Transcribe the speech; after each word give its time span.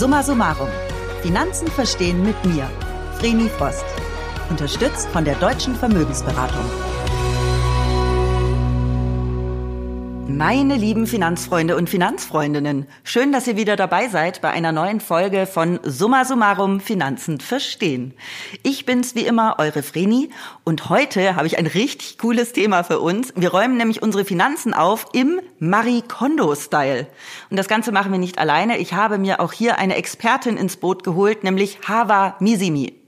Summa 0.00 0.22
summarum. 0.22 0.70
Finanzen 1.20 1.68
verstehen 1.68 2.22
mit 2.22 2.42
mir, 2.46 2.70
Vreni 3.18 3.50
Frost. 3.50 3.84
Unterstützt 4.48 5.10
von 5.10 5.26
der 5.26 5.34
Deutschen 5.34 5.74
Vermögensberatung. 5.76 6.64
Meine 10.36 10.76
lieben 10.76 11.06
Finanzfreunde 11.08 11.76
und 11.76 11.90
Finanzfreundinnen, 11.90 12.86
schön, 13.02 13.32
dass 13.32 13.48
ihr 13.48 13.56
wieder 13.56 13.74
dabei 13.74 14.08
seid 14.08 14.40
bei 14.40 14.50
einer 14.50 14.70
neuen 14.70 15.00
Folge 15.00 15.44
von 15.44 15.80
Summa 15.82 16.24
Summarum 16.24 16.78
Finanzen 16.78 17.40
verstehen. 17.40 18.14
Ich 18.62 18.86
bin's 18.86 19.16
wie 19.16 19.26
immer, 19.26 19.56
eure 19.58 19.82
Vreni 19.82 20.30
und 20.62 20.88
heute 20.88 21.34
habe 21.34 21.48
ich 21.48 21.58
ein 21.58 21.66
richtig 21.66 22.16
cooles 22.18 22.52
Thema 22.52 22.84
für 22.84 23.00
uns. 23.00 23.32
Wir 23.34 23.50
räumen 23.50 23.76
nämlich 23.76 24.02
unsere 24.02 24.24
Finanzen 24.24 24.72
auf 24.72 25.06
im 25.12 25.40
Marie 25.58 26.02
Kondo-Style. 26.02 27.08
Und 27.50 27.56
das 27.56 27.68
Ganze 27.68 27.90
machen 27.90 28.12
wir 28.12 28.18
nicht 28.18 28.38
alleine. 28.38 28.78
Ich 28.78 28.94
habe 28.94 29.18
mir 29.18 29.40
auch 29.40 29.52
hier 29.52 29.78
eine 29.78 29.96
Expertin 29.96 30.56
ins 30.56 30.76
Boot 30.76 31.02
geholt, 31.02 31.42
nämlich 31.42 31.80
Hava 31.88 32.36
Misimi. 32.38 32.99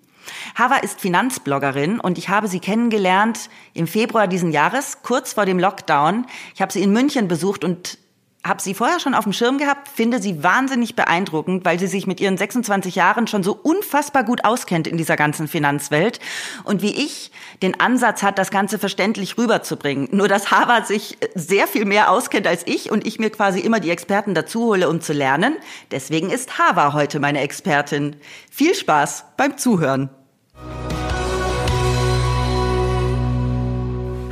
Hava 0.54 0.76
ist 0.76 1.00
Finanzbloggerin 1.00 2.00
und 2.00 2.18
ich 2.18 2.28
habe 2.28 2.48
sie 2.48 2.60
kennengelernt 2.60 3.48
im 3.74 3.86
Februar 3.86 4.28
diesen 4.28 4.52
Jahres, 4.52 5.02
kurz 5.02 5.32
vor 5.32 5.46
dem 5.46 5.58
Lockdown. 5.58 6.26
Ich 6.54 6.62
habe 6.62 6.72
sie 6.72 6.82
in 6.82 6.92
München 6.92 7.28
besucht 7.28 7.64
und 7.64 7.98
habe 8.44 8.60
sie 8.60 8.74
vorher 8.74 8.98
schon 8.98 9.14
auf 9.14 9.22
dem 9.24 9.32
Schirm 9.32 9.58
gehabt, 9.58 9.88
finde 9.88 10.20
sie 10.20 10.42
wahnsinnig 10.42 10.96
beeindruckend, 10.96 11.64
weil 11.64 11.78
sie 11.78 11.86
sich 11.86 12.08
mit 12.08 12.20
ihren 12.20 12.36
26 12.36 12.96
Jahren 12.96 13.28
schon 13.28 13.44
so 13.44 13.56
unfassbar 13.62 14.24
gut 14.24 14.44
auskennt 14.44 14.88
in 14.88 14.96
dieser 14.96 15.16
ganzen 15.16 15.46
Finanzwelt 15.46 16.18
und 16.64 16.82
wie 16.82 16.92
ich 16.92 17.30
den 17.62 17.78
Ansatz 17.78 18.22
hat, 18.22 18.38
das 18.38 18.50
Ganze 18.50 18.80
verständlich 18.80 19.38
rüberzubringen. 19.38 20.08
Nur 20.10 20.26
dass 20.26 20.50
Hava 20.50 20.84
sich 20.84 21.18
sehr 21.34 21.68
viel 21.68 21.84
mehr 21.84 22.10
auskennt 22.10 22.48
als 22.48 22.66
ich 22.66 22.90
und 22.90 23.06
ich 23.06 23.20
mir 23.20 23.30
quasi 23.30 23.60
immer 23.60 23.78
die 23.78 23.90
Experten 23.90 24.34
dazu 24.34 24.64
hole, 24.64 24.88
um 24.88 25.00
zu 25.00 25.12
lernen. 25.12 25.56
Deswegen 25.92 26.30
ist 26.30 26.58
Hava 26.58 26.94
heute 26.94 27.20
meine 27.20 27.40
Expertin. 27.40 28.16
Viel 28.50 28.74
Spaß 28.74 29.24
beim 29.36 29.56
Zuhören. 29.56 30.10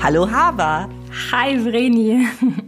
Hallo 0.02 0.28
Hava. 0.28 0.88
Hi 1.30 1.58
Vreni. 1.62 2.26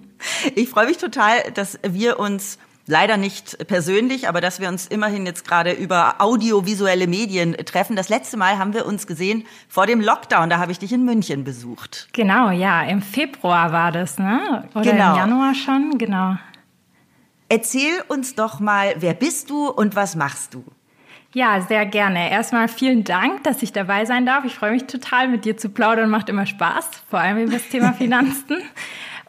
Ich 0.54 0.68
freue 0.68 0.86
mich 0.86 0.98
total, 0.98 1.50
dass 1.54 1.78
wir 1.82 2.18
uns 2.18 2.58
leider 2.86 3.16
nicht 3.16 3.66
persönlich, 3.68 4.28
aber 4.28 4.40
dass 4.40 4.60
wir 4.60 4.68
uns 4.68 4.86
immerhin 4.86 5.26
jetzt 5.26 5.46
gerade 5.46 5.72
über 5.72 6.16
audiovisuelle 6.20 7.06
Medien 7.06 7.56
treffen. 7.64 7.96
Das 7.96 8.08
letzte 8.08 8.36
Mal 8.36 8.58
haben 8.58 8.74
wir 8.74 8.86
uns 8.86 9.06
gesehen 9.06 9.44
vor 9.68 9.86
dem 9.86 10.00
Lockdown, 10.00 10.50
da 10.50 10.58
habe 10.58 10.72
ich 10.72 10.78
dich 10.78 10.92
in 10.92 11.04
München 11.04 11.44
besucht. 11.44 12.08
Genau, 12.12 12.50
ja, 12.50 12.82
im 12.82 13.02
Februar 13.02 13.72
war 13.72 13.92
das, 13.92 14.18
ne? 14.18 14.68
Oder 14.74 14.90
genau. 14.92 15.12
im 15.12 15.16
Januar 15.18 15.54
schon, 15.54 15.98
genau. 15.98 16.36
Erzähl 17.48 18.02
uns 18.08 18.34
doch 18.34 18.60
mal, 18.60 18.94
wer 18.98 19.14
bist 19.14 19.50
du 19.50 19.68
und 19.68 19.94
was 19.94 20.16
machst 20.16 20.54
du? 20.54 20.64
Ja, 21.34 21.60
sehr 21.62 21.86
gerne. 21.86 22.30
Erstmal 22.30 22.68
vielen 22.68 23.04
Dank, 23.04 23.44
dass 23.44 23.62
ich 23.62 23.72
dabei 23.72 24.04
sein 24.04 24.26
darf. 24.26 24.44
Ich 24.44 24.54
freue 24.54 24.72
mich 24.72 24.84
total, 24.84 25.28
mit 25.28 25.46
dir 25.46 25.56
zu 25.56 25.70
plaudern. 25.70 26.10
Macht 26.10 26.28
immer 26.28 26.44
Spaß, 26.44 26.90
vor 27.08 27.20
allem 27.20 27.38
über 27.38 27.52
das 27.52 27.68
Thema 27.68 27.92
Finanzen. 27.98 28.62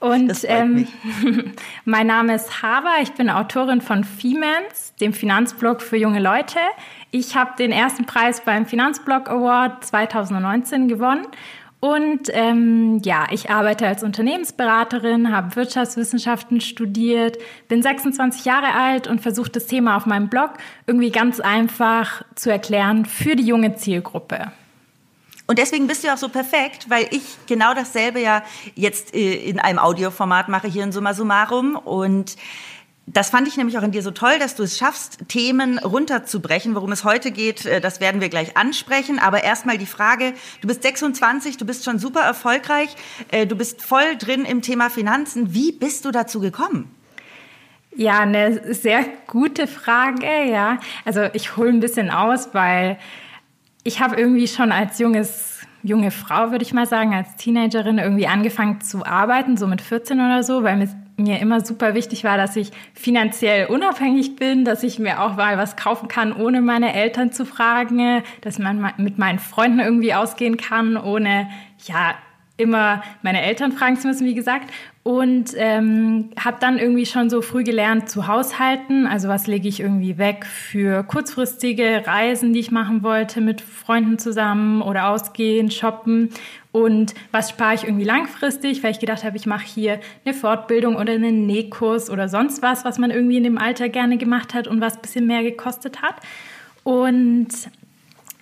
Und 0.04 0.44
ähm, 0.50 0.86
mein 1.86 2.08
Name 2.08 2.36
ist 2.36 2.62
Haber, 2.62 2.96
ich 3.02 3.14
bin 3.14 3.30
Autorin 3.30 3.80
von 3.80 4.04
Femans, 4.04 4.94
dem 5.00 5.14
Finanzblog 5.14 5.82
für 5.82 5.96
junge 5.96 6.20
Leute. 6.20 6.60
Ich 7.12 7.38
habe 7.38 7.52
den 7.58 7.72
ersten 7.72 8.06
Preis 8.06 8.42
beim 8.44 8.66
Finanzblog 8.66 9.30
Award 9.30 9.86
2019 9.86 10.90
gewonnen. 10.90 11.26
Und 11.80 12.24
ähm, 12.34 13.00
ja, 13.06 13.28
ich 13.32 13.50
arbeite 13.50 13.88
als 13.88 14.04
Unternehmensberaterin, 14.04 15.32
habe 15.34 15.56
Wirtschaftswissenschaften 15.56 16.60
studiert, 16.60 17.38
bin 17.70 17.82
26 17.82 18.44
Jahre 18.44 18.74
alt 18.74 19.08
und 19.08 19.22
versuche 19.22 19.52
das 19.52 19.68
Thema 19.68 19.96
auf 19.96 20.06
meinem 20.06 20.28
Blog 20.28 20.52
irgendwie 20.86 21.12
ganz 21.12 21.40
einfach 21.40 22.26
zu 22.36 22.52
erklären 22.52 23.06
für 23.06 23.38
die 23.38 23.46
junge 23.46 23.76
Zielgruppe. 23.76 24.52
Und 25.46 25.60
deswegen 25.60 25.88
bist 25.88 26.04
du 26.04 26.14
auch 26.14 26.18
so 26.18 26.30
perfekt, 26.30 26.90
weil 26.90 27.08
ich 27.12 27.38
genau 27.48 27.74
dasselbe 27.74 28.22
ja 28.22 28.44
jetzt 28.76 29.14
äh, 29.14 29.36
in 29.36 29.60
einem 29.60 29.80
Audioformat 29.80 30.48
mache 30.48 30.68
hier 30.68 30.84
in 30.84 30.92
Summa 30.92 31.14
Summarum 31.14 31.76
und 31.76 32.38
das 33.06 33.30
fand 33.30 33.50
ich 33.50 33.58
nämlich 33.58 33.78
auch 33.78 33.84
in 33.84 33.92
dir 33.92 34.02
so 34.02 34.12
toll, 34.12 34.40
dass 34.40 34.56
du 34.56 34.64
es 34.64 34.78
schaffst, 34.78 35.28
Themen 35.28 35.78
runterzubrechen. 35.78 36.74
Worum 36.74 36.94
es 36.94 37.04
heute 37.04 37.32
geht, 37.32 37.66
äh, 37.66 37.82
das 37.82 38.00
werden 38.00 38.22
wir 38.22 38.30
gleich 38.30 38.56
ansprechen. 38.56 39.20
Aber 39.20 39.44
erstmal 39.44 39.78
die 39.78 39.86
Frage, 39.86 40.34
du 40.62 40.68
bist 40.68 40.84
26, 40.84 41.58
du 41.58 41.66
bist 41.66 41.84
schon 41.84 42.00
super 42.00 42.22
erfolgreich, 42.22 42.96
äh, 43.32 43.46
du 43.46 43.58
bist 43.58 43.82
voll 43.82 44.16
drin 44.18 44.46
im 44.46 44.62
Thema 44.62 44.90
Finanzen. 44.90 45.54
Wie 45.54 45.74
bist 45.74 46.06
du 46.06 46.12
dazu 46.12 46.40
gekommen? 46.40 46.96
Ja, 47.96 48.22
eine 48.22 48.74
sehr 48.74 49.06
gute 49.28 49.68
Frage, 49.68 50.50
ja. 50.50 50.80
Also 51.04 51.24
ich 51.34 51.58
hole 51.58 51.70
ein 51.70 51.82
bisschen 51.82 52.10
aus, 52.10 52.54
weil 52.54 52.98
ich 53.84 54.02
habe 54.02 54.16
irgendwie 54.16 54.48
schon 54.48 54.72
als 54.72 55.00
junges, 55.00 55.60
junge 55.84 56.12
Frau, 56.12 56.52
würde 56.52 56.64
ich 56.64 56.74
mal 56.74 56.86
sagen, 56.86 57.14
als 57.14 57.36
Teenagerin 57.36 57.98
irgendwie 57.98 58.28
angefangen 58.28 58.82
zu 58.82 59.06
arbeiten, 59.06 59.58
so 59.58 59.68
mit 59.68 59.82
14 59.82 60.20
oder 60.20 60.44
so, 60.44 60.64
weil 60.64 60.78
mir, 60.78 60.90
mir 61.18 61.40
immer 61.40 61.62
super 61.62 61.94
wichtig 61.94 62.24
war, 62.24 62.38
dass 62.38 62.56
ich 62.56 62.72
finanziell 62.94 63.68
unabhängig 63.68 64.38
bin, 64.38 64.64
dass 64.64 64.84
ich 64.84 65.00
mir 65.00 65.22
auch 65.22 65.36
mal 65.36 65.58
was 65.58 65.76
kaufen 65.76 66.08
kann, 66.08 66.34
ohne 66.34 66.62
meine 66.62 66.94
Eltern 66.94 67.32
zu 67.32 67.46
fragen, 67.46 68.24
dass 68.42 68.58
man 68.58 68.94
mit 68.98 69.18
meinen 69.18 69.40
Freunden 69.40 69.80
irgendwie 69.80 70.14
ausgehen 70.14 70.58
kann, 70.58 70.96
ohne, 70.96 71.50
ja, 71.86 72.16
immer 72.58 73.02
meine 73.24 73.42
Eltern 73.42 73.72
fragen 73.72 73.98
zu 73.98 74.08
müssen, 74.08 74.28
wie 74.28 74.36
gesagt 74.36 74.70
und 75.04 75.52
ähm, 75.58 76.30
habe 76.40 76.58
dann 76.62 76.78
irgendwie 76.78 77.06
schon 77.06 77.30
so 77.30 77.42
früh 77.42 77.64
gelernt 77.64 78.10
zu 78.10 78.28
haushalten. 78.28 79.06
Also 79.06 79.28
was 79.28 79.48
lege 79.48 79.68
ich 79.68 79.82
irgendwie 79.82 80.18
weg 80.18 80.46
für 80.46 81.04
kurzfristige 81.04 82.04
Reisen, 82.06 82.54
die 82.54 82.62
ich 82.62 82.72
machen 82.72 83.04
wollte 83.04 83.42
mit 83.42 83.60
Freunden 83.60 84.18
zusammen 84.18 84.82
oder 84.82 85.10
ausgehen, 85.10 85.72
shoppen 85.72 86.30
und 86.72 87.14
was 87.32 87.52
spare 87.52 87.76
ich 87.76 87.84
irgendwie 87.84 88.06
langfristig, 88.06 88.82
weil 88.82 88.92
ich 88.92 89.00
gedacht 89.00 89.24
habe, 89.24 89.38
ich 89.38 89.46
mache 89.46 89.66
hier 89.66 90.00
eine 90.26 90.34
Fortbildung 90.34 90.96
oder 90.96 91.14
einen 91.14 91.46
Nähkurs 91.46 92.10
oder 92.10 92.30
sonst 92.30 92.64
was, 92.64 92.84
was 92.84 92.98
man 92.98 93.12
irgendwie 93.12 93.38
in 93.38 93.44
dem 93.44 93.58
Alter 93.60 93.90
gerne 93.90 94.18
gemacht 94.18 94.54
hat 94.54 94.68
und 94.68 94.82
was 94.82 95.00
bisschen 95.00 95.28
mehr 95.28 95.44
gekostet 95.44 96.02
hat. 96.02 96.16
Und 96.84 97.50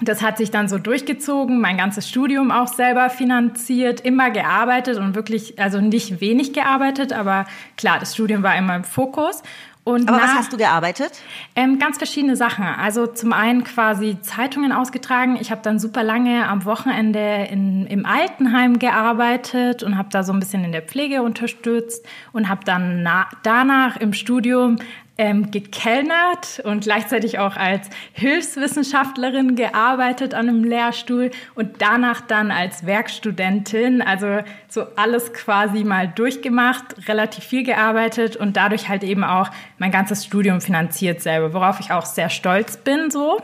das 0.01 0.21
hat 0.21 0.37
sich 0.37 0.51
dann 0.51 0.67
so 0.67 0.77
durchgezogen, 0.77 1.61
mein 1.61 1.77
ganzes 1.77 2.09
Studium 2.09 2.51
auch 2.51 2.67
selber 2.67 3.09
finanziert, 3.09 4.01
immer 4.01 4.31
gearbeitet 4.31 4.97
und 4.97 5.15
wirklich, 5.15 5.59
also 5.59 5.79
nicht 5.79 6.21
wenig 6.21 6.53
gearbeitet, 6.53 7.13
aber 7.13 7.45
klar, 7.77 7.99
das 7.99 8.15
Studium 8.15 8.43
war 8.43 8.57
immer 8.57 8.75
im 8.75 8.83
Fokus. 8.83 9.43
Und 9.83 10.07
Aber 10.07 10.17
nach, 10.17 10.27
was 10.27 10.35
hast 10.35 10.53
du 10.53 10.57
gearbeitet? 10.57 11.11
Ähm, 11.55 11.79
ganz 11.79 11.97
verschiedene 11.97 12.35
Sachen. 12.35 12.63
Also 12.63 13.07
zum 13.07 13.33
einen 13.33 13.63
quasi 13.63 14.17
Zeitungen 14.21 14.71
ausgetragen. 14.71 15.39
Ich 15.41 15.49
habe 15.49 15.61
dann 15.63 15.79
super 15.79 16.03
lange 16.03 16.47
am 16.47 16.65
Wochenende 16.65 17.47
in, 17.49 17.87
im 17.87 18.05
Altenheim 18.05 18.77
gearbeitet 18.77 19.81
und 19.81 19.97
habe 19.97 20.09
da 20.11 20.21
so 20.21 20.33
ein 20.33 20.39
bisschen 20.39 20.63
in 20.63 20.71
der 20.71 20.83
Pflege 20.83 21.23
unterstützt 21.23 22.05
und 22.31 22.47
habe 22.47 22.63
dann 22.63 23.07
danach 23.41 23.97
im 23.97 24.13
Studium 24.13 24.75
ähm, 25.17 25.51
gekellnert 25.51 26.61
und 26.63 26.83
gleichzeitig 26.83 27.39
auch 27.39 27.55
als 27.55 27.89
Hilfswissenschaftlerin 28.13 29.55
gearbeitet 29.55 30.33
an 30.33 30.49
einem 30.49 30.63
Lehrstuhl 30.63 31.31
und 31.53 31.81
danach 31.81 32.21
dann 32.21 32.51
als 32.51 32.85
Werkstudentin, 32.85 34.01
also 34.01 34.39
so 34.67 34.85
alles 34.95 35.33
quasi 35.33 35.83
mal 35.83 36.07
durchgemacht, 36.07 37.07
relativ 37.07 37.43
viel 37.43 37.63
gearbeitet 37.63 38.35
und 38.35 38.57
dadurch 38.57 38.89
halt 38.89 39.03
eben 39.03 39.23
auch 39.23 39.49
mein 39.77 39.91
ganzes 39.91 40.25
Studium 40.25 40.61
finanziert 40.61 41.21
selber, 41.21 41.53
worauf 41.53 41.79
ich 41.79 41.91
auch 41.91 42.05
sehr 42.05 42.29
stolz 42.29 42.77
bin 42.77 43.11
so. 43.11 43.39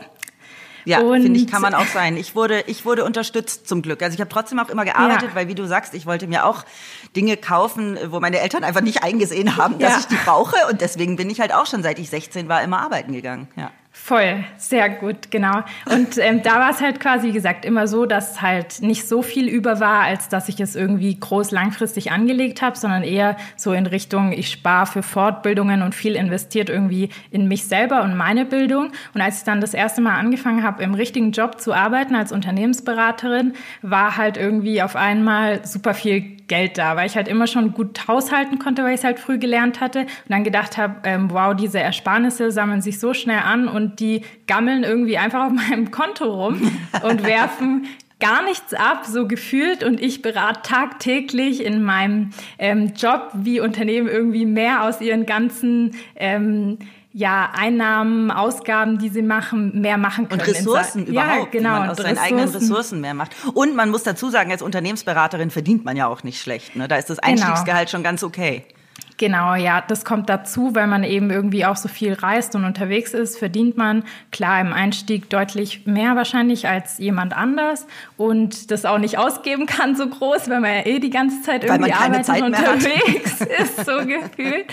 Ja, 0.84 0.98
finde 0.98 1.38
ich, 1.38 1.46
kann 1.46 1.62
man 1.62 1.74
auch 1.74 1.86
sein. 1.86 2.16
Ich 2.16 2.34
wurde, 2.34 2.62
ich 2.66 2.84
wurde 2.84 3.04
unterstützt 3.04 3.68
zum 3.68 3.82
Glück. 3.82 4.02
Also 4.02 4.14
ich 4.14 4.20
habe 4.20 4.30
trotzdem 4.30 4.58
auch 4.58 4.68
immer 4.68 4.84
gearbeitet, 4.84 5.30
ja. 5.30 5.34
weil 5.34 5.48
wie 5.48 5.54
du 5.54 5.66
sagst, 5.66 5.94
ich 5.94 6.06
wollte 6.06 6.26
mir 6.26 6.44
auch 6.44 6.64
Dinge 7.16 7.36
kaufen, 7.36 7.98
wo 8.08 8.20
meine 8.20 8.40
Eltern 8.40 8.64
einfach 8.64 8.80
nicht 8.80 9.02
eingesehen 9.02 9.56
haben, 9.56 9.78
dass 9.78 9.92
ja. 9.92 9.98
ich 10.00 10.06
die 10.06 10.16
brauche. 10.16 10.56
Und 10.70 10.80
deswegen 10.80 11.16
bin 11.16 11.30
ich 11.30 11.40
halt 11.40 11.52
auch 11.52 11.66
schon, 11.66 11.82
seit 11.82 11.98
ich 11.98 12.10
16 12.10 12.48
war, 12.48 12.62
immer 12.62 12.80
arbeiten 12.80 13.12
gegangen. 13.12 13.48
Ja. 13.56 13.70
Voll, 14.00 14.42
sehr 14.56 14.88
gut, 14.88 15.30
genau. 15.30 15.64
Und 15.84 16.16
ähm, 16.16 16.42
da 16.42 16.60
war 16.60 16.70
es 16.70 16.80
halt 16.80 16.98
quasi, 16.98 17.28
wie 17.28 17.32
gesagt, 17.32 17.66
immer 17.66 17.86
so, 17.86 18.06
dass 18.06 18.40
halt 18.40 18.80
nicht 18.80 19.06
so 19.06 19.20
viel 19.20 19.48
über 19.48 19.80
war, 19.80 20.00
als 20.00 20.30
dass 20.30 20.48
ich 20.48 20.60
es 20.60 20.76
irgendwie 20.76 21.18
groß 21.18 21.50
langfristig 21.50 22.10
angelegt 22.10 22.62
habe, 22.62 22.78
sondern 22.78 23.02
eher 23.02 23.36
so 23.56 23.74
in 23.74 23.84
Richtung, 23.84 24.32
ich 24.32 24.50
spare 24.50 24.86
für 24.86 25.02
Fortbildungen 25.02 25.82
und 25.82 25.94
viel 25.94 26.14
investiert 26.14 26.70
irgendwie 26.70 27.10
in 27.30 27.48
mich 27.48 27.66
selber 27.66 28.02
und 28.02 28.16
meine 28.16 28.46
Bildung. 28.46 28.92
Und 29.12 29.20
als 29.20 29.38
ich 29.38 29.44
dann 29.44 29.60
das 29.60 29.74
erste 29.74 30.00
Mal 30.00 30.16
angefangen 30.16 30.62
habe, 30.62 30.82
im 30.82 30.94
richtigen 30.94 31.32
Job 31.32 31.60
zu 31.60 31.74
arbeiten 31.74 32.14
als 32.14 32.32
Unternehmensberaterin, 32.32 33.52
war 33.82 34.16
halt 34.16 34.38
irgendwie 34.38 34.80
auf 34.80 34.96
einmal 34.96 35.66
super 35.66 35.92
viel 35.92 36.37
Geld 36.48 36.78
da, 36.78 36.96
weil 36.96 37.06
ich 37.06 37.16
halt 37.16 37.28
immer 37.28 37.46
schon 37.46 37.72
gut 37.72 38.08
haushalten 38.08 38.58
konnte, 38.58 38.82
weil 38.82 38.94
ich 38.94 39.00
es 39.00 39.04
halt 39.04 39.18
früh 39.18 39.38
gelernt 39.38 39.80
hatte 39.80 40.00
und 40.00 40.08
dann 40.28 40.44
gedacht 40.44 40.76
habe, 40.76 40.96
ähm, 41.04 41.30
wow, 41.30 41.54
diese 41.54 41.78
Ersparnisse 41.78 42.50
sammeln 42.50 42.80
sich 42.80 42.98
so 42.98 43.14
schnell 43.14 43.40
an 43.40 43.68
und 43.68 44.00
die 44.00 44.22
gammeln 44.46 44.84
irgendwie 44.84 45.18
einfach 45.18 45.46
auf 45.46 45.52
meinem 45.70 45.90
Konto 45.90 46.24
rum 46.24 46.72
und 47.02 47.24
werfen 47.24 47.86
gar 48.20 48.42
nichts 48.42 48.74
ab, 48.74 49.04
so 49.06 49.28
gefühlt. 49.28 49.84
Und 49.84 50.00
ich 50.00 50.22
berate 50.22 50.62
tagtäglich 50.62 51.64
in 51.64 51.82
meinem 51.82 52.30
ähm, 52.58 52.92
Job, 52.96 53.30
wie 53.34 53.60
Unternehmen 53.60 54.08
irgendwie 54.08 54.46
mehr 54.46 54.84
aus 54.84 55.00
ihren 55.00 55.26
ganzen 55.26 55.94
ähm, 56.16 56.78
ja, 57.12 57.50
Einnahmen, 57.54 58.30
Ausgaben, 58.30 58.98
die 58.98 59.08
sie 59.08 59.22
machen, 59.22 59.80
mehr 59.80 59.96
machen 59.96 60.28
können. 60.28 60.40
Und 60.40 60.48
Ressourcen 60.48 61.06
überhaupt, 61.06 61.54
ja, 61.54 61.60
genau, 61.60 61.70
man 61.70 61.90
aus 61.90 61.96
seinen 61.96 62.18
eigenen 62.18 62.48
Ressourcen 62.48 63.00
mehr 63.00 63.14
macht. 63.14 63.32
Und 63.54 63.74
man 63.74 63.90
muss 63.90 64.02
dazu 64.02 64.28
sagen, 64.30 64.50
als 64.50 64.62
Unternehmensberaterin 64.62 65.50
verdient 65.50 65.84
man 65.84 65.96
ja 65.96 66.06
auch 66.06 66.22
nicht 66.22 66.40
schlecht. 66.40 66.76
Ne? 66.76 66.86
Da 66.86 66.96
ist 66.96 67.08
das 67.08 67.18
genau. 67.18 67.32
Einstiegsgehalt 67.32 67.88
genau. 67.88 67.90
schon 67.90 68.02
ganz 68.02 68.22
okay. 68.22 68.64
Genau, 69.18 69.56
ja, 69.56 69.82
das 69.86 70.04
kommt 70.04 70.28
dazu, 70.28 70.76
weil 70.76 70.86
man 70.86 71.02
eben 71.02 71.30
irgendwie 71.30 71.66
auch 71.66 71.74
so 71.74 71.88
viel 71.88 72.12
reist 72.12 72.54
und 72.54 72.64
unterwegs 72.64 73.14
ist, 73.14 73.36
verdient 73.36 73.76
man 73.76 74.04
klar 74.30 74.60
im 74.60 74.72
Einstieg 74.72 75.28
deutlich 75.28 75.86
mehr 75.86 76.14
wahrscheinlich 76.14 76.68
als 76.68 76.98
jemand 76.98 77.36
anders 77.36 77.88
und 78.16 78.70
das 78.70 78.84
auch 78.84 78.98
nicht 78.98 79.18
ausgeben 79.18 79.66
kann 79.66 79.96
so 79.96 80.06
groß, 80.06 80.48
weil 80.48 80.60
man 80.60 80.72
ja 80.72 80.86
eh 80.86 81.00
die 81.00 81.10
ganze 81.10 81.42
Zeit 81.42 81.64
irgendwie 81.64 81.92
arbeitet 81.92 82.28
und 82.28 82.44
unterwegs 82.44 83.40
ist, 83.60 83.84
so 83.84 84.06
gefühlt. 84.06 84.66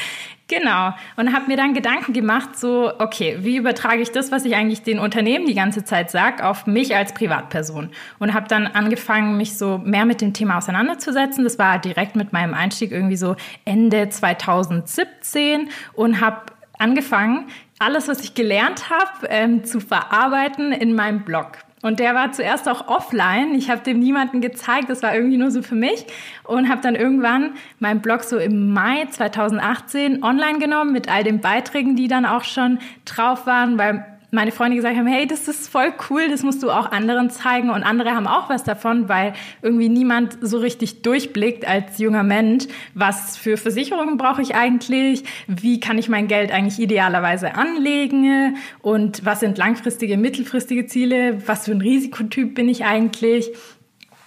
Genau. 0.48 0.94
Und 1.16 1.34
habe 1.34 1.48
mir 1.48 1.58
dann 1.58 1.74
Gedanken 1.74 2.14
gemacht, 2.14 2.58
so, 2.58 2.92
okay, 3.00 3.38
wie 3.42 3.58
übertrage 3.58 4.02
ich 4.02 4.12
das, 4.12 4.32
was 4.32 4.46
ich 4.46 4.56
eigentlich 4.56 4.84
den 4.84 5.00
Unternehmen 5.00 5.48
die 5.48 5.56
ganze 5.56 5.84
Zeit 5.84 6.12
sage, 6.12 6.46
auf 6.46 6.68
mich 6.68 6.96
als 6.96 7.14
Privatperson? 7.14 7.90
Und 8.20 8.34
habe 8.36 8.48
dann 8.48 8.68
angefangen, 8.68 9.38
mich 9.38 9.58
so 9.58 9.80
mehr 9.80 10.06
mit 10.06 10.22
dem 10.22 10.34
Thema 10.34 10.60
auseinanderzusetzen. 10.60 11.44
Das 11.44 11.58
war 11.58 11.80
direkt 11.80 12.16
mit 12.16 12.32
meinem 12.32 12.54
Einstieg 12.54 12.92
irgendwie 12.92 13.16
so 13.16 13.36
Ende 13.66 14.10
2017 14.10 15.70
und 15.94 16.22
habe 16.22 16.42
angefangen, 16.78 17.48
alles, 17.80 18.08
was 18.08 18.22
ich 18.22 18.36
gelernt 18.36 18.90
habe, 18.92 19.28
ähm, 19.30 19.64
zu 19.64 19.80
verarbeiten 19.80 20.72
in 20.72 20.94
meinem 20.94 21.24
Blog. 21.24 21.65
Und 21.82 22.00
der 22.00 22.16
war 22.16 22.32
zuerst 22.32 22.68
auch 22.68 22.88
offline. 22.88 23.54
Ich 23.54 23.70
habe 23.70 23.82
dem 23.82 24.00
niemanden 24.00 24.42
gezeigt. 24.42 24.90
Das 24.90 25.04
war 25.04 25.14
irgendwie 25.14 25.38
nur 25.38 25.52
so 25.52 25.62
für 25.62 25.76
mich. 25.76 26.06
Und 26.44 26.70
habe 26.70 26.82
dann 26.82 26.96
irgendwann 26.96 27.54
meinen 27.80 28.02
Blog 28.02 28.24
so 28.24 28.38
im 28.38 28.74
Mai 28.74 29.06
2018 29.10 30.24
online 30.24 30.60
genommen 30.60 30.94
mit 30.94 31.12
all 31.12 31.24
den 31.24 31.42
Beiträgen, 31.42 31.96
die 31.96 32.08
dann 32.08 32.26
auch 32.26 32.44
schon 32.44 32.80
drauf 33.06 33.46
waren, 33.46 33.78
weil 33.78 34.06
meine 34.36 34.52
Freunde 34.52 34.76
gesagt 34.76 34.96
haben, 34.96 35.08
hey, 35.08 35.26
das 35.26 35.48
ist 35.48 35.70
voll 35.70 35.94
cool, 36.10 36.30
das 36.30 36.44
musst 36.44 36.62
du 36.62 36.70
auch 36.70 36.92
anderen 36.92 37.30
zeigen. 37.30 37.70
Und 37.70 37.84
andere 37.84 38.12
haben 38.12 38.28
auch 38.28 38.50
was 38.50 38.64
davon, 38.64 39.10
weil 39.10 39.34
irgendwie 39.62 39.90
niemand 39.90 40.38
so 40.42 40.60
richtig 40.60 41.02
durchblickt 41.02 41.68
als 41.68 41.98
junger 41.98 42.24
Mensch, 42.24 42.66
was 42.94 43.38
für 43.38 43.58
Versicherungen 43.58 44.18
brauche 44.18 44.42
ich 44.42 44.56
eigentlich, 44.56 45.24
wie 45.48 45.80
kann 45.80 45.98
ich 45.98 46.10
mein 46.10 46.28
Geld 46.28 46.52
eigentlich 46.52 46.80
idealerweise 46.80 47.56
anlegen? 47.56 48.58
Und 48.82 49.26
was 49.26 49.40
sind 49.40 49.58
langfristige, 49.58 50.18
mittelfristige 50.18 50.86
Ziele, 50.86 51.42
was 51.48 51.66
für 51.66 51.72
ein 51.72 51.82
Risikotyp 51.82 52.54
bin 52.54 52.70
ich 52.70 52.86
eigentlich 52.86 53.52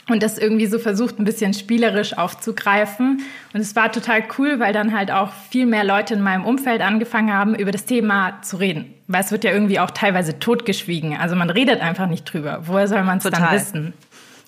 und 0.08 0.22
das 0.22 0.38
irgendwie 0.38 0.66
so 0.66 0.78
versucht, 0.78 1.18
ein 1.18 1.24
bisschen 1.24 1.54
spielerisch 1.54 2.16
aufzugreifen. 2.16 3.22
Und 3.52 3.60
es 3.60 3.76
war 3.76 3.92
total 3.92 4.24
cool, 4.38 4.58
weil 4.58 4.72
dann 4.72 4.96
halt 4.96 5.10
auch 5.10 5.32
viel 5.50 5.66
mehr 5.66 5.84
Leute 5.84 6.14
in 6.14 6.22
meinem 6.22 6.44
Umfeld 6.44 6.80
angefangen 6.80 7.32
haben, 7.32 7.54
über 7.54 7.72
das 7.72 7.84
Thema 7.84 8.40
zu 8.42 8.56
reden. 8.56 8.94
Weil 9.06 9.22
es 9.22 9.30
wird 9.30 9.44
ja 9.44 9.52
irgendwie 9.52 9.80
auch 9.80 9.90
teilweise 9.90 10.38
totgeschwiegen. 10.38 11.16
Also 11.16 11.34
man 11.36 11.50
redet 11.50 11.80
einfach 11.80 12.06
nicht 12.06 12.24
drüber. 12.24 12.60
Woher 12.64 12.88
soll 12.88 13.04
man 13.04 13.18
es 13.18 13.24
dann 13.24 13.52
wissen? 13.52 13.94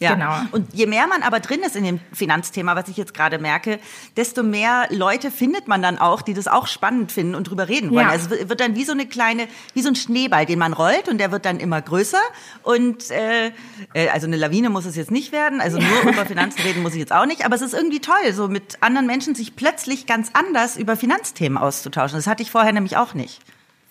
Ja. 0.00 0.14
Genau. 0.14 0.32
Und 0.52 0.72
je 0.72 0.86
mehr 0.86 1.06
man 1.06 1.22
aber 1.22 1.40
drin 1.40 1.60
ist 1.60 1.76
in 1.76 1.84
dem 1.84 2.00
Finanzthema, 2.10 2.74
was 2.74 2.88
ich 2.88 2.96
jetzt 2.96 3.12
gerade 3.12 3.38
merke, 3.38 3.78
desto 4.16 4.42
mehr 4.42 4.86
Leute 4.88 5.30
findet 5.30 5.68
man 5.68 5.82
dann 5.82 5.98
auch, 5.98 6.22
die 6.22 6.32
das 6.32 6.48
auch 6.48 6.66
spannend 6.68 7.12
finden 7.12 7.34
und 7.34 7.44
drüber 7.44 7.68
reden 7.68 7.90
wollen. 7.90 8.06
Ja. 8.06 8.10
Also 8.10 8.34
es 8.34 8.48
wird 8.48 8.60
dann 8.60 8.74
wie 8.76 8.84
so 8.84 8.92
eine 8.92 9.06
kleine, 9.06 9.46
wie 9.74 9.82
so 9.82 9.88
ein 9.88 9.96
Schneeball, 9.96 10.46
den 10.46 10.58
man 10.58 10.72
rollt 10.72 11.10
und 11.10 11.18
der 11.18 11.32
wird 11.32 11.44
dann 11.44 11.60
immer 11.60 11.82
größer. 11.82 12.20
Und 12.62 13.10
äh, 13.10 13.48
äh 13.92 14.08
also 14.08 14.26
eine 14.26 14.36
Lawine 14.36 14.70
muss 14.70 14.86
es 14.86 14.96
jetzt 14.96 15.10
nicht 15.10 15.32
werden. 15.32 15.60
Also 15.60 15.78
nur 15.78 16.02
über 16.12 16.24
Finanzen 16.24 16.62
reden 16.62 16.82
muss 16.82 16.94
ich 16.94 17.00
jetzt 17.00 17.12
auch 17.12 17.26
nicht. 17.26 17.44
Aber 17.44 17.54
es 17.54 17.60
ist 17.60 17.74
irgendwie 17.74 18.00
toll, 18.00 18.32
so 18.32 18.48
mit 18.48 18.78
anderen 18.80 19.06
Menschen 19.06 19.34
sich 19.34 19.54
plötzlich 19.54 20.06
ganz 20.06 20.30
anders 20.32 20.78
über 20.78 20.96
Finanzthemen 20.96 21.58
auszutauschen. 21.58 22.16
Das 22.16 22.26
hatte 22.26 22.42
ich 22.42 22.50
vorher 22.50 22.72
nämlich 22.72 22.96
auch 22.96 23.12
nicht. 23.12 23.42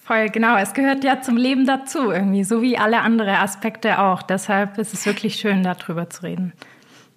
Voll, 0.10 0.30
genau. 0.30 0.58
Es 0.58 0.74
gehört 0.74 1.04
ja 1.04 1.22
zum 1.22 1.38
Leben 1.38 1.68
dazu 1.68 2.10
irgendwie, 2.10 2.44
so 2.44 2.64
wie 2.64 2.80
alle 2.80 3.02
andere 3.02 3.38
Aspekte 3.38 4.00
auch. 4.00 4.24
Deshalb 4.24 4.80
ist 4.80 4.92
es 4.92 5.06
wirklich 5.06 5.36
schön, 5.36 5.62
darüber 5.62 6.10
zu 6.10 6.24
reden. 6.24 6.52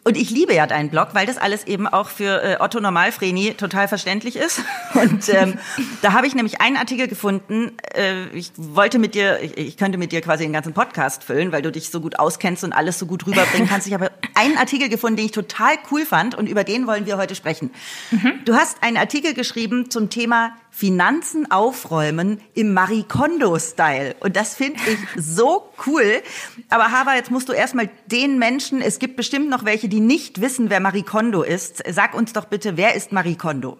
Und 0.04 0.18
ich 0.18 0.28
liebe 0.28 0.52
ja 0.52 0.66
deinen 0.66 0.90
Blog, 0.90 1.08
weil 1.14 1.24
das 1.24 1.38
alles 1.38 1.66
eben 1.66 1.88
auch 1.88 2.10
für 2.10 2.42
äh, 2.42 2.56
Otto 2.60 2.80
Normalvreni 2.80 3.54
total 3.54 3.88
verständlich 3.88 4.36
ist. 4.36 4.60
Und 4.94 5.26
ähm, 5.30 5.54
da 6.02 6.12
habe 6.12 6.26
ich 6.26 6.34
nämlich 6.34 6.60
einen 6.60 6.76
Artikel 6.76 7.08
gefunden. 7.08 7.72
Äh, 7.94 8.26
ich 8.34 8.52
wollte 8.58 8.98
mit 8.98 9.14
dir, 9.14 9.40
ich, 9.40 9.56
ich 9.56 9.76
könnte 9.78 9.96
mit 9.96 10.12
dir 10.12 10.20
quasi 10.20 10.44
den 10.44 10.52
ganzen 10.52 10.74
Podcast 10.74 11.24
füllen, 11.24 11.50
weil 11.50 11.62
du 11.62 11.72
dich 11.72 11.88
so 11.88 11.98
gut 12.02 12.18
auskennst 12.18 12.62
und 12.62 12.74
alles 12.74 12.98
so 12.98 13.06
gut 13.06 13.26
rüberbringen 13.26 13.70
kannst. 13.70 13.86
Ich 13.86 13.94
habe 13.94 14.10
einen 14.34 14.58
Artikel 14.58 14.90
gefunden, 14.90 15.16
den 15.16 15.24
ich 15.24 15.32
total 15.32 15.76
cool 15.90 16.04
fand 16.04 16.34
und 16.34 16.46
über 16.46 16.62
den 16.62 16.86
wollen 16.86 17.06
wir 17.06 17.16
heute 17.16 17.36
sprechen. 17.36 17.70
Mhm. 18.10 18.40
Du 18.44 18.52
hast 18.52 18.82
einen 18.82 18.98
Artikel 18.98 19.32
geschrieben 19.32 19.88
zum 19.88 20.10
Thema 20.10 20.52
Finanzen 20.74 21.50
aufräumen 21.50 22.40
im 22.54 22.72
Marie 22.72 23.04
Kondo-Style. 23.04 24.16
Und 24.20 24.36
das 24.36 24.56
finde 24.56 24.80
ich 24.86 25.22
so 25.22 25.68
cool. 25.86 26.22
Aber 26.70 26.90
Hava, 26.90 27.14
jetzt 27.14 27.30
musst 27.30 27.50
du 27.50 27.52
erstmal 27.52 27.90
den 28.06 28.38
Menschen, 28.38 28.80
es 28.80 28.98
gibt 28.98 29.16
bestimmt 29.16 29.50
noch 29.50 29.66
welche, 29.66 29.88
die 29.88 30.00
nicht 30.00 30.40
wissen, 30.40 30.70
wer 30.70 30.80
Marie 30.80 31.02
Kondo 31.02 31.42
ist. 31.42 31.82
Sag 31.88 32.14
uns 32.14 32.32
doch 32.32 32.46
bitte, 32.46 32.78
wer 32.78 32.94
ist 32.94 33.12
Marie 33.12 33.36
Kondo? 33.36 33.78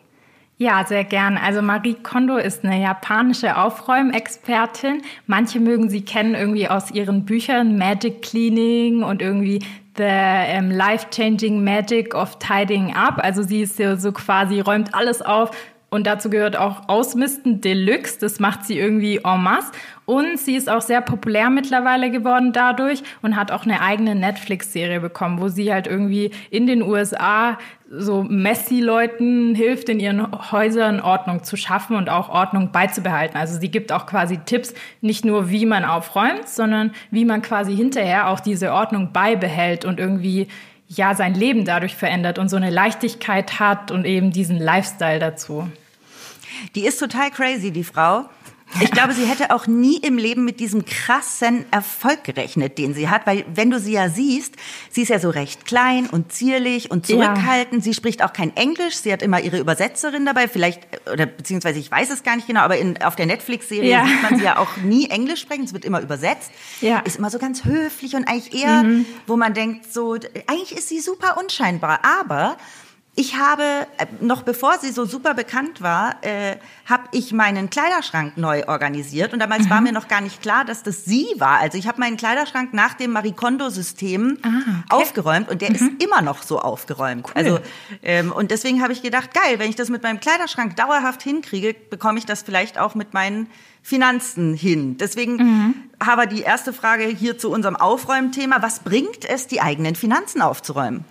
Ja, 0.59 0.85
sehr 0.87 1.05
gern. 1.05 1.39
Also 1.39 1.63
Marie 1.63 1.95
Kondo 1.95 2.37
ist 2.37 2.63
eine 2.63 2.81
japanische 2.81 3.57
Aufräumexpertin. 3.57 5.03
Manche 5.27 5.61
mögen 5.61 5.89
sie 5.89 6.05
kennen 6.05 6.35
irgendwie 6.35 6.69
aus 6.69 6.91
ihren 6.91 7.25
Büchern 7.25 7.79
Magic 7.79 8.21
Cleaning 8.21 9.03
und 9.03 9.23
irgendwie 9.23 9.61
The 9.97 10.59
um, 10.59 10.71
Life-Changing 10.71 11.63
Magic 11.65 12.15
of 12.15 12.39
Tidying 12.39 12.95
Up. 12.95 13.19
Also 13.19 13.43
sie 13.43 13.63
ist 13.63 13.77
so, 13.77 13.97
so 13.97 14.13
quasi, 14.13 14.61
räumt 14.61 14.95
alles 14.95 15.21
auf, 15.21 15.51
und 15.93 16.07
dazu 16.07 16.31
gehört 16.31 16.57
auch 16.57 16.89
Ausmisten 16.89 17.61
Deluxe. 17.61 18.19
Das 18.19 18.41
macht 18.41 18.65
sie 18.65 18.79
irgendwie 18.79 19.21
en 19.25 19.43
masse. 19.43 19.73
Und 20.07 20.39
sie 20.39 20.57
ist 20.57 20.71
auch 20.71 20.81
sehr 20.81 21.03
populär 21.03 21.51
mittlerweile 21.51 22.11
geworden 22.11 22.55
dadurch 22.55 23.03
und 23.21 23.37
hat 23.37 23.53
auch 23.53 23.65
eine 23.65 23.83
eigene 23.83 24.15
Netflix-Serie 24.15 25.01
bekommen, 25.01 25.39
wo 25.39 25.49
sie 25.49 25.71
halt 25.71 25.87
irgendwie 25.87 26.31
in 26.49 26.67
den 26.67 26.81
USA 26.81 27.59
so 27.91 28.23
Messi-Leuten 28.23 29.55
hilft, 29.55 29.91
in 29.91 30.01
ihren 30.01 30.51
Häusern 30.51 30.99
Ordnung 30.99 31.45
zu 31.45 31.59
schaffen 31.59 31.95
und 31.95 32.09
auch 32.09 32.31
Ordnung 32.31 32.73
beizubehalten. 32.73 33.37
Also 33.37 33.61
sie 33.61 33.71
gibt 33.71 33.93
auch 33.93 34.07
quasi 34.07 34.39
Tipps, 34.39 34.73
nicht 35.03 35.27
nur 35.27 35.51
wie 35.51 35.67
man 35.67 35.85
aufräumt, 35.85 36.49
sondern 36.49 36.93
wie 37.11 37.27
man 37.27 37.43
quasi 37.43 37.77
hinterher 37.77 38.31
auch 38.31 38.41
diese 38.41 38.73
Ordnung 38.73 39.13
beibehält 39.13 39.85
und 39.85 40.01
irgendwie 40.01 40.49
ja 40.89 41.15
sein 41.15 41.35
Leben 41.35 41.67
dadurch 41.67 41.97
verändert 41.97 42.39
und 42.39 42.49
so 42.49 42.57
eine 42.57 42.71
Leichtigkeit 42.71 43.61
hat 43.61 43.91
und 43.91 44.07
eben 44.07 44.31
diesen 44.31 44.57
Lifestyle 44.57 45.19
dazu. 45.19 45.69
Die 46.75 46.87
ist 46.87 46.99
total 46.99 47.31
crazy, 47.31 47.71
die 47.71 47.85
Frau. 47.85 48.29
Ich 48.81 48.91
glaube, 48.91 49.13
sie 49.13 49.27
hätte 49.27 49.55
auch 49.55 49.67
nie 49.67 49.99
im 49.99 50.17
Leben 50.17 50.45
mit 50.45 50.59
diesem 50.61 50.85
krassen 50.85 51.67
Erfolg 51.71 52.25
gerechnet, 52.25 52.79
den 52.79 52.95
sie 52.95 53.09
hat, 53.09 53.27
weil 53.27 53.45
wenn 53.55 53.71
du 53.71 53.79
sie 53.79 53.93
ja 53.93 54.09
siehst, 54.09 54.55
sie 54.91 55.03
ist 55.03 55.09
ja 55.09 55.19
so 55.19 55.31
recht 55.31 55.67
klein 55.67 56.07
und 56.07 56.33
zierlich 56.33 56.91
und 56.91 57.07
zurückhaltend. 57.07 57.85
Ja. 57.85 57.85
Sie 57.85 57.95
spricht 57.95 58.25
auch 58.25 58.33
kein 58.33 58.57
Englisch. 58.57 58.97
Sie 58.97 59.13
hat 59.13 59.23
immer 59.23 59.41
ihre 59.41 59.59
Übersetzerin 59.59 60.25
dabei, 60.25 60.49
vielleicht 60.49 60.81
oder 61.13 61.27
beziehungsweise 61.27 61.79
ich 61.79 61.91
weiß 61.91 62.11
es 62.11 62.23
gar 62.23 62.37
nicht 62.37 62.47
genau, 62.47 62.61
aber 62.61 62.79
in, 62.79 63.01
auf 63.03 63.17
der 63.17 63.27
Netflix-Serie 63.27 63.91
ja. 63.91 64.07
sieht 64.07 64.23
man 64.23 64.39
sie 64.39 64.45
ja 64.45 64.59
auch 64.59 64.77
nie 64.79 65.11
Englisch 65.11 65.41
sprechen. 65.41 65.65
Es 65.65 65.73
wird 65.73 65.85
immer 65.85 66.01
übersetzt. 66.01 66.51
Ja. 66.81 67.01
Ist 67.01 67.17
immer 67.17 67.31
so 67.31 67.39
ganz 67.39 67.65
höflich 67.65 68.15
und 68.15 68.27
eigentlich 68.27 68.63
eher, 68.63 68.85
mhm. 68.85 69.07
wo 69.27 69.37
man 69.37 69.53
denkt, 69.55 69.93
so 69.93 70.15
eigentlich 70.47 70.73
ist 70.73 70.89
sie 70.89 71.01
super 71.01 71.37
unscheinbar, 71.39 72.01
aber 72.21 72.57
ich 73.15 73.37
habe, 73.37 73.87
äh, 73.99 74.07
noch 74.21 74.43
bevor 74.43 74.79
sie 74.79 74.91
so 74.91 75.05
super 75.05 75.35
bekannt 75.35 75.83
war, 75.83 76.17
äh, 76.23 76.57
habe 76.87 77.05
ich 77.13 77.35
meinen 77.35 77.69
Kleiderschrank 77.69 78.39
neu 78.39 78.67
organisiert. 78.67 79.35
Und 79.35 79.39
damals 79.41 79.65
mhm. 79.65 79.71
war 79.71 79.81
mir 79.83 79.93
noch 79.93 80.09
gar 80.09 80.23
nicht 80.23 80.41
klar, 80.41 80.65
dass 80.65 80.83
das 80.83 81.05
sie 81.05 81.27
war. 81.37 81.59
Also 81.59 81.77
ich 81.77 81.87
habe 81.87 82.01
meinen 82.01 82.17
Kleiderschrank 82.17 82.73
nach 82.73 82.95
dem 82.95 83.13
Marie 83.13 83.33
Kondo-System 83.33 84.39
ah, 84.43 84.49
okay. 84.49 85.03
aufgeräumt 85.03 85.51
und 85.51 85.61
der 85.61 85.71
mhm. 85.71 85.75
ist 85.75 86.03
immer 86.03 86.23
noch 86.23 86.43
so 86.43 86.59
aufgeräumt. 86.59 87.27
Cool. 87.27 87.33
Also 87.35 87.59
ähm, 88.03 88.33
Und 88.33 88.51
deswegen 88.51 88.83
habe 88.83 88.95
ich 88.95 89.03
gedacht, 89.03 89.35
geil, 89.35 89.59
wenn 89.59 89.69
ich 89.69 89.77
das 89.77 89.91
mit 89.91 90.03
meinem 90.03 90.19
Kleiderschrank 90.19 90.77
dauerhaft 90.77 91.23
hinkriege, 91.23 91.75
bekomme 91.75 92.19
ich 92.19 92.25
das 92.25 92.41
vielleicht 92.41 92.79
auch 92.79 92.95
mit 92.95 93.13
meinen 93.13 93.47
Finanzen 93.83 94.55
hin. 94.55 94.97
Deswegen 94.97 95.37
mhm. 95.37 95.75
habe 96.03 96.27
die 96.27 96.41
erste 96.41 96.73
Frage 96.73 97.05
hier 97.05 97.37
zu 97.37 97.51
unserem 97.51 97.77
Aufräumthema. 97.77 98.63
Was 98.63 98.81
bringt 98.81 99.27
es, 99.27 99.49
die 99.49 99.61
eigenen 99.61 99.97
Finanzen 99.97 100.41
aufzuräumen? 100.41 101.05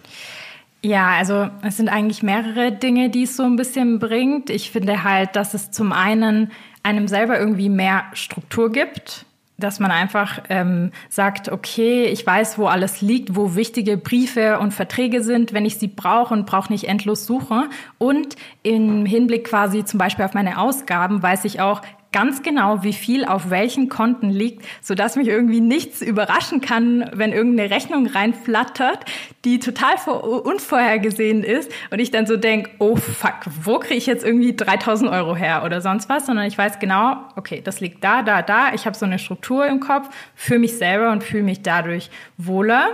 Ja, 0.84 1.10
also 1.10 1.48
es 1.62 1.78
sind 1.78 1.90
eigentlich 1.90 2.24
mehrere 2.24 2.72
Dinge, 2.72 3.10
die 3.10 3.24
es 3.24 3.38
so 3.38 3.44
ein 3.44 3.56
bisschen 3.56 4.00
bringt. 4.00 4.50
Ich 4.50 4.72
finde 4.72 5.04
halt, 5.04 5.36
dass 5.36 5.54
es 5.54 5.70
zum 5.70 5.94
einen 5.94 6.52
einem 6.82 7.08
selber 7.08 7.40
irgendwie 7.40 7.70
mehr 7.70 8.06
Struktur 8.14 8.72
gibt, 8.72 9.26
dass 9.58 9.80
man 9.80 9.92
einfach 9.92 10.42
ähm, 10.50 10.92
sagt, 11.08 11.50
okay, 11.50 12.06
ich 12.06 12.26
weiß, 12.26 12.58
wo 12.58 12.66
alles 12.66 13.02
liegt, 13.02 13.36
wo 13.36 13.54
wichtige 13.54 13.96
Briefe 13.96 14.58
und 14.58 14.74
Verträge 14.74 15.22
sind, 15.22 15.54
wenn 15.54 15.66
ich 15.66 15.78
sie 15.78 15.88
brauche 15.88 16.34
und 16.34 16.48
brauche 16.48 16.74
nicht 16.74 16.86
endlos 16.86 17.28
suchen. 17.28 17.70
Und 18.00 18.36
im 18.64 19.06
Hinblick 19.06 19.44
quasi 19.44 19.86
zum 19.86 20.00
Beispiel 20.00 20.26
auf 20.26 20.34
meine 20.34 20.58
Ausgaben 20.58 21.22
weiß 21.22 21.46
ich 21.46 21.62
auch, 21.62 21.84
ganz 22.12 22.44
genau, 22.44 22.84
wie 22.84 22.94
viel 22.94 23.24
auf 23.26 23.50
welchen 23.50 23.88
Konten 23.88 24.30
liegt, 24.30 24.66
sodass 24.82 25.16
mich 25.16 25.28
irgendwie 25.28 25.62
nichts 25.62 26.02
überraschen 26.02 26.60
kann, 26.60 27.10
wenn 27.14 27.32
irgendeine 27.32 27.70
Rechnung 27.72 28.08
reinflattert, 28.08 29.06
die 29.46 29.60
total 29.60 29.96
unvorhergesehen 29.96 31.44
ist 31.44 31.72
und 31.90 32.00
ich 32.00 32.12
dann 32.12 32.26
so 32.26 32.36
denk, 32.36 32.70
oh 32.80 32.98
fuck, 32.98 33.40
wo 33.64 33.80
kriege 33.80 33.96
ich 33.96 34.08
jetzt 34.08 34.26
irgendwie 34.26 34.56
3000 34.56 35.10
Euro 35.10 35.36
her 35.36 35.64
oder 35.66 35.80
sonst 35.82 36.10
was, 36.10 36.26
sondern 36.26 36.46
ich 36.46 36.58
weiß 36.58 36.80
genau, 36.80 37.18
okay, 37.38 37.62
das 37.64 37.80
liegt 37.80 38.04
da, 38.04 38.24
da, 38.24 38.42
da, 38.42 38.74
ich 38.74 38.86
habe 38.86 38.98
so 38.98 39.06
eine 39.06 39.18
Struktur 39.18 39.66
im 39.66 39.80
Kopf 39.80 40.10
für 40.36 40.60
mich 40.60 40.78
selber 40.78 41.12
und 41.12 41.24
fühle 41.24 41.44
mich 41.44 41.62
dadurch 41.62 42.10
wohler. 42.38 42.90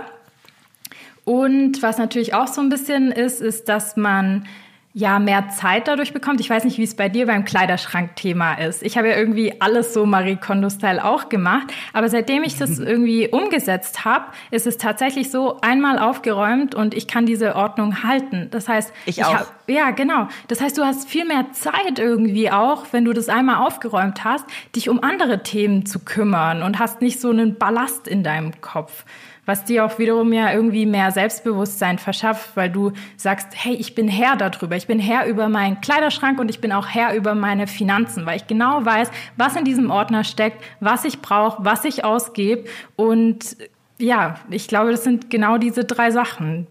Und 1.24 1.82
was 1.82 1.98
natürlich 1.98 2.34
auch 2.34 2.46
so 2.46 2.60
ein 2.60 2.70
bisschen 2.70 3.12
ist, 3.12 3.42
ist, 3.42 3.68
dass 3.68 3.96
man 3.96 4.46
ja 4.94 5.18
mehr 5.18 5.48
Zeit 5.50 5.86
dadurch 5.86 6.12
bekommt. 6.12 6.40
Ich 6.40 6.48
weiß 6.48 6.64
nicht, 6.64 6.78
wie 6.78 6.82
es 6.82 6.96
bei 6.96 7.08
dir 7.08 7.26
beim 7.26 7.44
Kleiderschrank-Thema 7.44 8.54
ist. 8.54 8.82
Ich 8.82 8.96
habe 8.96 9.08
ja 9.08 9.16
irgendwie 9.16 9.60
alles 9.60 9.92
so 9.92 10.06
Marie 10.06 10.36
Kondo-Style 10.36 11.04
auch 11.04 11.28
gemacht, 11.28 11.72
aber 11.92 12.08
seitdem 12.08 12.42
ich 12.42 12.56
das 12.56 12.78
irgendwie 12.78 13.28
umgesetzt 13.28 14.04
habe, 14.04 14.26
ist 14.50 14.66
es 14.66 14.78
tatsächlich 14.78 15.30
so 15.30 15.60
einmal 15.60 15.98
aufgeräumt 15.98 16.74
und 16.74 16.94
ich 16.94 17.06
kann 17.06 17.26
diese 17.26 17.54
Ordnung 17.54 18.02
halten. 18.02 18.48
Das 18.50 18.68
heißt, 18.68 18.92
ich, 19.06 19.18
ich 19.18 19.24
auch. 19.24 19.34
Hab, 19.34 19.54
ja, 19.68 19.90
genau. 19.90 20.28
Das 20.48 20.60
heißt, 20.60 20.76
du 20.78 20.84
hast 20.84 21.08
viel 21.08 21.26
mehr 21.26 21.52
Zeit 21.52 21.98
irgendwie 21.98 22.50
auch, 22.50 22.86
wenn 22.92 23.04
du 23.04 23.12
das 23.12 23.28
einmal 23.28 23.66
aufgeräumt 23.66 24.24
hast, 24.24 24.46
dich 24.74 24.88
um 24.88 25.02
andere 25.02 25.42
Themen 25.42 25.86
zu 25.86 26.00
kümmern 26.00 26.62
und 26.62 26.78
hast 26.78 27.02
nicht 27.02 27.20
so 27.20 27.30
einen 27.30 27.56
Ballast 27.56 28.08
in 28.08 28.22
deinem 28.22 28.60
Kopf 28.60 29.04
was 29.48 29.64
dir 29.64 29.86
auch 29.86 29.98
wiederum 29.98 30.30
ja 30.34 30.52
irgendwie 30.52 30.84
mehr 30.84 31.10
Selbstbewusstsein 31.10 31.98
verschafft, 31.98 32.50
weil 32.54 32.68
du 32.68 32.92
sagst, 33.16 33.48
hey, 33.54 33.74
ich 33.74 33.94
bin 33.94 34.06
Herr 34.06 34.36
darüber, 34.36 34.76
ich 34.76 34.86
bin 34.86 35.00
Herr 35.00 35.26
über 35.26 35.48
meinen 35.48 35.80
Kleiderschrank 35.80 36.38
und 36.38 36.50
ich 36.50 36.60
bin 36.60 36.70
auch 36.70 36.86
Herr 36.86 37.14
über 37.16 37.34
meine 37.34 37.66
Finanzen, 37.66 38.26
weil 38.26 38.36
ich 38.36 38.46
genau 38.46 38.84
weiß, 38.84 39.10
was 39.38 39.56
in 39.56 39.64
diesem 39.64 39.90
Ordner 39.90 40.22
steckt, 40.22 40.62
was 40.80 41.06
ich 41.06 41.22
brauche, 41.22 41.64
was 41.64 41.86
ich 41.86 42.04
ausgebe 42.04 42.68
und 42.94 43.56
ja, 43.96 44.34
ich 44.50 44.68
glaube, 44.68 44.90
das 44.90 45.02
sind 45.02 45.30
genau 45.30 45.56
diese 45.56 45.86
drei 45.86 46.10
Sachen, 46.10 46.66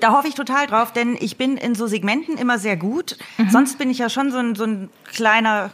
da 0.00 0.12
hoffe 0.12 0.28
ich 0.28 0.34
total 0.34 0.66
drauf, 0.66 0.92
denn 0.92 1.16
ich 1.20 1.36
bin 1.36 1.58
in 1.58 1.74
so 1.74 1.86
Segmenten 1.86 2.36
immer 2.36 2.58
sehr 2.58 2.76
gut. 2.76 3.16
Mhm. 3.38 3.50
Sonst 3.50 3.78
bin 3.78 3.90
ich 3.90 3.98
ja 3.98 4.10
schon 4.10 4.30
so 4.30 4.38
ein, 4.38 4.54
so 4.54 4.64
ein 4.64 4.90
kleiner 5.04 5.70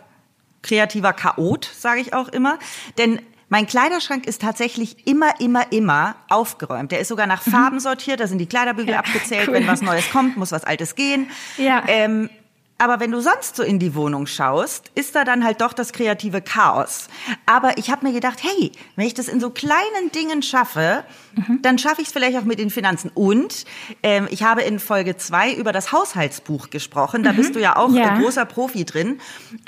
kreativer 0.62 1.12
Chaot, 1.12 1.64
sage 1.64 2.00
ich 2.00 2.14
auch 2.14 2.28
immer. 2.28 2.58
Denn 2.96 3.20
mein 3.54 3.68
Kleiderschrank 3.68 4.26
ist 4.26 4.42
tatsächlich 4.42 5.06
immer, 5.06 5.38
immer, 5.38 5.70
immer 5.70 6.16
aufgeräumt. 6.28 6.90
Der 6.90 6.98
ist 6.98 7.06
sogar 7.06 7.28
nach 7.28 7.46
mhm. 7.46 7.52
Farben 7.52 7.78
sortiert, 7.78 8.18
da 8.18 8.26
sind 8.26 8.38
die 8.38 8.46
Kleiderbügel 8.46 8.94
ja, 8.94 8.98
abgezählt. 8.98 9.46
Cool. 9.48 9.54
Wenn 9.54 9.68
was 9.68 9.80
Neues 9.80 10.10
kommt, 10.10 10.36
muss 10.36 10.50
was 10.50 10.64
Altes 10.64 10.96
gehen. 10.96 11.30
Ja. 11.56 11.84
Ähm, 11.86 12.30
aber 12.76 12.98
wenn 12.98 13.12
du 13.12 13.20
sonst 13.20 13.54
so 13.54 13.62
in 13.62 13.78
die 13.78 13.94
Wohnung 13.94 14.26
schaust, 14.26 14.90
ist 14.96 15.14
da 15.14 15.24
dann 15.24 15.44
halt 15.44 15.60
doch 15.60 15.72
das 15.72 15.92
kreative 15.92 16.42
Chaos. 16.42 17.06
Aber 17.46 17.78
ich 17.78 17.88
habe 17.88 18.04
mir 18.04 18.12
gedacht, 18.12 18.42
hey, 18.42 18.72
wenn 18.96 19.06
ich 19.06 19.14
das 19.14 19.28
in 19.28 19.38
so 19.38 19.50
kleinen 19.50 20.10
Dingen 20.12 20.42
schaffe, 20.42 21.04
mhm. 21.36 21.62
dann 21.62 21.78
schaffe 21.78 22.02
ich 22.02 22.08
es 22.08 22.12
vielleicht 22.12 22.36
auch 22.36 22.42
mit 22.42 22.58
den 22.58 22.70
Finanzen. 22.70 23.12
Und 23.14 23.64
ähm, 24.02 24.26
ich 24.30 24.42
habe 24.42 24.62
in 24.62 24.80
Folge 24.80 25.16
zwei 25.16 25.52
über 25.54 25.70
das 25.70 25.92
Haushaltsbuch 25.92 26.70
gesprochen. 26.70 27.22
Da 27.22 27.32
mhm. 27.32 27.36
bist 27.36 27.54
du 27.54 27.60
ja 27.60 27.76
auch 27.76 27.92
ja. 27.92 28.10
ein 28.10 28.20
großer 28.20 28.44
Profi 28.44 28.84
drin. 28.84 29.20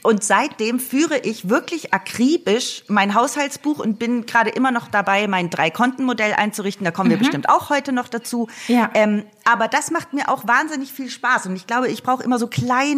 Und 0.02 0.24
seitdem 0.24 0.80
führe 0.80 1.18
ich 1.18 1.48
wirklich 1.48 1.94
akribisch 1.94 2.82
mein 2.88 3.14
Haushaltsbuch 3.14 3.78
und 3.78 4.00
bin 4.00 4.26
gerade 4.26 4.50
immer 4.50 4.72
noch 4.72 4.88
dabei, 4.88 5.28
mein 5.28 5.48
Drei-Konten-Modell 5.48 6.32
einzurichten. 6.32 6.84
Da 6.84 6.90
kommen 6.90 7.10
wir 7.10 7.18
mhm. 7.18 7.20
bestimmt 7.20 7.48
auch 7.48 7.70
heute 7.70 7.92
noch 7.92 8.08
dazu. 8.08 8.48
Ja. 8.66 8.90
Ähm, 8.94 9.22
aber 9.44 9.68
das 9.68 9.92
macht 9.92 10.12
mir 10.12 10.28
auch 10.28 10.48
wahnsinnig 10.48 10.92
viel 10.92 11.08
Spaß. 11.08 11.46
Und 11.46 11.54
ich 11.54 11.68
glaube, 11.68 11.86
ich 11.86 12.02
brauche 12.02 12.24
immer 12.24 12.40
so 12.40 12.48
kleine 12.48 12.95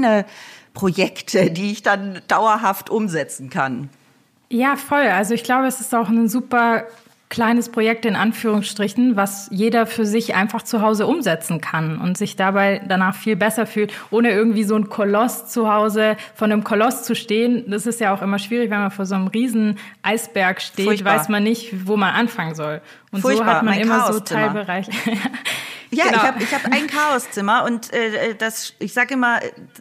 Projekte, 0.74 1.50
die 1.50 1.72
ich 1.72 1.82
dann 1.82 2.20
dauerhaft 2.28 2.90
umsetzen 2.90 3.50
kann. 3.50 3.88
Ja, 4.50 4.76
voll. 4.76 5.06
Also 5.08 5.34
ich 5.34 5.42
glaube, 5.42 5.66
es 5.66 5.80
ist 5.80 5.94
auch 5.94 6.08
ein 6.08 6.28
super 6.28 6.84
kleines 7.28 7.68
Projekt 7.68 8.06
in 8.06 8.16
Anführungsstrichen, 8.16 9.16
was 9.16 9.48
jeder 9.50 9.86
für 9.86 10.06
sich 10.06 10.34
einfach 10.34 10.62
zu 10.62 10.80
Hause 10.80 11.06
umsetzen 11.06 11.60
kann 11.60 11.98
und 11.98 12.16
sich 12.16 12.36
dabei 12.36 12.80
danach 12.88 13.14
viel 13.14 13.36
besser 13.36 13.66
fühlt, 13.66 13.92
ohne 14.10 14.30
irgendwie 14.30 14.64
so 14.64 14.74
ein 14.74 14.88
Koloss 14.88 15.46
zu 15.46 15.70
Hause 15.70 16.16
von 16.34 16.50
einem 16.50 16.64
Koloss 16.64 17.02
zu 17.02 17.14
stehen. 17.14 17.64
Das 17.68 17.86
ist 17.86 18.00
ja 18.00 18.14
auch 18.14 18.22
immer 18.22 18.38
schwierig, 18.38 18.70
wenn 18.70 18.80
man 18.80 18.90
vor 18.90 19.04
so 19.04 19.14
einem 19.14 19.26
riesen 19.26 19.78
Eisberg 20.02 20.62
steht, 20.62 20.86
Furchtbar. 20.86 21.16
weiß 21.16 21.28
man 21.28 21.42
nicht, 21.42 21.86
wo 21.86 21.96
man 21.96 22.14
anfangen 22.14 22.54
soll. 22.54 22.80
Und 23.10 23.22
Furchtbar. 23.22 23.46
so 23.46 23.52
hat 23.52 23.62
man 23.62 23.74
immer 23.78 24.12
so 24.12 24.20
Teilbereiche. 24.20 24.90
Ja, 25.90 26.04
genau. 26.04 26.16
ich 26.16 26.22
habe 26.22 26.42
ich 26.42 26.54
hab 26.54 26.64
ein 26.66 26.86
Chaoszimmer 26.86 27.64
und 27.64 27.92
äh, 27.92 28.34
das, 28.34 28.74
ich 28.78 28.92
sage 28.92 29.14
immer, 29.14 29.40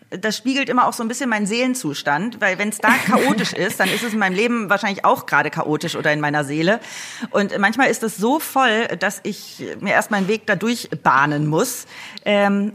das 0.09 0.37
spiegelt 0.37 0.69
immer 0.69 0.87
auch 0.87 0.93
so 0.93 1.03
ein 1.03 1.09
bisschen 1.09 1.29
meinen 1.29 1.45
Seelenzustand, 1.45 2.39
weil 2.39 2.57
wenn 2.57 2.69
es 2.69 2.77
da 2.77 2.89
chaotisch 3.05 3.51
ist, 3.53 3.79
dann 3.79 3.89
ist 3.89 4.03
es 4.03 4.13
in 4.13 4.19
meinem 4.19 4.35
Leben 4.35 4.69
wahrscheinlich 4.69 5.03
auch 5.03 5.25
gerade 5.25 5.49
chaotisch 5.49 5.95
oder 5.95 6.13
in 6.13 6.21
meiner 6.21 6.45
Seele. 6.45 6.79
Und 7.31 7.57
manchmal 7.59 7.89
ist 7.89 8.03
es 8.03 8.15
so 8.15 8.39
voll, 8.39 8.87
dass 8.99 9.19
ich 9.23 9.63
mir 9.81 9.91
erst 9.91 10.09
meinen 10.09 10.29
Weg 10.29 10.43
dadurch 10.45 10.89
bahnen 11.03 11.45
muss. 11.45 11.87
Ähm, 12.23 12.73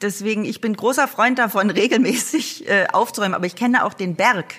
deswegen, 0.00 0.46
ich 0.46 0.62
bin 0.62 0.74
großer 0.74 1.06
Freund 1.06 1.38
davon, 1.38 1.68
regelmäßig 1.70 2.66
äh, 2.66 2.86
aufzuräumen, 2.90 3.34
aber 3.34 3.46
ich 3.46 3.56
kenne 3.56 3.84
auch 3.84 3.94
den 3.94 4.16
Berg 4.16 4.54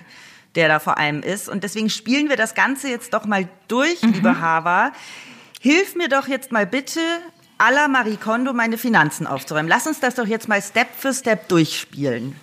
der 0.55 0.67
da 0.67 0.79
vor 0.79 0.97
allem 0.97 1.23
ist. 1.23 1.47
Und 1.47 1.63
deswegen 1.63 1.89
spielen 1.89 2.27
wir 2.27 2.35
das 2.35 2.55
Ganze 2.55 2.89
jetzt 2.89 3.13
doch 3.13 3.23
mal 3.23 3.47
durch, 3.69 4.01
mhm. 4.01 4.11
liebe 4.11 4.41
Hava. 4.41 4.91
Hilf 5.63 5.93
mir 5.93 6.09
doch 6.09 6.27
jetzt 6.27 6.51
mal 6.51 6.65
bitte 6.65 6.99
aller 7.59 7.87
Marie 7.87 8.17
Kondo 8.17 8.51
meine 8.51 8.79
Finanzen 8.79 9.27
aufzuräumen. 9.27 9.69
Lass 9.69 9.85
uns 9.85 9.99
das 9.99 10.15
doch 10.15 10.25
jetzt 10.25 10.47
mal 10.47 10.59
Step 10.59 10.87
für 10.97 11.13
Step 11.13 11.49
durchspielen. 11.49 12.35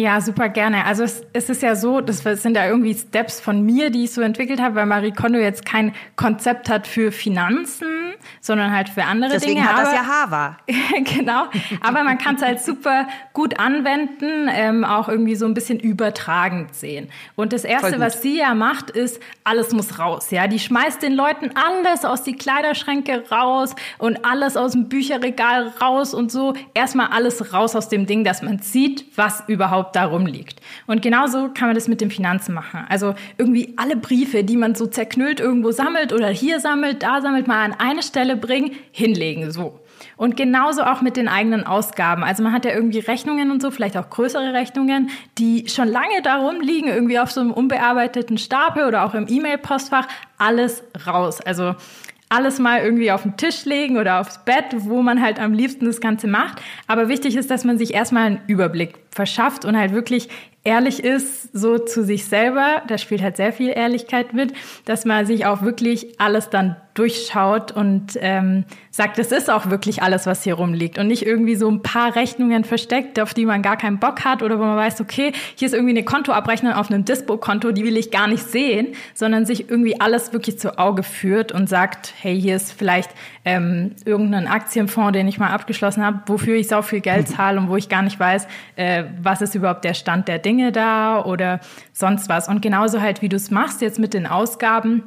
Ja, 0.00 0.18
super 0.22 0.48
gerne. 0.48 0.86
Also 0.86 1.04
es, 1.04 1.22
es 1.34 1.50
ist 1.50 1.62
ja 1.62 1.76
so, 1.76 2.00
das 2.00 2.22
sind 2.22 2.56
ja 2.56 2.66
irgendwie 2.66 2.94
Steps 2.94 3.38
von 3.38 3.60
mir, 3.60 3.90
die 3.90 4.04
ich 4.04 4.12
so 4.12 4.22
entwickelt 4.22 4.58
habe, 4.58 4.76
weil 4.76 4.86
Marie 4.86 5.12
Kondo 5.12 5.38
jetzt 5.38 5.66
kein 5.66 5.94
Konzept 6.16 6.70
hat 6.70 6.86
für 6.86 7.12
Finanzen, 7.12 8.14
sondern 8.40 8.74
halt 8.74 8.88
für 8.88 9.04
andere 9.04 9.32
Deswegen 9.32 9.56
Dinge. 9.56 9.66
Deswegen 9.68 9.78
hat 9.78 9.86
das 9.86 9.92
ja 9.92 10.06
Hava. 10.06 10.56
genau. 11.18 11.44
Aber 11.82 12.02
man 12.02 12.16
kann 12.16 12.36
es 12.36 12.42
halt 12.42 12.60
super 12.62 13.08
gut 13.34 13.60
anwenden, 13.60 14.48
ähm, 14.50 14.86
auch 14.86 15.10
irgendwie 15.10 15.34
so 15.34 15.44
ein 15.44 15.52
bisschen 15.52 15.78
übertragend 15.78 16.74
sehen. 16.74 17.10
Und 17.36 17.52
das 17.52 17.64
Erste, 17.64 18.00
was 18.00 18.22
sie 18.22 18.38
ja 18.38 18.54
macht, 18.54 18.88
ist, 18.88 19.20
alles 19.44 19.72
muss 19.72 19.98
raus. 19.98 20.30
Ja, 20.30 20.46
die 20.46 20.58
schmeißt 20.58 21.02
den 21.02 21.12
Leuten 21.12 21.50
alles 21.54 22.06
aus 22.06 22.22
die 22.22 22.36
Kleiderschränke 22.36 23.28
raus 23.30 23.74
und 23.98 24.24
alles 24.24 24.56
aus 24.56 24.72
dem 24.72 24.88
Bücherregal 24.88 25.74
raus 25.82 26.14
und 26.14 26.32
so. 26.32 26.54
Erstmal 26.72 27.08
alles 27.08 27.52
raus 27.52 27.76
aus 27.76 27.90
dem 27.90 28.06
Ding, 28.06 28.24
dass 28.24 28.40
man 28.40 28.60
sieht, 28.60 29.04
was 29.14 29.44
überhaupt 29.46 29.89
überhaupt 29.90 29.96
da 29.96 30.04
rumliegt. 30.04 30.60
Und 30.86 31.02
genauso 31.02 31.48
kann 31.48 31.68
man 31.68 31.74
das 31.74 31.88
mit 31.88 32.00
den 32.00 32.10
Finanzen 32.10 32.54
machen. 32.54 32.84
Also 32.88 33.14
irgendwie 33.38 33.74
alle 33.76 33.96
Briefe, 33.96 34.44
die 34.44 34.56
man 34.56 34.74
so 34.74 34.86
zerknüllt 34.86 35.40
irgendwo 35.40 35.72
sammelt 35.72 36.12
oder 36.12 36.28
hier 36.28 36.60
sammelt, 36.60 37.02
da 37.02 37.20
sammelt, 37.20 37.46
mal 37.46 37.64
an 37.64 37.74
eine 37.78 38.02
Stelle 38.02 38.36
bringen, 38.36 38.72
hinlegen, 38.92 39.50
so. 39.50 39.80
Und 40.16 40.36
genauso 40.36 40.82
auch 40.82 41.02
mit 41.02 41.16
den 41.16 41.28
eigenen 41.28 41.66
Ausgaben. 41.66 42.24
Also 42.24 42.42
man 42.42 42.52
hat 42.52 42.64
ja 42.64 42.72
irgendwie 42.72 43.00
Rechnungen 43.00 43.50
und 43.50 43.60
so, 43.60 43.70
vielleicht 43.70 43.96
auch 43.96 44.08
größere 44.08 44.54
Rechnungen, 44.54 45.10
die 45.36 45.68
schon 45.68 45.88
lange 45.88 46.22
darum 46.22 46.60
liegen, 46.60 46.88
irgendwie 46.88 47.18
auf 47.18 47.30
so 47.30 47.40
einem 47.40 47.52
unbearbeiteten 47.52 48.38
Stapel 48.38 48.86
oder 48.86 49.04
auch 49.04 49.14
im 49.14 49.26
E-Mail-Postfach, 49.28 50.08
alles 50.38 50.82
raus. 51.06 51.40
Also 51.42 51.74
alles 52.30 52.60
mal 52.60 52.80
irgendwie 52.80 53.10
auf 53.10 53.22
den 53.22 53.36
Tisch 53.36 53.64
legen 53.64 53.98
oder 53.98 54.20
aufs 54.20 54.44
Bett, 54.44 54.66
wo 54.70 55.02
man 55.02 55.20
halt 55.20 55.40
am 55.40 55.52
liebsten 55.52 55.84
das 55.84 56.00
Ganze 56.00 56.28
macht. 56.28 56.62
Aber 56.86 57.08
wichtig 57.08 57.36
ist, 57.36 57.50
dass 57.50 57.64
man 57.64 57.76
sich 57.76 57.92
erstmal 57.92 58.26
einen 58.26 58.40
Überblick 58.46 59.09
verschafft 59.10 59.64
und 59.64 59.76
halt 59.76 59.92
wirklich 59.92 60.28
ehrlich 60.62 61.02
ist, 61.02 61.56
so 61.56 61.78
zu 61.78 62.04
sich 62.04 62.26
selber. 62.26 62.82
Da 62.86 62.98
spielt 62.98 63.22
halt 63.22 63.36
sehr 63.36 63.52
viel 63.52 63.70
Ehrlichkeit 63.70 64.34
mit, 64.34 64.52
dass 64.84 65.04
man 65.04 65.24
sich 65.24 65.46
auch 65.46 65.62
wirklich 65.62 66.20
alles 66.20 66.50
dann 66.50 66.76
durchschaut 66.94 67.72
und 67.72 68.18
ähm, 68.20 68.64
sagt, 68.90 69.18
es 69.18 69.32
ist 69.32 69.48
auch 69.48 69.70
wirklich 69.70 70.02
alles, 70.02 70.26
was 70.26 70.42
hier 70.42 70.54
rumliegt 70.54 70.98
und 70.98 71.06
nicht 71.06 71.24
irgendwie 71.24 71.54
so 71.54 71.70
ein 71.70 71.82
paar 71.82 72.14
Rechnungen 72.14 72.64
versteckt, 72.64 73.18
auf 73.20 73.32
die 73.32 73.46
man 73.46 73.62
gar 73.62 73.76
keinen 73.76 73.98
Bock 74.00 74.24
hat 74.24 74.42
oder 74.42 74.58
wo 74.58 74.64
man 74.64 74.76
weiß, 74.76 75.00
okay, 75.00 75.32
hier 75.54 75.66
ist 75.66 75.72
irgendwie 75.72 75.96
eine 75.96 76.04
Kontoabrechnung 76.04 76.72
auf 76.72 76.90
einem 76.90 77.04
Dispo-Konto, 77.04 77.72
die 77.72 77.84
will 77.84 77.96
ich 77.96 78.10
gar 78.10 78.26
nicht 78.26 78.42
sehen, 78.42 78.88
sondern 79.14 79.46
sich 79.46 79.70
irgendwie 79.70 80.00
alles 80.00 80.32
wirklich 80.32 80.58
zu 80.58 80.78
Auge 80.78 81.02
führt 81.02 81.52
und 81.52 81.68
sagt, 81.68 82.12
hey, 82.20 82.38
hier 82.38 82.56
ist 82.56 82.72
vielleicht 82.72 83.10
ähm, 83.44 83.96
irgendein 84.04 84.46
Aktienfonds, 84.46 85.12
den 85.12 85.26
ich 85.28 85.38
mal 85.38 85.50
abgeschlossen 85.50 86.04
habe, 86.04 86.20
wofür 86.26 86.56
ich 86.56 86.68
so 86.68 86.82
viel 86.82 87.00
Geld 87.00 87.28
zahle 87.36 87.58
und 87.58 87.68
wo 87.68 87.76
ich 87.76 87.88
gar 87.88 88.02
nicht 88.02 88.18
weiß, 88.18 88.46
äh, 88.76 89.04
was 89.22 89.42
ist 89.42 89.54
überhaupt 89.54 89.84
der 89.84 89.94
Stand 89.94 90.28
der 90.28 90.38
Dinge 90.38 90.72
da 90.72 91.24
oder 91.24 91.60
sonst 91.92 92.28
was. 92.28 92.48
Und 92.48 92.60
genauso 92.62 93.00
halt, 93.00 93.22
wie 93.22 93.28
du 93.28 93.36
es 93.36 93.50
machst 93.50 93.80
jetzt 93.80 93.98
mit 93.98 94.14
den 94.14 94.26
Ausgaben, 94.26 95.02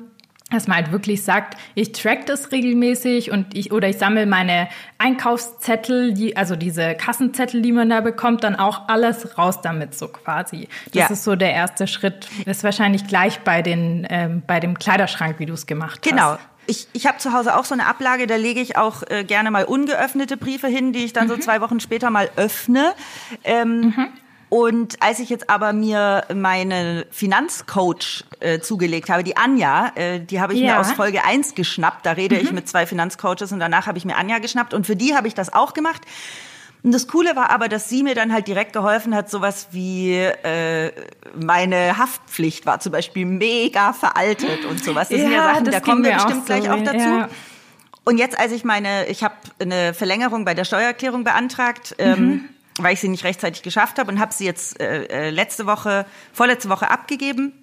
dass 0.54 0.68
man 0.68 0.78
halt 0.78 0.92
wirklich 0.92 1.24
sagt, 1.24 1.58
ich 1.74 1.94
track 1.94 2.26
das 2.26 2.52
regelmäßig 2.52 3.32
und 3.32 3.56
ich 3.58 3.72
oder 3.72 3.90
ich 3.90 3.98
sammle 3.98 4.26
meine 4.26 4.68
Einkaufszettel, 4.98 6.14
die, 6.14 6.38
also 6.38 6.56
diese 6.56 6.96
Kassenzettel, 6.96 7.62
die 7.62 7.72
man 7.72 7.90
da 7.90 8.02
bekommt, 8.02 8.44
dann 8.44 8.56
auch 8.56 8.88
alles 8.88 9.38
raus 9.38 9.62
damit 9.62 9.96
so 9.96 10.08
quasi. 10.08 10.68
Das 10.88 10.96
ja. 10.96 11.08
ist 11.08 11.24
so 11.24 11.36
der 11.36 11.54
erste 11.54 11.88
Schritt. 11.88 12.28
Das 12.46 12.58
ist 12.58 12.64
wahrscheinlich 12.64 13.08
gleich 13.08 13.40
bei 13.40 13.62
den 13.62 14.06
ähm, 14.10 14.44
bei 14.46 14.60
dem 14.60 14.78
Kleiderschrank, 14.78 15.40
wie 15.40 15.46
du 15.46 15.54
es 15.54 15.66
gemacht 15.66 16.02
hast. 16.04 16.10
Genau. 16.10 16.38
Ich, 16.66 16.88
ich 16.94 17.08
habe 17.08 17.18
zu 17.18 17.34
Hause 17.34 17.56
auch 17.56 17.66
so 17.66 17.74
eine 17.74 17.86
Ablage, 17.86 18.28
da 18.28 18.36
lege 18.36 18.62
ich 18.62 18.78
auch 18.78 19.04
äh, 19.10 19.24
gerne 19.24 19.52
mal 19.52 19.66
ungeöffnete 19.66 20.38
Briefe 20.38 20.68
hin, 20.68 20.94
die 20.94 21.06
ich 21.06 21.14
dann 21.14 21.26
mhm. 21.26 21.32
so 21.32 21.38
zwei 21.38 21.62
Wochen 21.62 21.80
später 21.80 22.10
mal 22.10 22.30
öffne. 22.36 22.94
Ähm, 23.44 23.80
mhm. 23.82 24.08
Und 24.54 25.02
als 25.02 25.18
ich 25.18 25.30
jetzt 25.30 25.50
aber 25.50 25.74
mir 25.74 26.26
meine 26.32 27.08
Finanzcoach 27.10 28.24
äh, 28.40 28.60
zugelegt 28.60 29.10
habe, 29.10 29.24
die 29.24 29.36
Anja, 29.36 29.92
äh, 29.96 30.20
die 30.20 30.40
habe 30.40 30.54
ich 30.54 30.60
ja. 30.60 30.76
mir 30.76 30.80
aus 30.80 30.92
Folge 30.92 31.26
1 31.26 31.56
geschnappt. 31.56 32.06
Da 32.06 32.12
rede 32.12 32.36
mhm. 32.36 32.42
ich 32.42 32.52
mit 32.52 32.70
zwei 32.70 32.86
Finanzcoaches 32.86 33.52
und 33.52 33.60
danach 33.60 33.88
habe 33.88 33.98
ich 33.98 34.06
mir 34.06 34.16
Anja 34.16 34.38
geschnappt. 34.38 34.76
Und 34.76 34.86
für 34.86 34.96
die 34.96 35.16
habe 35.16 35.28
ich 35.28 35.34
das 35.34 35.52
auch 35.52 35.74
gemacht. 35.74 36.04
Und 36.84 36.92
das 36.92 37.08
Coole 37.08 37.36
war 37.38 37.50
aber, 37.50 37.70
dass 37.70 37.88
sie 37.88 38.04
mir 38.04 38.14
dann 38.14 38.34
halt 38.34 38.48
direkt 38.48 38.74
geholfen 38.74 39.16
hat, 39.16 39.30
sowas 39.30 39.70
wie 39.72 40.16
äh, 40.16 40.92
meine 41.34 41.98
Haftpflicht 41.98 42.66
war 42.66 42.82
zum 42.82 42.92
Beispiel 42.92 43.26
mega 43.26 43.94
veraltet 43.94 44.66
und 44.66 44.84
sowas. 44.84 45.08
Das 45.08 45.18
ja, 45.18 45.24
sind 45.24 45.34
ja 45.34 45.54
Sachen, 45.54 45.66
da 45.72 45.80
kommen 45.80 46.04
wir 46.04 46.14
bestimmt 46.14 46.46
so, 46.46 46.54
gleich 46.54 46.70
auch 46.70 46.84
dazu. 46.84 46.98
Ja. 46.98 47.30
Und 48.04 48.18
jetzt, 48.18 48.38
als 48.38 48.52
ich 48.52 48.66
meine, 48.66 49.08
ich 49.08 49.24
habe 49.24 49.36
eine 49.60 49.94
Verlängerung 49.94 50.44
bei 50.44 50.54
der 50.54 50.66
Steuererklärung 50.66 51.24
beantragt, 51.24 51.96
ähm, 52.00 52.10
mhm. 52.10 52.32
ähm, 52.32 52.50
weil 52.80 52.94
ich 52.94 53.00
sie 53.00 53.08
nicht 53.08 53.24
rechtzeitig 53.24 53.62
geschafft 53.64 53.98
habe 53.98 54.12
und 54.12 54.20
habe 54.20 54.34
sie 54.34 54.46
jetzt 54.46 54.82
äh, 54.82 55.06
äh, 55.06 55.30
letzte 55.30 55.66
Woche, 55.66 56.06
vorletzte 56.34 56.68
Woche 56.68 56.90
abgegeben 56.90 57.54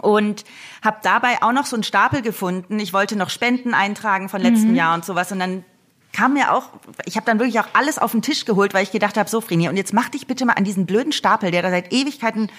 und 0.00 0.44
habe 0.84 0.98
dabei 1.02 1.42
auch 1.42 1.52
noch 1.52 1.66
so 1.66 1.74
einen 1.74 1.82
Stapel 1.82 2.22
gefunden. 2.22 2.78
Ich 2.78 2.92
wollte 2.92 3.16
noch 3.16 3.28
Spenden 3.28 3.74
eintragen 3.74 4.28
von 4.28 4.40
letztem 4.40 4.70
mhm. 4.70 4.76
Jahr 4.76 4.94
und 4.94 5.04
sowas 5.04 5.32
und 5.32 5.40
dann 5.40 5.64
kam 6.12 6.34
mir 6.34 6.52
auch, 6.52 6.68
ich 7.04 7.16
habe 7.16 7.26
dann 7.26 7.38
wirklich 7.38 7.58
auch 7.58 7.68
alles 7.72 7.98
auf 7.98 8.12
den 8.12 8.22
Tisch 8.22 8.44
geholt, 8.44 8.74
weil 8.74 8.82
ich 8.82 8.92
gedacht 8.92 9.16
habe, 9.16 9.28
so 9.28 9.40
Vreni, 9.40 9.68
und 9.68 9.76
jetzt 9.76 9.92
mach 9.92 10.08
dich 10.08 10.26
bitte 10.26 10.44
mal 10.44 10.54
an 10.54 10.64
diesen 10.64 10.86
blöden 10.86 11.12
Stapel, 11.12 11.50
der 11.50 11.62
da 11.62 11.70
seit 11.70 11.92
Ewigkeiten 11.92 12.50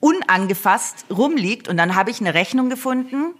unangefasst 0.00 1.06
rumliegt. 1.10 1.68
Und 1.68 1.76
dann 1.76 1.94
habe 1.94 2.10
ich 2.10 2.20
eine 2.20 2.34
Rechnung 2.34 2.68
gefunden 2.68 3.34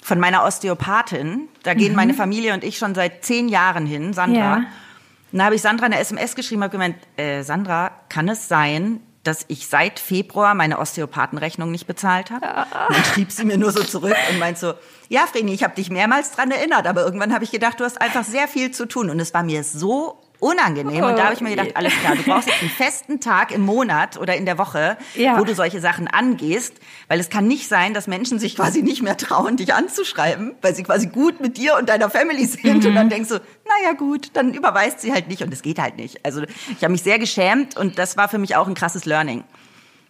von 0.00 0.20
meiner 0.20 0.44
Osteopathin. 0.44 1.48
Da 1.62 1.74
gehen 1.74 1.90
mhm. 1.90 1.96
meine 1.96 2.14
Familie 2.14 2.54
und 2.54 2.62
ich 2.62 2.78
schon 2.78 2.94
seit 2.94 3.24
zehn 3.24 3.48
Jahren 3.48 3.86
hin, 3.86 4.12
Sandra. 4.12 4.38
Ja. 4.38 4.56
Und 4.56 5.38
dann 5.38 5.44
habe 5.44 5.56
ich 5.56 5.62
Sandra 5.62 5.86
eine 5.86 5.98
SMS 5.98 6.34
geschrieben 6.34 6.62
und 6.62 6.70
gemeint, 6.70 6.96
äh, 7.16 7.42
Sandra, 7.42 7.90
kann 8.08 8.28
es 8.28 8.48
sein, 8.48 9.00
dass 9.28 9.44
ich 9.48 9.68
seit 9.68 10.00
Februar 10.00 10.54
meine 10.54 10.78
Osteopathenrechnung 10.78 11.70
nicht 11.70 11.86
bezahlt 11.86 12.30
habe. 12.30 12.46
Und 12.88 12.96
dann 12.96 13.04
schrieb 13.04 13.30
sie 13.30 13.44
mir 13.44 13.58
nur 13.58 13.72
so 13.72 13.84
zurück 13.84 14.16
und 14.30 14.38
meint 14.38 14.56
so, 14.56 14.72
ja, 15.08 15.26
Vreni, 15.26 15.52
ich 15.52 15.62
habe 15.62 15.74
dich 15.74 15.90
mehrmals 15.90 16.32
dran 16.32 16.50
erinnert, 16.50 16.86
aber 16.86 17.04
irgendwann 17.04 17.34
habe 17.34 17.44
ich 17.44 17.50
gedacht, 17.50 17.78
du 17.78 17.84
hast 17.84 18.00
einfach 18.00 18.24
sehr 18.24 18.48
viel 18.48 18.70
zu 18.70 18.86
tun. 18.86 19.10
Und 19.10 19.20
es 19.20 19.34
war 19.34 19.42
mir 19.42 19.64
so 19.64 20.18
unangenehm. 20.40 21.02
Und 21.04 21.16
da 21.16 21.24
habe 21.24 21.34
ich 21.34 21.40
mir 21.40 21.50
gedacht, 21.50 21.70
alles 21.74 21.92
klar, 21.94 22.14
du 22.16 22.22
brauchst 22.22 22.48
jetzt 22.48 22.60
einen 22.60 22.70
festen 22.76 23.20
Tag 23.20 23.52
im 23.52 23.62
Monat 23.62 24.16
oder 24.18 24.36
in 24.36 24.46
der 24.46 24.58
Woche, 24.58 24.96
ja. 25.14 25.38
wo 25.38 25.44
du 25.44 25.54
solche 25.54 25.80
Sachen 25.80 26.06
angehst, 26.08 26.74
weil 27.08 27.18
es 27.18 27.28
kann 27.28 27.46
nicht 27.46 27.68
sein, 27.68 27.94
dass 27.94 28.06
Menschen 28.06 28.38
sich 28.38 28.56
quasi 28.56 28.82
nicht 28.82 29.02
mehr 29.02 29.16
trauen, 29.16 29.56
dich 29.56 29.74
anzuschreiben, 29.74 30.54
weil 30.62 30.74
sie 30.74 30.84
quasi 30.84 31.08
gut 31.08 31.40
mit 31.40 31.56
dir 31.56 31.76
und 31.76 31.88
deiner 31.88 32.10
Family 32.10 32.46
sind 32.46 32.82
mhm. 32.82 32.90
und 32.90 32.94
dann 32.94 33.08
denkst 33.08 33.30
du, 33.30 33.34
naja 33.34 33.94
gut, 33.96 34.30
dann 34.34 34.54
überweist 34.54 35.00
sie 35.00 35.12
halt 35.12 35.28
nicht 35.28 35.42
und 35.42 35.52
es 35.52 35.62
geht 35.62 35.78
halt 35.78 35.96
nicht. 35.96 36.24
Also 36.24 36.42
ich 36.42 36.82
habe 36.82 36.92
mich 36.92 37.02
sehr 37.02 37.18
geschämt 37.18 37.76
und 37.76 37.98
das 37.98 38.16
war 38.16 38.28
für 38.28 38.38
mich 38.38 38.54
auch 38.56 38.68
ein 38.68 38.74
krasses 38.74 39.04
Learning. 39.04 39.44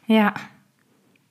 Ja. 0.06 0.34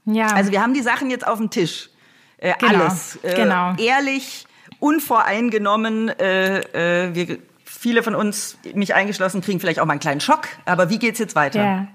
Ja. 0.06 0.28
Also 0.28 0.52
wir 0.52 0.62
haben 0.62 0.74
die 0.74 0.82
Sachen 0.82 1.10
jetzt 1.10 1.28
auf 1.28 1.38
dem 1.38 1.50
Tisch. 1.50 1.90
Äh, 2.38 2.54
genau. 2.60 2.86
Alles. 2.86 3.20
Äh, 3.24 3.36
genau. 3.36 3.76
Ehrlich, 3.78 4.48
unvoreingenommen. 4.80 6.10
Äh, 6.10 7.08
äh, 7.08 7.16
wir 7.16 7.40
viele 7.78 8.04
von 8.04 8.16
uns, 8.16 8.58
mich 8.74 8.94
eingeschlossen, 8.94 9.42
kriegen 9.42 9.60
vielleicht 9.60 9.80
auch 9.80 9.86
mal 9.86 9.94
einen 9.94 10.00
kleinen 10.00 10.22
Schock. 10.22 10.48
Aber 10.66 10.90
wie 10.90 11.00
geht's 11.00 11.20
jetzt 11.20 11.36
weiter? 11.36 11.64
Ja, 11.64 11.88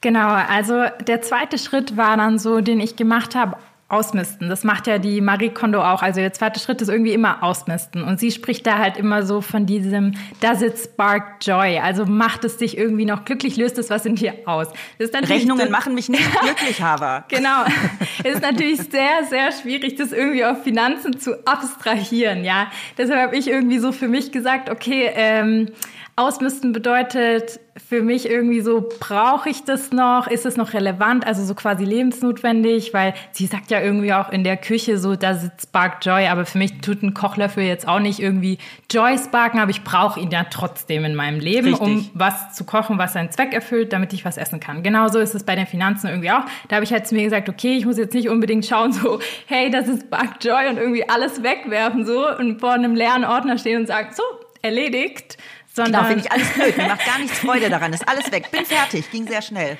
genau. 0.00 0.28
Also 0.28 0.84
der 1.06 1.22
zweite 1.22 1.58
Schritt 1.58 1.96
war 1.96 2.16
dann 2.16 2.38
so, 2.38 2.60
den 2.60 2.80
ich 2.80 2.96
gemacht 2.96 3.34
habe, 3.34 3.56
ausmisten. 3.88 4.48
Das 4.48 4.64
macht 4.64 4.86
ja 4.86 4.98
die 4.98 5.20
Marie 5.20 5.50
Kondo 5.50 5.82
auch. 5.82 6.02
Also 6.02 6.20
der 6.20 6.32
zweite 6.32 6.58
Schritt 6.58 6.80
ist 6.80 6.88
irgendwie 6.88 7.12
immer 7.12 7.42
ausmisten. 7.42 8.02
Und 8.02 8.18
sie 8.18 8.32
spricht 8.32 8.66
da 8.66 8.78
halt 8.78 8.96
immer 8.96 9.24
so 9.24 9.40
von 9.40 9.66
diesem, 9.66 10.14
does 10.40 10.62
it 10.62 10.78
spark 10.78 11.36
joy? 11.42 11.78
Also 11.78 12.06
macht 12.06 12.44
es 12.44 12.56
dich 12.56 12.78
irgendwie 12.78 13.04
noch 13.04 13.24
glücklich, 13.24 13.56
löst 13.56 13.78
es 13.78 13.90
was 13.90 14.06
in 14.06 14.16
dir 14.16 14.34
aus. 14.46 14.68
Rechnungen 14.98 15.70
machen 15.70 15.94
mich 15.94 16.08
nicht 16.08 16.24
glücklich, 16.42 16.82
Haver. 16.82 17.24
genau. 17.28 17.64
Es 18.24 18.36
ist 18.36 18.42
natürlich 18.42 18.80
sehr, 18.80 19.24
sehr 19.28 19.52
schwierig, 19.52 19.96
das 19.96 20.12
irgendwie 20.12 20.44
auf 20.44 20.62
Finanzen 20.62 21.18
zu 21.18 21.46
abstrahieren, 21.46 22.44
ja. 22.44 22.68
Deshalb 22.96 23.20
habe 23.20 23.36
ich 23.36 23.48
irgendwie 23.48 23.78
so 23.78 23.92
für 23.92 24.08
mich 24.08 24.32
gesagt, 24.32 24.70
okay, 24.70 25.10
ähm, 25.14 25.68
Ausmisten 26.16 26.72
bedeutet 26.72 27.58
für 27.76 28.00
mich 28.00 28.30
irgendwie 28.30 28.60
so, 28.60 28.88
brauche 29.00 29.50
ich 29.50 29.64
das 29.64 29.90
noch? 29.90 30.28
Ist 30.28 30.46
es 30.46 30.56
noch 30.56 30.72
relevant? 30.72 31.26
Also 31.26 31.44
so 31.44 31.56
quasi 31.56 31.84
lebensnotwendig, 31.84 32.94
weil 32.94 33.14
sie 33.32 33.46
sagt 33.46 33.72
ja 33.72 33.80
irgendwie 33.80 34.12
auch 34.12 34.30
in 34.30 34.44
der 34.44 34.56
Küche 34.56 34.98
so, 34.98 35.16
da 35.16 35.34
sitzt 35.34 35.62
Spark 35.62 36.06
Joy, 36.06 36.28
aber 36.28 36.46
für 36.46 36.58
mich 36.58 36.80
tut 36.82 37.02
ein 37.02 37.14
Kochlöffel 37.14 37.64
jetzt 37.64 37.88
auch 37.88 37.98
nicht 37.98 38.20
irgendwie 38.20 38.58
Joy 38.88 39.18
sparken, 39.18 39.58
aber 39.58 39.72
ich 39.72 39.82
brauche 39.82 40.20
ihn 40.20 40.30
ja 40.30 40.44
trotzdem 40.44 41.04
in 41.04 41.16
meinem 41.16 41.40
Leben, 41.40 41.74
Richtig. 41.74 41.80
um 41.80 42.10
was 42.14 42.54
zu 42.54 42.62
kochen, 42.62 42.96
was 42.96 43.14
seinen 43.14 43.32
Zweck 43.32 43.52
erfüllt, 43.52 43.92
damit 43.92 44.12
ich 44.12 44.24
was 44.24 44.36
essen 44.36 44.60
kann. 44.60 44.84
Genauso 44.84 45.18
ist 45.18 45.34
es 45.34 45.42
bei 45.42 45.56
den 45.56 45.66
Finanzen 45.66 46.06
irgendwie 46.06 46.30
auch. 46.30 46.44
Da 46.68 46.76
habe 46.76 46.84
ich 46.84 46.92
halt 46.92 47.08
zu 47.08 47.16
mir 47.16 47.24
gesagt, 47.24 47.48
okay, 47.48 47.76
ich 47.76 47.86
muss 47.86 47.98
jetzt 47.98 48.14
nicht 48.14 48.28
unbedingt 48.28 48.64
schauen 48.64 48.92
so, 48.92 49.18
hey, 49.46 49.68
das 49.68 49.88
ist 49.88 50.02
Spark 50.02 50.36
Joy 50.40 50.68
und 50.68 50.76
irgendwie 50.76 51.08
alles 51.08 51.42
wegwerfen 51.42 52.06
so 52.06 52.24
und 52.38 52.60
vor 52.60 52.72
einem 52.72 52.94
leeren 52.94 53.24
Ordner 53.24 53.58
stehen 53.58 53.80
und 53.80 53.88
sagen, 53.88 54.10
so, 54.14 54.22
erledigt, 54.62 55.36
sondern 55.74 55.92
genau, 55.92 56.04
finde 56.06 56.24
ich 56.24 56.32
alles 56.32 56.48
blöd. 56.52 56.76
Mir 56.76 56.86
macht 56.88 57.04
gar 57.04 57.18
nichts 57.18 57.38
Freude 57.40 57.68
daran. 57.68 57.92
Ist 57.92 58.08
alles 58.08 58.30
weg. 58.30 58.50
Bin 58.50 58.64
fertig. 58.64 59.10
Ging 59.10 59.26
sehr 59.26 59.42
schnell. 59.42 59.76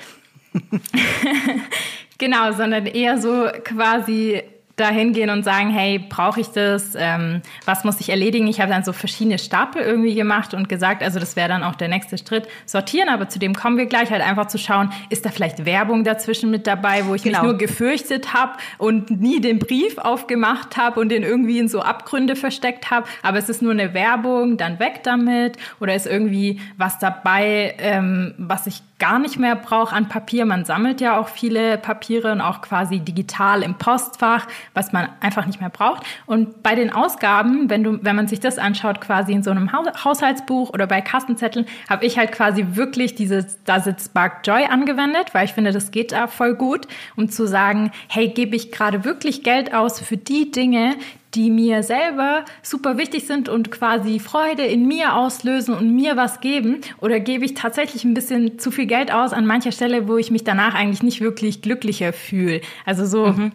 genau, 2.18 2.52
sondern 2.52 2.86
eher 2.86 3.20
so 3.20 3.48
quasi 3.64 4.42
da 4.76 4.88
hingehen 4.88 5.30
und 5.30 5.44
sagen, 5.44 5.70
hey, 5.70 5.98
brauche 5.98 6.40
ich 6.40 6.48
das? 6.48 6.96
Ähm, 6.96 7.42
was 7.64 7.84
muss 7.84 8.00
ich 8.00 8.10
erledigen? 8.10 8.48
Ich 8.48 8.60
habe 8.60 8.72
dann 8.72 8.82
so 8.82 8.92
verschiedene 8.92 9.38
Stapel 9.38 9.82
irgendwie 9.82 10.14
gemacht 10.14 10.52
und 10.52 10.68
gesagt, 10.68 11.02
also 11.02 11.20
das 11.20 11.36
wäre 11.36 11.48
dann 11.48 11.62
auch 11.62 11.76
der 11.76 11.88
nächste 11.88 12.18
Schritt, 12.18 12.48
sortieren, 12.66 13.08
aber 13.08 13.28
zu 13.28 13.38
dem 13.38 13.54
kommen 13.54 13.76
wir 13.76 13.86
gleich, 13.86 14.10
halt 14.10 14.22
einfach 14.22 14.46
zu 14.46 14.58
schauen, 14.58 14.90
ist 15.10 15.24
da 15.24 15.30
vielleicht 15.30 15.64
Werbung 15.64 16.02
dazwischen 16.02 16.50
mit 16.50 16.66
dabei, 16.66 17.06
wo 17.06 17.14
ich 17.14 17.22
genau. 17.22 17.42
mich 17.42 17.50
nur 17.50 17.58
gefürchtet 17.58 18.34
habe 18.34 18.54
und 18.78 19.10
nie 19.10 19.40
den 19.40 19.60
Brief 19.60 19.98
aufgemacht 19.98 20.76
habe 20.76 20.98
und 21.00 21.08
den 21.10 21.22
irgendwie 21.22 21.58
in 21.58 21.68
so 21.68 21.80
Abgründe 21.80 22.34
versteckt 22.34 22.90
habe, 22.90 23.06
aber 23.22 23.38
es 23.38 23.48
ist 23.48 23.62
nur 23.62 23.72
eine 23.72 23.94
Werbung, 23.94 24.56
dann 24.56 24.80
weg 24.80 25.02
damit 25.04 25.56
oder 25.78 25.94
ist 25.94 26.06
irgendwie 26.06 26.60
was 26.76 26.98
dabei, 26.98 27.76
ähm, 27.78 28.34
was 28.38 28.66
ich 28.66 28.82
gar 28.98 29.18
nicht 29.18 29.38
mehr 29.38 29.56
brauche 29.56 29.94
an 29.94 30.08
Papier. 30.08 30.46
Man 30.46 30.64
sammelt 30.64 31.00
ja 31.00 31.18
auch 31.18 31.28
viele 31.28 31.78
Papiere 31.78 32.32
und 32.32 32.40
auch 32.40 32.62
quasi 32.62 33.00
digital 33.00 33.62
im 33.62 33.74
Postfach, 33.74 34.46
was 34.72 34.92
man 34.92 35.08
einfach 35.20 35.46
nicht 35.46 35.60
mehr 35.60 35.70
braucht. 35.70 36.04
Und 36.26 36.62
bei 36.62 36.74
den 36.74 36.92
Ausgaben, 36.92 37.68
wenn 37.70 37.84
du, 37.84 37.98
wenn 38.02 38.16
man 38.16 38.28
sich 38.28 38.40
das 38.40 38.58
anschaut, 38.58 39.00
quasi 39.00 39.32
in 39.32 39.42
so 39.42 39.50
einem 39.50 39.70
Haushaltsbuch 39.72 40.70
oder 40.70 40.86
bei 40.86 41.00
Kassenzetteln, 41.00 41.66
habe 41.88 42.06
ich 42.06 42.18
halt 42.18 42.32
quasi 42.32 42.64
wirklich 42.72 43.14
dieses 43.14 43.62
Da 43.64 43.80
sitzt 43.80 44.06
Spark 44.06 44.46
Joy 44.46 44.64
angewendet, 44.64 45.34
weil 45.34 45.44
ich 45.44 45.52
finde, 45.52 45.72
das 45.72 45.90
geht 45.90 46.12
da 46.12 46.26
voll 46.26 46.54
gut, 46.54 46.86
um 47.16 47.28
zu 47.28 47.46
sagen, 47.46 47.90
hey, 48.08 48.28
gebe 48.28 48.56
ich 48.56 48.72
gerade 48.72 49.04
wirklich 49.04 49.42
Geld 49.42 49.74
aus 49.74 50.00
für 50.00 50.16
die 50.16 50.50
Dinge, 50.50 50.94
die 51.34 51.50
mir 51.50 51.82
selber 51.82 52.44
super 52.62 52.96
wichtig 52.96 53.26
sind 53.26 53.48
und 53.48 53.70
quasi 53.70 54.18
Freude 54.18 54.64
in 54.64 54.86
mir 54.86 55.16
auslösen 55.16 55.74
und 55.74 55.94
mir 55.94 56.16
was 56.16 56.40
geben? 56.40 56.80
Oder 57.00 57.20
gebe 57.20 57.44
ich 57.44 57.54
tatsächlich 57.54 58.04
ein 58.04 58.14
bisschen 58.14 58.58
zu 58.58 58.70
viel 58.70 58.86
Geld 58.86 59.12
aus 59.12 59.32
an 59.32 59.46
mancher 59.46 59.72
Stelle, 59.72 60.08
wo 60.08 60.16
ich 60.16 60.30
mich 60.30 60.44
danach 60.44 60.74
eigentlich 60.74 61.02
nicht 61.02 61.20
wirklich 61.20 61.62
glücklicher 61.62 62.12
fühle? 62.12 62.60
Also 62.84 63.04
so, 63.04 63.26
mhm. 63.26 63.52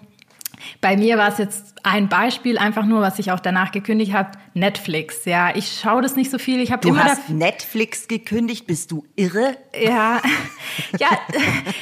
Bei 0.81 0.97
mir 0.97 1.17
war 1.17 1.29
es 1.29 1.37
jetzt 1.37 1.75
ein 1.83 2.09
Beispiel 2.09 2.57
einfach 2.57 2.85
nur, 2.85 3.01
was 3.01 3.19
ich 3.19 3.31
auch 3.31 3.39
danach 3.39 3.71
gekündigt 3.71 4.13
habe, 4.13 4.31
Netflix. 4.53 5.25
Ja, 5.25 5.55
ich 5.55 5.79
schaue 5.79 6.01
das 6.01 6.15
nicht 6.15 6.29
so 6.29 6.37
viel. 6.37 6.59
Ich 6.59 6.71
habe 6.71 6.87
Du 6.87 6.97
hast 6.97 7.29
Netflix 7.29 8.07
gekündigt, 8.07 8.67
bist 8.67 8.91
du 8.91 9.05
irre? 9.15 9.55
Ja. 9.79 10.21
Ja, 10.99 11.09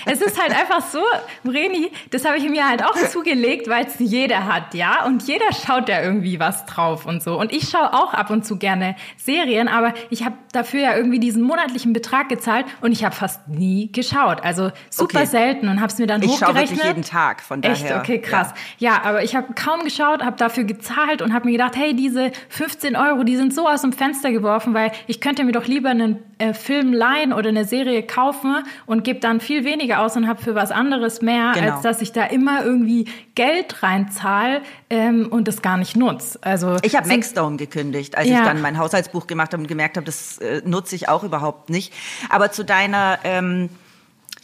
es 0.05 0.21
ist 0.21 0.41
halt 0.41 0.51
einfach 0.51 0.81
so, 0.81 0.99
Vreni, 1.43 1.91
das 2.11 2.25
habe 2.25 2.37
ich 2.37 2.49
mir 2.49 2.67
halt 2.67 2.83
auch 2.83 2.95
zugelegt, 3.09 3.67
weil 3.67 3.85
es 3.85 3.95
jeder 3.99 4.45
hat, 4.45 4.73
ja? 4.73 5.05
Und 5.05 5.27
jeder 5.27 5.51
schaut 5.53 5.89
da 5.89 6.01
irgendwie 6.01 6.39
was 6.39 6.65
drauf 6.65 7.05
und 7.05 7.23
so. 7.23 7.39
Und 7.39 7.51
ich 7.51 7.69
schaue 7.69 7.93
auch 7.93 8.13
ab 8.13 8.29
und 8.29 8.45
zu 8.45 8.57
gerne 8.57 8.95
Serien, 9.17 9.67
aber 9.67 9.93
ich 10.09 10.23
habe 10.25 10.35
dafür 10.51 10.81
ja 10.81 10.95
irgendwie 10.95 11.19
diesen 11.19 11.41
monatlichen 11.41 11.93
Betrag 11.93 12.29
gezahlt 12.29 12.65
und 12.81 12.91
ich 12.91 13.03
habe 13.03 13.15
fast 13.15 13.47
nie 13.47 13.91
geschaut. 13.91 14.43
Also 14.43 14.71
super 14.89 15.19
okay. 15.19 15.27
selten 15.27 15.67
und 15.67 15.79
habe 15.79 15.91
es 15.91 15.97
mir 15.97 16.07
dann 16.07 16.21
ich 16.21 16.29
hochgerechnet. 16.29 16.63
Ich 16.63 16.69
schaue 16.69 16.77
wirklich 16.77 16.87
jeden 16.87 17.03
Tag, 17.03 17.41
von 17.41 17.61
daher. 17.61 17.75
Echt? 17.75 17.95
Okay, 17.95 18.19
krass. 18.19 18.49
Ja, 18.49 18.55
ja 18.77 19.01
aber 19.03 19.23
ich 19.23 19.35
habe 19.35 19.53
kaum 19.53 19.87
angeschaut, 19.87 20.23
habe 20.23 20.37
dafür 20.37 20.65
gezahlt 20.65 21.21
und 21.21 21.33
habe 21.33 21.45
mir 21.45 21.53
gedacht, 21.53 21.75
hey, 21.75 21.95
diese 21.95 22.31
15 22.49 22.95
Euro, 22.95 23.23
die 23.23 23.37
sind 23.37 23.53
so 23.53 23.67
aus 23.67 23.81
dem 23.81 23.93
Fenster 23.93 24.31
geworfen, 24.31 24.73
weil 24.73 24.91
ich 25.07 25.21
könnte 25.21 25.43
mir 25.43 25.53
doch 25.53 25.65
lieber 25.65 25.89
einen 25.89 26.17
äh, 26.37 26.53
Film 26.53 26.93
leihen 26.93 27.33
oder 27.33 27.49
eine 27.49 27.65
Serie 27.65 28.03
kaufen 28.03 28.55
und 28.85 29.03
gebe 29.03 29.19
dann 29.19 29.39
viel 29.39 29.63
weniger 29.63 30.01
aus 30.01 30.15
und 30.17 30.27
habe 30.27 30.41
für 30.41 30.55
was 30.55 30.71
anderes 30.71 31.21
mehr, 31.21 31.53
genau. 31.53 31.73
als 31.73 31.81
dass 31.81 32.01
ich 32.01 32.11
da 32.11 32.25
immer 32.25 32.63
irgendwie 32.63 33.05
Geld 33.35 33.81
reinzahle 33.81 34.61
ähm, 34.89 35.27
und 35.29 35.47
das 35.47 35.61
gar 35.61 35.77
nicht 35.77 35.95
nutze. 35.95 36.39
Also 36.41 36.77
ich 36.81 36.95
habe 36.95 37.07
Maxdome 37.07 37.57
gekündigt, 37.57 38.17
als 38.17 38.27
ja. 38.27 38.39
ich 38.39 38.45
dann 38.45 38.61
mein 38.61 38.77
Haushaltsbuch 38.77 39.27
gemacht 39.27 39.53
habe 39.53 39.61
und 39.61 39.67
gemerkt 39.67 39.97
habe, 39.97 40.05
das 40.05 40.37
äh, 40.39 40.61
nutze 40.65 40.95
ich 40.95 41.09
auch 41.09 41.23
überhaupt 41.23 41.69
nicht. 41.69 41.93
Aber 42.29 42.51
zu 42.51 42.65
deiner 42.65 43.19
ähm 43.23 43.69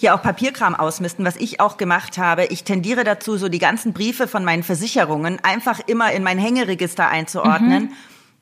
hier 0.03 0.13
auch 0.15 0.21
Papierkram 0.21 0.75
ausmisten, 0.75 1.23
was 1.23 1.37
ich 1.37 1.61
auch 1.61 1.77
gemacht 1.77 2.17
habe. 2.17 2.43
Ich 2.47 2.65
tendiere 2.65 3.05
dazu, 3.05 3.37
so 3.37 3.47
die 3.47 3.57
ganzen 3.57 3.93
Briefe 3.93 4.27
von 4.27 4.43
meinen 4.43 4.61
Versicherungen 4.61 5.39
einfach 5.43 5.79
immer 5.87 6.11
in 6.11 6.23
mein 6.23 6.37
Hängeregister 6.37 7.07
einzuordnen. 7.07 7.83
Mhm. 7.83 7.91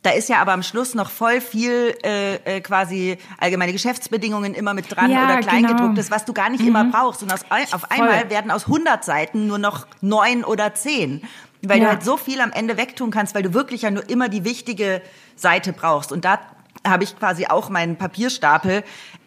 Da 0.02 0.10
ist 0.10 0.28
ja 0.28 0.41
aber 0.41 0.54
am 0.54 0.63
Schluss 0.63 0.95
noch 0.95 1.12
voll 1.12 1.39
viel 1.39 1.95
äh, 2.04 2.34
äh, 2.58 2.62
quasi 2.62 3.19
allgemeine 3.38 3.74
Geschäftsbedingungen 3.74 4.56
immer 4.56 4.74
mit 4.74 4.86
dran 4.89 5.12
Ja, 5.12 5.26
oder 5.26 5.39
Kleingedrucktes, 5.41 6.08
genau. 6.08 6.15
was 6.15 6.26
du 6.26 6.34
gar 6.34 6.50
nicht 6.50 6.65
immer 6.65 6.86
brauchst. 6.86 7.21
Und 7.21 7.32
aus, 7.32 7.41
auf 7.74 7.91
einmal 7.91 8.32
werden 8.32 8.50
aus 8.50 8.65
100 8.65 9.06
Seiten 9.06 9.45
nur 9.45 9.60
noch 9.60 9.86
neun 10.02 10.43
oder 10.43 10.74
zehn. 10.74 11.21
Weil 11.62 11.78
du 11.78 11.86
Ja. 11.86 11.91
halt 11.91 12.04
so 12.04 12.17
viel 12.17 12.41
am 12.41 12.52
Ende 12.52 12.78
wegtun 12.78 13.12
kannst, 13.12 13.36
weil 13.36 13.43
du 13.43 13.54
wirklich 13.54 13.84
ja 13.84 13.91
nur 13.91 14.10
immer 14.10 14.30
die 14.30 14.43
wichtige 14.43 15.04
Seite 15.36 15.74
brauchst. 15.74 16.12
Und 16.12 16.26
da 16.26 16.39
habe 16.88 17.04
ich 17.04 17.19
quasi 17.19 17.45
auch 17.45 17.69
meinen 17.69 17.95
Papierstapel. 17.97 18.84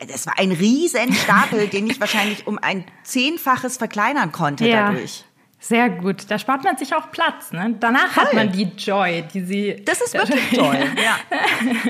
Das 0.08 0.26
war 0.26 0.38
ein 0.38 0.52
riesen 0.52 1.12
Stapel, 1.14 1.66
den 1.72 1.88
ich 1.88 2.00
wahrscheinlich 2.00 2.46
um 2.46 2.58
ein 2.58 2.84
Zehnfaches 3.04 3.76
verkleinern 3.76 4.32
konnte 4.32 4.66
Ja. 4.68 4.88
dadurch. 4.92 5.24
Sehr 5.60 5.88
gut. 5.88 6.30
Da 6.30 6.38
spart 6.38 6.62
man 6.62 6.76
sich 6.76 6.94
auch 6.94 7.10
Platz. 7.10 7.50
Ne? 7.52 7.74
Danach 7.80 8.14
hat 8.16 8.28
Voll. 8.28 8.34
man 8.34 8.52
die 8.52 8.64
Joy, 8.76 9.24
die 9.32 9.40
sie. 9.40 9.76
Das 9.84 10.02
ist 10.02 10.12
wirklich 10.12 10.50
toll. 10.50 10.76
Ja. 11.02 11.16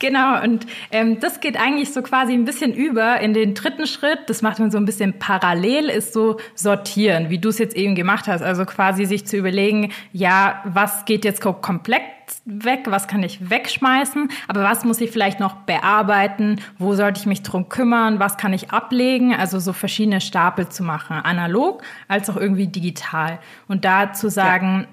Genau, 0.00 0.42
und 0.42 0.66
ähm, 0.90 1.20
das 1.20 1.40
geht 1.40 1.56
eigentlich 1.58 1.92
so 1.92 2.02
quasi 2.02 2.32
ein 2.34 2.44
bisschen 2.44 2.74
über 2.74 3.20
in 3.20 3.32
den 3.32 3.54
dritten 3.54 3.86
Schritt. 3.86 4.18
Das 4.26 4.42
macht 4.42 4.58
man 4.58 4.70
so 4.70 4.76
ein 4.76 4.84
bisschen 4.84 5.18
parallel, 5.18 5.88
ist 5.88 6.12
so 6.12 6.38
sortieren, 6.54 7.30
wie 7.30 7.38
du 7.38 7.48
es 7.48 7.58
jetzt 7.58 7.76
eben 7.76 7.94
gemacht 7.94 8.26
hast. 8.26 8.42
Also 8.42 8.66
quasi 8.66 9.04
sich 9.06 9.24
zu 9.26 9.36
überlegen, 9.36 9.92
ja, 10.12 10.60
was 10.64 11.04
geht 11.04 11.24
jetzt 11.24 11.40
ko- 11.40 11.54
komplett 11.54 12.02
weg, 12.44 12.80
was 12.86 13.06
kann 13.06 13.22
ich 13.22 13.50
wegschmeißen, 13.50 14.28
aber 14.48 14.62
was 14.64 14.84
muss 14.84 15.00
ich 15.00 15.10
vielleicht 15.10 15.40
noch 15.40 15.54
bearbeiten, 15.56 16.60
wo 16.78 16.94
sollte 16.94 17.20
ich 17.20 17.26
mich 17.26 17.42
drum 17.42 17.68
kümmern, 17.68 18.18
was 18.18 18.36
kann 18.36 18.52
ich 18.52 18.70
ablegen, 18.70 19.34
also 19.34 19.58
so 19.58 19.72
verschiedene 19.72 20.20
Stapel 20.20 20.68
zu 20.68 20.82
machen, 20.82 21.16
analog 21.22 21.82
als 22.08 22.28
auch 22.30 22.36
irgendwie 22.36 22.66
digital. 22.66 23.38
Und 23.68 23.84
da 23.84 24.12
zu 24.12 24.28
sagen, 24.30 24.86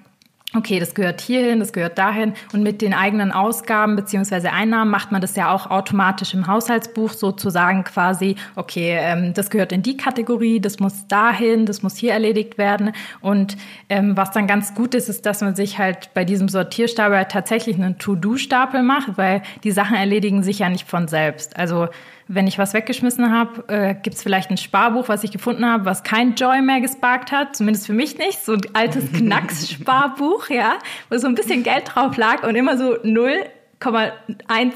okay, 0.55 0.79
das 0.79 0.93
gehört 0.93 1.21
hierhin, 1.21 1.59
das 1.59 1.71
gehört 1.71 1.97
dahin. 1.97 2.33
Und 2.53 2.63
mit 2.63 2.81
den 2.81 2.93
eigenen 2.93 3.31
Ausgaben 3.31 3.95
beziehungsweise 3.95 4.51
Einnahmen 4.51 4.91
macht 4.91 5.11
man 5.11 5.21
das 5.21 5.35
ja 5.35 5.53
auch 5.53 5.67
automatisch 5.69 6.33
im 6.33 6.47
Haushaltsbuch 6.47 7.11
sozusagen 7.11 7.83
quasi, 7.83 8.35
okay, 8.55 8.97
ähm, 8.99 9.33
das 9.33 9.49
gehört 9.49 9.71
in 9.71 9.81
die 9.81 9.97
Kategorie, 9.97 10.59
das 10.59 10.79
muss 10.79 11.07
dahin, 11.07 11.65
das 11.65 11.83
muss 11.83 11.95
hier 11.95 12.11
erledigt 12.13 12.57
werden. 12.57 12.91
Und 13.21 13.55
ähm, 13.89 14.17
was 14.17 14.31
dann 14.31 14.47
ganz 14.47 14.75
gut 14.75 14.93
ist, 14.93 15.07
ist, 15.07 15.25
dass 15.25 15.41
man 15.41 15.55
sich 15.55 15.77
halt 15.77 16.13
bei 16.13 16.25
diesem 16.25 16.49
Sortierstapel 16.49 17.25
tatsächlich 17.25 17.77
einen 17.77 17.97
To-Do-Stapel 17.97 18.83
macht, 18.83 19.17
weil 19.17 19.41
die 19.63 19.71
Sachen 19.71 19.95
erledigen 19.95 20.43
sich 20.43 20.59
ja 20.59 20.69
nicht 20.69 20.87
von 20.87 21.07
selbst. 21.07 21.55
Also 21.57 21.87
wenn 22.27 22.47
ich 22.47 22.57
was 22.57 22.73
weggeschmissen 22.73 23.31
habe, 23.31 23.63
äh, 23.67 23.93
gibt 23.95 24.15
es 24.15 24.23
vielleicht 24.23 24.49
ein 24.49 24.57
Sparbuch, 24.57 25.09
was 25.09 25.23
ich 25.23 25.31
gefunden 25.31 25.65
habe, 25.65 25.85
was 25.85 26.03
kein 26.03 26.35
Joy 26.35 26.61
mehr 26.61 26.81
gesparkt 26.81 27.31
hat, 27.31 27.55
zumindest 27.55 27.85
für 27.87 27.93
mich 27.93 28.17
nicht. 28.17 28.43
So 28.43 28.53
ein 28.53 28.61
altes 28.73 29.11
Knacks-Sparbuch, 29.13 30.49
ja, 30.49 30.79
wo 31.09 31.17
so 31.17 31.27
ein 31.27 31.35
bisschen 31.35 31.63
Geld 31.63 31.83
drauf 31.93 32.17
lag 32.17 32.43
und 32.43 32.55
immer 32.55 32.77
so 32.77 32.93
0,1 32.95 34.71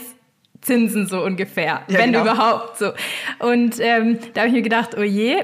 Zinsen 0.62 1.08
so 1.08 1.24
ungefähr, 1.24 1.82
Ja, 1.88 2.00
wenn 2.00 2.12
genau. 2.12 2.24
überhaupt 2.24 2.78
so. 2.80 2.92
Und 3.40 3.80
ähm, 3.80 4.18
da 4.34 4.42
habe 4.42 4.48
ich 4.50 4.54
mir 4.56 4.62
gedacht, 4.64 4.96
oh 4.98 5.04
je, 5.04 5.44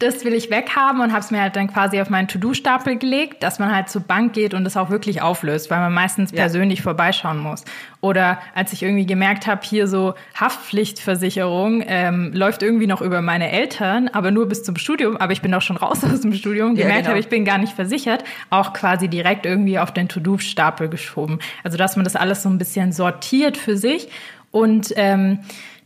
das 0.00 0.24
will 0.24 0.34
ich 0.34 0.50
weghaben 0.50 1.00
und 1.00 1.12
habe 1.12 1.20
es 1.20 1.30
mir 1.30 1.40
halt 1.40 1.54
dann 1.56 1.72
quasi 1.72 2.00
auf 2.00 2.10
meinen 2.10 2.26
To-Do-Stapel 2.28 2.96
gelegt, 2.98 3.42
dass 3.44 3.58
man 3.60 3.74
halt 3.74 3.88
zur 3.88 4.02
Bank 4.02 4.32
geht 4.32 4.52
und 4.52 4.66
es 4.66 4.76
auch 4.76 4.90
wirklich 4.90 5.22
auflöst, 5.22 5.70
weil 5.70 5.78
man 5.78 5.94
meistens 5.94 6.32
Ja. 6.32 6.38
persönlich 6.38 6.82
vorbeischauen 6.82 7.38
muss. 7.38 7.64
Oder 8.00 8.38
als 8.54 8.72
ich 8.72 8.82
irgendwie 8.82 9.06
gemerkt 9.06 9.46
habe, 9.46 9.60
hier 9.64 9.86
so 9.86 10.14
Haftpflichtversicherung 10.38 11.82
ähm, 11.86 12.32
läuft 12.34 12.62
irgendwie 12.62 12.86
noch 12.86 13.00
über 13.00 13.22
meine 13.22 13.50
Eltern, 13.50 14.08
aber 14.12 14.30
nur 14.30 14.46
bis 14.48 14.62
zum 14.62 14.76
Studium, 14.76 15.16
aber 15.16 15.32
ich 15.32 15.42
bin 15.42 15.54
auch 15.54 15.62
schon 15.62 15.76
raus 15.76 16.04
aus 16.12 16.20
dem 16.20 16.34
Studium, 16.34 16.74
Ja, 16.76 16.82
gemerkt 16.82 16.98
genau. 17.02 17.10
habe, 17.10 17.20
ich 17.20 17.28
bin 17.28 17.44
gar 17.44 17.58
nicht 17.58 17.72
versichert, 17.74 18.24
auch 18.50 18.72
quasi 18.72 19.08
direkt 19.08 19.46
irgendwie 19.46 19.78
auf 19.78 19.92
den 19.92 20.08
To-Do-Stapel 20.08 20.88
geschoben. 20.88 21.38
Also 21.62 21.78
dass 21.78 21.96
man 21.96 22.04
das 22.04 22.16
alles 22.16 22.42
so 22.42 22.48
ein 22.48 22.58
bisschen 22.58 22.92
sortiert 22.92 23.56
für 23.56 23.76
sich 23.76 24.08
und 24.50 24.92
ähm, 24.96 25.38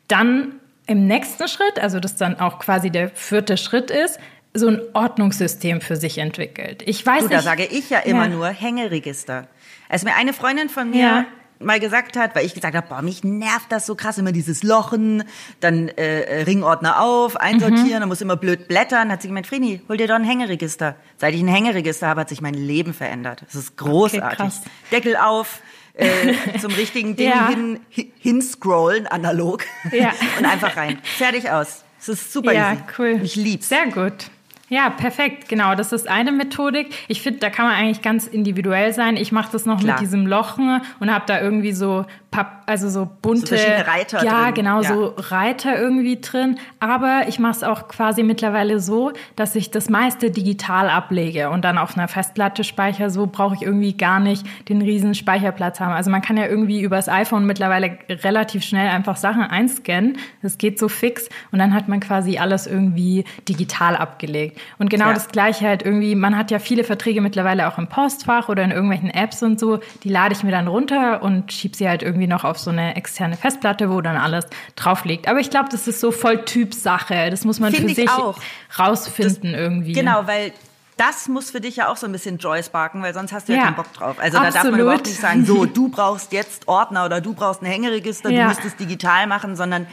dann 0.08 0.54
im 0.88 1.06
nächsten 1.06 1.46
Schritt, 1.48 1.78
also 1.80 2.00
das 2.00 2.16
dann 2.16 2.40
auch 2.40 2.58
quasi 2.58 2.90
der 2.90 3.10
vierte 3.10 3.56
Schritt 3.56 3.90
ist, 3.90 4.18
so 4.54 4.66
ein 4.68 4.80
Ordnungssystem 4.94 5.80
für 5.80 5.96
sich 5.96 6.18
entwickelt. 6.18 6.82
Ich 6.86 7.04
weiß 7.04 7.20
Du, 7.20 7.28
nicht. 7.28 7.38
da 7.38 7.42
sage 7.42 7.64
ich 7.66 7.90
ja 7.90 7.98
immer 8.00 8.24
Ja. 8.24 8.28
nur 8.30 8.48
Hängeregister. 8.48 9.46
Als 9.88 10.04
mir 10.04 10.14
eine 10.16 10.32
Freundin 10.32 10.68
von 10.68 10.90
mir 10.90 10.98
Ja. 11.00 11.24
mal 11.60 11.78
gesagt 11.80 12.16
hat, 12.16 12.34
weil 12.34 12.46
ich 12.46 12.54
gesagt 12.54 12.74
habe, 12.76 12.86
boah, 12.88 13.02
mich 13.02 13.22
nervt 13.24 13.70
das 13.70 13.84
so 13.86 13.94
krass, 13.94 14.16
immer 14.18 14.32
dieses 14.32 14.62
Lochen, 14.62 15.24
dann 15.60 15.88
äh, 15.88 16.42
Ringordner 16.44 17.02
auf, 17.02 17.36
einsortieren, 17.36 17.86
Mhm. 17.96 18.00
dann 18.00 18.08
muss 18.08 18.20
immer 18.20 18.36
blöd 18.36 18.68
blättern, 18.68 19.10
hat 19.12 19.22
sie 19.22 19.28
gemeint, 19.28 19.46
Frini, 19.46 19.82
hol 19.88 19.96
dir 19.96 20.06
doch 20.08 20.14
ein 20.16 20.24
Hängeregister. 20.24 20.94
Seit 21.18 21.34
ich 21.34 21.40
ein 21.42 21.48
Hängeregister 21.48 22.06
habe, 22.06 22.20
hat 22.22 22.28
sich 22.28 22.40
mein 22.40 22.54
Leben 22.54 22.94
verändert. 22.94 23.42
Das 23.46 23.54
ist 23.56 23.76
großartig. 23.76 24.38
krass. 24.38 24.62
Deckel 24.92 25.16
auf, 25.16 25.60
äh, 25.98 26.58
zum 26.58 26.72
richtigen 26.72 27.16
Ding 27.16 27.28
Ja. 27.28 27.48
hin, 27.48 27.80
hi- 27.94 28.12
hinscrollen, 28.18 29.06
analog, 29.06 29.64
Ja. 29.92 30.12
und 30.38 30.44
einfach 30.46 30.76
rein. 30.76 30.98
Fertig 31.02 31.50
aus. 31.50 31.84
Es 32.00 32.08
ist 32.08 32.32
super 32.32 32.52
ja, 32.52 32.72
easy. 32.72 32.82
cool. 32.98 33.20
Ich 33.22 33.36
lieb's. 33.36 33.68
Sehr 33.68 33.86
gut. 33.88 34.30
Ja, 34.68 34.90
perfekt. 34.90 35.48
Genau, 35.48 35.74
das 35.74 35.92
ist 35.92 36.08
eine 36.08 36.30
Methodik. 36.32 36.88
Ich 37.08 37.22
finde, 37.22 37.40
da 37.40 37.50
kann 37.50 37.66
man 37.66 37.74
eigentlich 37.74 38.02
ganz 38.02 38.26
individuell 38.26 38.92
sein. 38.92 39.16
Ich 39.16 39.32
mache 39.32 39.50
das 39.52 39.64
noch 39.66 39.80
Klar. 39.80 39.94
mit 39.94 40.00
diesem 40.02 40.26
Lochen 40.26 40.80
und 41.00 41.12
habe 41.12 41.24
da 41.26 41.40
irgendwie 41.40 41.72
so 41.72 42.04
Papp, 42.30 42.64
also 42.66 42.90
so 42.90 43.08
bunte 43.22 43.40
So 43.40 43.46
verschiedene 43.46 43.86
Reiter 43.86 44.22
Ja, 44.22 44.44
drin. 44.44 44.54
genau, 44.54 44.82
Ja. 44.82 44.88
so 44.94 45.14
Reiter 45.16 45.78
irgendwie 45.80 46.20
drin, 46.20 46.58
aber 46.78 47.22
ich 47.26 47.38
mache 47.38 47.52
es 47.52 47.62
auch 47.64 47.88
quasi 47.88 48.22
mittlerweile 48.22 48.80
so, 48.80 49.12
dass 49.34 49.56
ich 49.56 49.70
das 49.70 49.88
meiste 49.88 50.30
digital 50.30 50.90
ablege 50.90 51.48
und 51.48 51.64
dann 51.64 51.78
auf 51.78 51.96
einer 51.96 52.06
Festplatte 52.06 52.64
speichere. 52.64 53.08
So 53.08 53.26
brauche 53.26 53.54
ich 53.54 53.62
irgendwie 53.62 53.96
gar 53.96 54.20
nicht 54.20 54.44
den 54.68 54.82
riesen 54.82 55.14
Speicherplatz 55.14 55.80
haben. 55.80 55.92
Also 55.92 56.10
man 56.10 56.20
kann 56.20 56.36
ja 56.36 56.44
irgendwie 56.46 56.82
übers 56.82 57.08
iPhone 57.08 57.46
mittlerweile 57.46 57.96
relativ 58.10 58.62
schnell 58.62 58.90
einfach 58.90 59.16
Sachen 59.16 59.42
einscannen. 59.44 60.18
Das 60.42 60.58
geht 60.58 60.78
so 60.78 60.88
fix 60.90 61.30
und 61.50 61.58
dann 61.58 61.72
hat 61.72 61.88
man 61.88 62.00
quasi 62.00 62.36
alles 62.36 62.66
irgendwie 62.66 63.24
digital 63.48 63.96
abgelegt. 63.96 64.57
Und 64.78 64.90
genau 64.90 65.06
Ja. 65.08 65.14
das 65.14 65.28
gleiche 65.28 65.66
halt 65.66 65.82
irgendwie, 65.84 66.14
man 66.14 66.36
hat 66.36 66.50
ja 66.50 66.58
viele 66.58 66.84
Verträge 66.84 67.20
mittlerweile 67.20 67.68
auch 67.68 67.78
im 67.78 67.86
Postfach 67.88 68.48
oder 68.48 68.62
in 68.64 68.70
irgendwelchen 68.70 69.10
Apps 69.10 69.42
und 69.42 69.58
so, 69.60 69.80
die 70.04 70.08
lade 70.08 70.34
ich 70.34 70.42
mir 70.42 70.50
dann 70.50 70.68
runter 70.68 71.22
und 71.22 71.52
schieb 71.52 71.76
sie 71.76 71.88
halt 71.88 72.02
irgendwie 72.02 72.26
noch 72.26 72.44
auf 72.44 72.58
so 72.58 72.70
eine 72.70 72.96
externe 72.96 73.36
Festplatte, 73.36 73.90
wo 73.90 74.00
dann 74.00 74.16
alles 74.16 74.46
drauf 74.76 75.04
liegt. 75.04 75.28
Aber 75.28 75.40
ich 75.40 75.50
glaube, 75.50 75.68
das 75.70 75.88
ist 75.88 76.00
so 76.00 76.10
voll 76.10 76.44
Typsache. 76.44 77.30
Das 77.30 77.44
muss 77.44 77.60
man 77.60 77.72
Find 77.72 77.84
für 77.84 77.90
ich 77.90 77.96
sich 77.96 78.10
auch. 78.10 78.38
rausfinden 78.78 79.54
irgendwie. 79.54 79.92
Genau, 79.92 80.26
weil 80.26 80.52
das 80.96 81.28
muss 81.28 81.50
für 81.52 81.60
dich 81.60 81.76
ja 81.76 81.88
auch 81.88 81.96
so 81.96 82.06
ein 82.06 82.12
bisschen 82.12 82.38
Joy 82.38 82.60
sparken, 82.62 83.02
weil 83.02 83.14
sonst 83.14 83.32
hast 83.32 83.48
du 83.48 83.52
ja, 83.52 83.58
Ja, 83.58 83.64
keinen 83.66 83.76
Bock 83.76 83.92
drauf. 83.92 84.16
Also 84.18 84.38
da 84.38 84.44
darf 84.44 84.54
man 84.54 84.60
absolut. 84.62 84.80
überhaupt 84.80 85.06
nicht 85.06 85.20
sagen, 85.20 85.44
so, 85.44 85.64
du 85.66 85.88
brauchst 85.88 86.32
jetzt 86.32 86.66
Ordner 86.66 87.04
oder 87.04 87.20
du 87.20 87.34
brauchst 87.34 87.62
ein 87.62 87.66
Hängeregister, 87.66 88.30
Ja. 88.30 88.42
du 88.42 88.48
musst 88.48 88.64
es 88.64 88.74
digital 88.76 89.26
machen, 89.28 89.54
sondern 89.54 89.86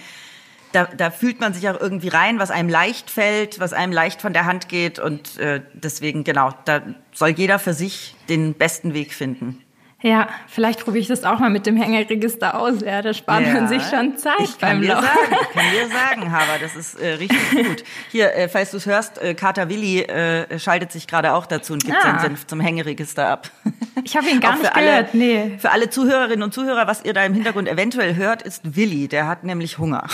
da, 0.75 0.85
da 0.85 1.09
fühlt 1.11 1.39
man 1.39 1.53
sich 1.53 1.67
auch 1.69 1.79
irgendwie 1.79 2.09
rein, 2.09 2.37
was 2.39 2.51
einem 2.51 2.69
leicht 2.69 3.09
fällt, 3.09 3.59
was 3.59 3.73
einem 3.73 3.93
leicht 3.93 4.21
von 4.21 4.33
der 4.33 4.45
Hand 4.45 4.69
geht 4.69 4.99
und 4.99 5.37
äh, 5.39 5.61
deswegen, 5.73 6.23
genau, 6.23 6.51
da 6.65 6.81
soll 7.13 7.29
jeder 7.29 7.57
für 7.59 7.73
sich 7.73 8.15
den 8.29 8.53
besten 8.53 8.93
Weg 8.93 9.13
finden. 9.13 9.61
Ja, 10.01 10.27
vielleicht 10.47 10.81
probiere 10.81 11.01
ich 11.01 11.07
das 11.07 11.23
auch 11.23 11.39
mal 11.39 11.49
mit 11.49 11.65
dem 11.65 11.77
Hängeregister 11.77 12.59
aus. 12.59 12.81
Ja, 12.81 13.01
da 13.01 13.11
spart 13.13 13.41
man 13.41 13.55
Ja. 13.63 13.67
sich 13.67 13.81
schon 13.83 14.17
Zeit 14.17 14.35
ich 14.39 14.59
kann 14.59 14.73
beim 14.73 14.81
dir 14.81 14.93
Loch. 14.93 15.01
sagen, 15.01 15.35
ich 15.41 15.49
kann 15.53 15.63
dir 15.71 15.87
sagen, 16.21 16.31
Haber, 16.31 16.59
das 16.61 16.75
ist 16.75 16.99
äh, 16.99 17.13
richtig 17.13 17.49
gut. 17.51 17.83
Hier, 18.11 18.35
äh, 18.35 18.47
falls 18.47 18.69
du 18.69 18.77
es 18.77 18.85
hörst, 18.85 19.17
äh, 19.19 19.33
Kater 19.33 19.67
Willi 19.69 20.01
äh, 20.01 20.59
schaltet 20.59 20.91
sich 20.91 21.07
gerade 21.07 21.33
auch 21.33 21.47
dazu 21.47 21.73
und 21.73 21.83
gibt 21.83 21.97
Ah. 21.97 22.01
seinen 22.03 22.19
Senf 22.19 22.45
zum 22.45 22.59
Hängeregister 22.59 23.27
ab. 23.27 23.49
Ich 24.05 24.15
habe 24.15 24.29
ihn 24.29 24.39
gar 24.39 24.55
nicht 24.55 24.75
alle, 24.75 24.85
gehört, 24.85 25.13
nee. 25.15 25.57
Für 25.57 25.71
alle 25.71 25.89
Zuhörerinnen 25.89 26.43
und 26.43 26.53
Zuhörer, 26.53 26.85
was 26.85 27.03
ihr 27.03 27.13
da 27.13 27.25
im 27.25 27.33
Hintergrund 27.33 27.67
eventuell 27.67 28.15
hört, 28.15 28.43
ist 28.43 28.75
Willi. 28.75 29.07
Der 29.07 29.27
hat 29.27 29.43
nämlich 29.43 29.79
Hunger. 29.79 30.07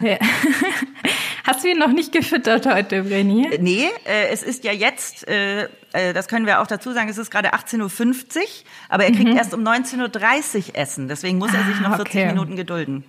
Ja. 0.00 0.16
Hast 1.44 1.64
du 1.64 1.68
ihn 1.68 1.78
noch 1.78 1.90
nicht 1.90 2.12
gefüttert 2.12 2.66
heute, 2.66 3.04
Vreni? 3.04 3.50
Nee, 3.58 3.88
äh, 4.04 4.28
es 4.30 4.44
ist 4.44 4.62
ja 4.62 4.70
jetzt, 4.72 5.26
äh, 5.26 5.64
äh, 5.92 6.12
das 6.14 6.28
können 6.28 6.46
wir 6.46 6.60
auch 6.60 6.68
dazu 6.68 6.92
sagen, 6.92 7.08
es 7.08 7.18
ist 7.18 7.32
gerade 7.32 7.52
18.50 7.52 7.80
Uhr, 7.82 8.42
aber 8.88 9.04
er 9.04 9.10
kriegt 9.10 9.34
erst 9.36 9.52
um 9.54 9.62
19.30 9.66 10.68
Uhr 10.68 10.76
Essen. 10.76 11.08
Deswegen 11.08 11.38
muss 11.38 11.52
er 11.52 11.64
sich 11.64 11.80
noch 11.80 11.96
40 11.96 12.14
Mhm. 12.14 12.20
Ah, 12.20 12.22
okay. 12.22 12.26
Minuten 12.26 12.54
gedulden. 12.56 13.04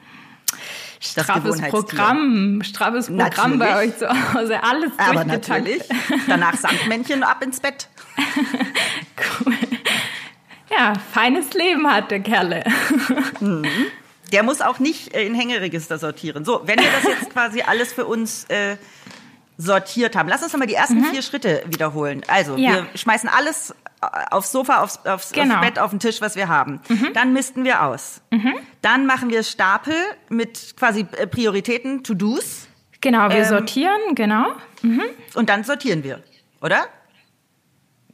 Straffes. 1.00 1.62
Programm, 1.70 2.62
straffes 2.64 3.08
Programm 3.08 3.60
bei 3.60 3.78
euch 3.78 3.92
Natürlich. 3.92 3.98
zu 4.00 4.34
Hause, 4.34 4.64
alles 4.64 4.92
Aber 4.98 5.26
natürlich, 5.26 5.84
danach 6.28 6.56
Sandmännchen 6.56 7.22
ab 7.22 7.44
ins 7.44 7.60
Bett. 7.60 7.88
Ja, 10.78 10.94
feines 11.14 11.54
Leben 11.54 11.90
hat 11.92 12.12
der 12.12 12.20
Kerle. 12.22 12.64
Der 14.32 14.42
muss 14.44 14.60
auch 14.62 14.80
nicht 14.80 15.14
äh, 15.14 15.26
in 15.26 15.36
Hängeregister 15.36 15.98
sortieren. 16.00 16.46
So, 16.46 16.62
wenn 16.66 16.80
wir 16.80 16.90
das 16.92 17.04
jetzt 17.04 17.30
quasi 17.32 17.62
alles 17.62 17.94
für 17.94 18.06
uns 18.06 18.46
äh, 18.46 18.76
sortiert 19.58 20.16
haben, 20.16 20.28
lass 20.28 20.42
uns 20.44 20.52
nochmal 20.52 20.68
die 20.68 20.74
ersten 20.74 21.04
vier 21.06 21.22
Schritte 21.22 21.64
wiederholen. 21.68 22.24
Also, 22.28 22.54
Mhm. 22.54 22.58
Ja. 22.58 22.72
wir 22.74 22.88
schmeißen 22.96 23.30
alles 23.30 23.72
äh, 24.02 24.08
aufs 24.32 24.52
Sofa, 24.52 24.82
aufs, 24.82 25.00
aufs, 25.06 25.32
Genau. 25.32 25.56
aufs 25.56 25.66
Bett, 25.66 25.80
auf 25.80 25.92
den 25.92 26.00
Tisch, 26.00 26.22
was 26.22 26.36
wir 26.36 26.48
haben. 26.48 26.82
Dann 27.14 27.34
misten 27.34 27.64
wir 27.64 27.84
aus. 27.84 28.22
Dann 28.82 29.06
machen 29.06 29.30
wir 29.30 29.44
Stapel 29.44 29.96
mit 30.30 30.76
quasi 30.78 31.06
äh, 31.18 31.28
Prioritäten, 31.28 32.04
To-Dos 32.04 32.68
Genau, 33.02 33.30
wir 33.30 33.36
Ähm, 33.38 33.46
sortieren, 33.46 34.16
genau. 34.16 34.48
und 35.36 35.50
dann 35.50 35.64
sortieren 35.64 36.04
wir, 36.04 36.24
oder? 36.62 36.88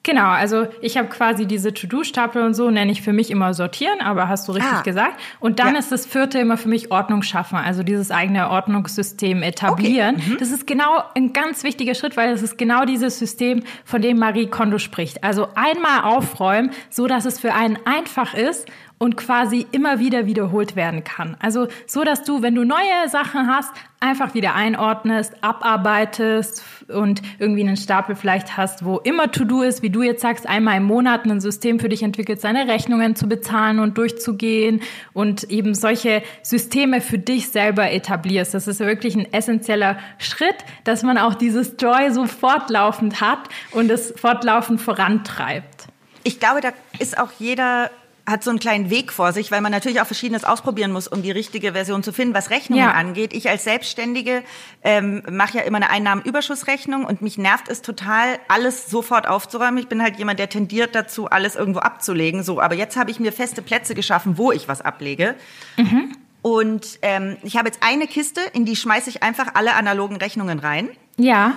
Genau, 0.04 0.30
also 0.30 0.68
ich 0.82 0.98
habe 0.98 1.10
quasi 1.10 1.46
diese 1.46 1.76
To-Do-Stapel 1.76 2.42
und 2.44 2.56
so, 2.56 2.72
nenne 2.72 2.92
ich 2.92 3.04
für 3.04 3.14
mich 3.14 3.30
immer 3.30 3.54
sortieren, 3.54 4.02
aber 4.02 4.28
hast 4.28 4.48
du 4.48 4.54
richtig 4.54 4.72
ah. 4.72 4.82
gesagt. 4.82 5.20
Und 5.40 5.60
dann 5.60 5.74
ja. 5.74 5.80
ist 5.80 5.92
das 5.92 6.08
vierte 6.08 6.40
immer 6.40 6.58
für 6.58 6.70
mich 6.70 6.92
Ordnung 6.92 7.22
schaffen, 7.22 7.58
also 7.58 7.84
dieses 7.84 8.10
eigene 8.10 8.50
Ordnungssystem 8.50 9.44
etablieren. 9.44 10.16
Okay. 10.16 10.30
Mhm. 10.32 10.38
Das 10.40 10.50
ist 10.50 10.66
genau 10.66 11.04
ein 11.14 11.34
ganz 11.34 11.64
wichtiger 11.64 11.94
Schritt, 11.94 12.18
weil 12.18 12.32
das 12.32 12.42
ist 12.42 12.58
genau 12.58 12.86
dieses 12.86 13.20
System, 13.20 13.64
von 13.86 14.02
dem 14.02 14.18
Marie 14.18 14.48
Kondo 14.48 14.80
spricht. 14.80 15.24
Also 15.24 15.50
einmal 15.54 16.02
aufräumen, 16.04 16.72
so 16.90 17.06
dass 17.06 17.26
es 17.26 17.40
für 17.40 17.54
einen 17.54 17.78
einfach 17.86 18.34
ist 18.34 18.68
und 19.02 19.18
quasi 19.18 19.66
immer 19.72 19.98
wieder 19.98 20.28
wiederholt 20.28 20.76
werden 20.76 21.04
kann. 21.04 21.36
Also 21.40 21.68
so, 21.88 22.04
dass 22.04 22.22
du, 22.22 22.44
wenn 22.44 22.54
du 22.54 22.64
neue 22.64 23.10
Sachen 23.10 23.48
hast, 23.48 23.72
einfach 24.00 24.36
wieder 24.36 24.54
einordnest, 24.54 25.34
abarbeitest 25.44 26.64
und 26.88 27.24
irgendwie 27.40 27.62
einen 27.62 27.78
Stapel 27.78 28.16
vielleicht 28.16 28.58
hast, 28.58 28.86
wo 28.86 29.00
immer 29.00 29.32
To-Do 29.32 29.64
ist, 29.64 29.82
wie 29.82 29.90
du 29.90 30.04
jetzt 30.04 30.22
sagst, 30.22 30.48
einmal 30.48 30.78
im 30.78 30.84
Monat 30.84 31.26
ein 31.26 31.42
System 31.42 31.80
für 31.80 31.90
dich 31.90 32.04
entwickelt, 32.04 32.42
seine 32.42 32.68
Rechnungen 32.68 33.16
zu 33.16 33.28
bezahlen 33.28 33.80
und 33.80 33.98
durchzugehen 33.98 34.82
und 35.14 35.50
eben 35.50 35.74
solche 35.74 36.22
Systeme 36.44 37.02
für 37.02 37.18
dich 37.18 37.50
selber 37.50 37.92
etablierst. 37.92 38.54
Das 38.54 38.68
ist 38.68 38.82
wirklich 38.82 39.16
ein 39.16 39.34
essentieller 39.34 39.98
Schritt, 40.20 40.58
dass 40.84 41.02
man 41.02 41.18
auch 41.18 41.34
dieses 41.34 41.74
Joy 41.80 42.12
so 42.12 42.28
fortlaufend 42.28 43.20
hat 43.20 43.50
und 43.72 43.90
es 43.90 44.14
fortlaufend 44.16 44.80
vorantreibt. 44.80 45.88
Ich 46.24 46.40
glaube, 46.40 46.62
da 46.62 46.70
ist 47.00 47.18
auch 47.18 47.32
jeder 47.40 47.90
hat 48.26 48.44
so 48.44 48.50
einen 48.50 48.60
kleinen 48.60 48.90
Weg 48.90 49.12
vor 49.12 49.34
sich, 49.34 49.52
weil 49.52 49.62
man 49.62 49.72
natürlich 49.72 50.00
auch 50.00 50.06
Verschiedenes 50.06 50.44
ausprobieren 50.44 50.92
muss, 50.92 51.08
um 51.08 51.22
die 51.22 51.32
richtige 51.32 51.74
Version 51.74 52.04
zu 52.04 52.14
finden, 52.14 52.34
was 52.34 52.50
Rechnungen 52.50 52.84
ja. 52.84 52.92
angeht. 52.92 53.34
Ich 53.34 53.50
als 53.50 53.64
Selbstständige 53.64 54.44
ähm, 54.84 55.24
mache 55.30 55.58
ja 55.58 55.64
immer 55.64 55.78
eine 55.78 55.90
Einnahmenüberschussrechnung 55.90 57.06
und 57.06 57.22
mich 57.22 57.38
nervt 57.38 57.68
es 57.68 57.82
total, 57.82 58.40
alles 58.48 58.90
sofort 58.90 59.28
aufzuräumen. 59.28 59.80
Ich 59.80 59.88
bin 59.88 60.02
halt 60.02 60.18
jemand, 60.18 60.40
der 60.40 60.50
tendiert 60.50 60.94
dazu, 60.96 61.28
alles 61.28 61.56
irgendwo 61.56 61.80
abzulegen. 61.80 62.44
So, 62.44 62.62
aber 62.62 62.76
jetzt 62.76 62.96
habe 62.96 63.12
ich 63.12 63.20
mir 63.20 63.32
feste 63.32 63.62
Plätze 63.62 63.96
geschaffen, 63.96 64.38
wo 64.38 64.52
ich 64.52 64.68
was 64.68 64.82
ablege. 64.82 65.36
Mhm. 65.78 66.16
Und 66.42 67.00
ähm, 67.02 67.38
ich 67.44 67.58
habe 67.58 67.68
jetzt 67.68 67.82
eine 67.84 68.08
Kiste, 68.08 68.42
in 68.54 68.66
die 68.66 68.76
schmeiße 68.76 69.10
ich 69.10 69.24
einfach 69.24 69.50
alle 69.54 69.76
analogen 69.76 70.18
Rechnungen 70.18 70.60
rein. 70.60 70.90
Ja. 71.18 71.56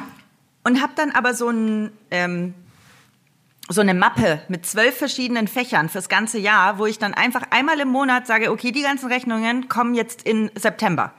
Und 0.62 0.82
habe 0.82 0.92
dann 0.96 1.10
aber 1.10 1.34
so 1.34 1.48
ein 1.48 1.92
ähm, 2.10 2.54
so 3.68 3.80
eine 3.80 3.94
Mappe 3.94 4.40
mit 4.48 4.66
zwölf 4.66 4.96
verschiedenen 4.96 5.48
Fächern 5.48 5.88
fürs 5.88 6.08
ganze 6.08 6.38
Jahr, 6.38 6.78
wo 6.78 6.86
ich 6.86 6.98
dann 6.98 7.14
einfach 7.14 7.42
einmal 7.50 7.80
im 7.80 7.88
Monat 7.88 8.26
sage, 8.26 8.50
okay, 8.50 8.72
die 8.72 8.82
ganzen 8.82 9.10
Rechnungen 9.10 9.68
kommen 9.68 9.94
jetzt 9.94 10.22
in 10.22 10.50
September. 10.54 11.12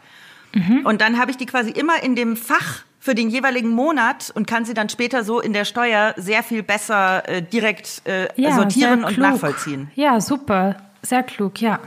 Mhm. 0.54 0.86
Und 0.86 1.02
dann 1.02 1.20
habe 1.20 1.32
ich 1.32 1.38
die 1.38 1.46
quasi 1.46 1.72
immer 1.72 2.04
in 2.04 2.16
dem 2.16 2.38
Fach 2.38 2.84
für 3.00 3.14
den 3.14 3.30
jeweiligen 3.30 3.70
Monat 3.70 4.32
und 4.34 4.48
kann 4.48 4.66
sie 4.66 4.74
dann 4.74 4.90
später 4.90 5.24
so 5.24 5.40
in 5.40 5.54
der 5.54 5.66
Steuer 5.66 6.14
sehr 6.18 6.42
viel 6.42 6.64
besser 6.64 7.28
äh, 7.30 7.42
direkt 7.44 8.02
äh, 8.06 8.28
ja, 8.36 8.56
sortieren 8.56 9.04
und 9.04 9.18
nachvollziehen. 9.18 9.92
Ja, 9.96 10.20
super. 10.22 10.78
Sehr 11.04 11.22
klug, 11.22 11.62
ja. 11.62 11.80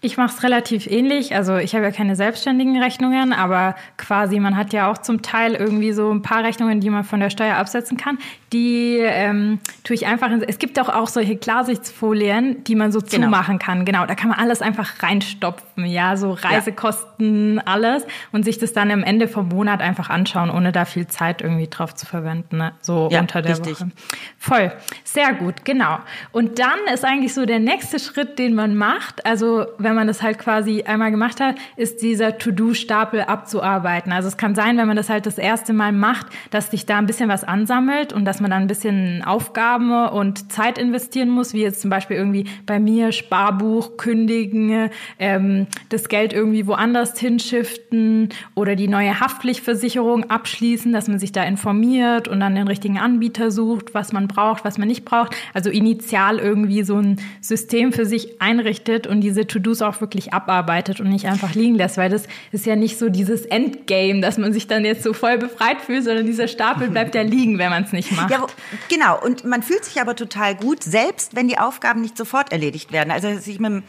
Ich 0.00 0.16
mache 0.16 0.32
es 0.32 0.44
relativ 0.44 0.86
ähnlich. 0.86 1.34
Also 1.34 1.56
ich 1.56 1.74
habe 1.74 1.84
ja 1.84 1.90
keine 1.90 2.14
selbstständigen 2.14 2.80
Rechnungen, 2.80 3.32
aber 3.32 3.74
quasi 3.96 4.38
man 4.38 4.56
hat 4.56 4.72
ja 4.72 4.88
auch 4.88 4.98
zum 4.98 5.22
Teil 5.22 5.54
irgendwie 5.54 5.90
so 5.90 6.12
ein 6.12 6.22
paar 6.22 6.44
Rechnungen, 6.44 6.78
die 6.80 6.88
man 6.88 7.02
von 7.02 7.18
der 7.18 7.30
Steuer 7.30 7.56
absetzen 7.56 7.96
kann. 7.96 8.18
Die 8.52 8.98
ähm, 8.98 9.58
tue 9.84 9.94
ich 9.94 10.06
einfach. 10.06 10.30
In, 10.30 10.42
es 10.42 10.58
gibt 10.58 10.78
auch 10.80 10.88
auch 10.88 11.08
solche 11.08 11.36
Klarsichtsfolien, 11.36 12.64
die 12.64 12.74
man 12.74 12.92
so 12.92 13.00
genau. 13.00 13.26
zumachen 13.26 13.58
kann. 13.58 13.84
Genau, 13.84 14.06
da 14.06 14.14
kann 14.14 14.30
man 14.30 14.38
alles 14.38 14.62
einfach 14.62 15.02
reinstopfen. 15.02 15.84
Ja, 15.84 16.16
so 16.16 16.32
Reisekosten, 16.32 17.56
ja. 17.56 17.62
alles 17.66 18.06
und 18.32 18.44
sich 18.44 18.58
das 18.58 18.72
dann 18.72 18.90
am 18.90 19.02
Ende 19.02 19.28
vom 19.28 19.48
Monat 19.48 19.80
einfach 19.80 20.10
anschauen, 20.10 20.50
ohne 20.50 20.72
da 20.72 20.84
viel 20.84 21.06
Zeit 21.06 21.42
irgendwie 21.42 21.68
drauf 21.68 21.94
zu 21.94 22.06
verwenden. 22.06 22.58
Ne? 22.58 22.72
So 22.80 23.08
ja, 23.10 23.20
unter 23.20 23.42
der 23.42 23.52
richtig. 23.52 23.80
Woche. 23.80 23.90
Voll, 24.38 24.72
sehr 25.04 25.34
gut, 25.34 25.64
genau. 25.64 25.98
Und 26.32 26.58
dann 26.58 26.78
ist 26.92 27.04
eigentlich 27.04 27.34
so 27.34 27.44
der 27.46 27.58
nächste 27.58 27.98
Schritt, 27.98 28.38
den 28.38 28.54
man 28.54 28.76
macht. 28.76 29.26
Also 29.26 29.66
wenn 29.78 29.94
man 29.94 30.06
das 30.06 30.22
halt 30.22 30.38
quasi 30.38 30.82
einmal 30.82 31.10
gemacht 31.10 31.40
hat, 31.40 31.56
ist 31.76 32.02
dieser 32.02 32.38
To-Do-Stapel 32.38 33.22
abzuarbeiten. 33.22 34.12
Also 34.12 34.28
es 34.28 34.36
kann 34.36 34.54
sein, 34.54 34.78
wenn 34.78 34.86
man 34.86 34.96
das 34.96 35.10
halt 35.10 35.26
das 35.26 35.38
erste 35.38 35.72
Mal 35.72 35.92
macht, 35.92 36.26
dass 36.50 36.70
sich 36.70 36.86
da 36.86 36.98
ein 36.98 37.06
bisschen 37.06 37.28
was 37.28 37.44
ansammelt 37.44 38.12
und 38.12 38.24
dass 38.38 38.42
man 38.42 38.52
dann 38.52 38.62
ein 38.62 38.68
bisschen 38.68 39.24
Aufgaben 39.24 39.90
und 40.10 40.52
Zeit 40.52 40.78
investieren 40.78 41.28
muss, 41.28 41.54
wie 41.54 41.62
jetzt 41.62 41.80
zum 41.80 41.90
Beispiel 41.90 42.16
irgendwie 42.16 42.44
bei 42.66 42.78
mir 42.78 43.10
Sparbuch 43.10 43.96
kündigen, 43.96 44.90
ähm, 45.18 45.66
das 45.88 46.08
Geld 46.08 46.32
irgendwie 46.32 46.68
woanders 46.68 47.18
hinschiften 47.18 48.28
oder 48.54 48.76
die 48.76 48.86
neue 48.86 49.18
Haftpflichtversicherung 49.18 50.30
abschließen, 50.30 50.92
dass 50.92 51.08
man 51.08 51.18
sich 51.18 51.32
da 51.32 51.42
informiert 51.42 52.28
und 52.28 52.38
dann 52.38 52.54
den 52.54 52.68
richtigen 52.68 52.96
Anbieter 52.96 53.50
sucht, 53.50 53.92
was 53.92 54.12
man 54.12 54.28
braucht, 54.28 54.64
was 54.64 54.78
man 54.78 54.86
nicht 54.86 55.04
braucht. 55.04 55.34
Also 55.52 55.70
initial 55.70 56.38
irgendwie 56.38 56.84
so 56.84 56.94
ein 56.94 57.16
System 57.40 57.92
für 57.92 58.06
sich 58.06 58.40
einrichtet 58.40 59.08
und 59.08 59.20
diese 59.20 59.48
To-Dos 59.48 59.82
auch 59.82 60.00
wirklich 60.00 60.32
abarbeitet 60.32 61.00
und 61.00 61.08
nicht 61.08 61.26
einfach 61.26 61.56
liegen 61.56 61.74
lässt, 61.74 61.96
weil 61.96 62.08
das 62.08 62.28
ist 62.52 62.66
ja 62.66 62.76
nicht 62.76 63.00
so 63.00 63.08
dieses 63.08 63.46
Endgame, 63.46 64.20
dass 64.20 64.38
man 64.38 64.52
sich 64.52 64.68
dann 64.68 64.84
jetzt 64.84 65.02
so 65.02 65.12
voll 65.12 65.38
befreit 65.38 65.80
fühlt, 65.80 66.04
sondern 66.04 66.24
dieser 66.24 66.46
Stapel 66.46 66.88
bleibt 66.90 67.16
ja 67.16 67.22
liegen, 67.28 67.58
wenn 67.58 67.70
man 67.70 67.82
es 67.82 67.90
nicht 67.90 68.12
macht. 68.12 68.27
Ja, 68.30 68.46
genau. 68.88 69.20
Und 69.20 69.44
man 69.44 69.62
fühlt 69.62 69.84
sich 69.84 70.00
aber 70.00 70.16
total 70.16 70.54
gut, 70.54 70.82
selbst 70.82 71.34
wenn 71.36 71.48
die 71.48 71.58
Aufgaben 71.58 72.00
nicht 72.00 72.16
sofort 72.16 72.52
erledigt 72.52 72.92
werden. 72.92 73.10
Also 73.10 73.28
als 73.28 73.46
ich 73.46 73.58
mit 73.58 73.70
dem 73.70 73.82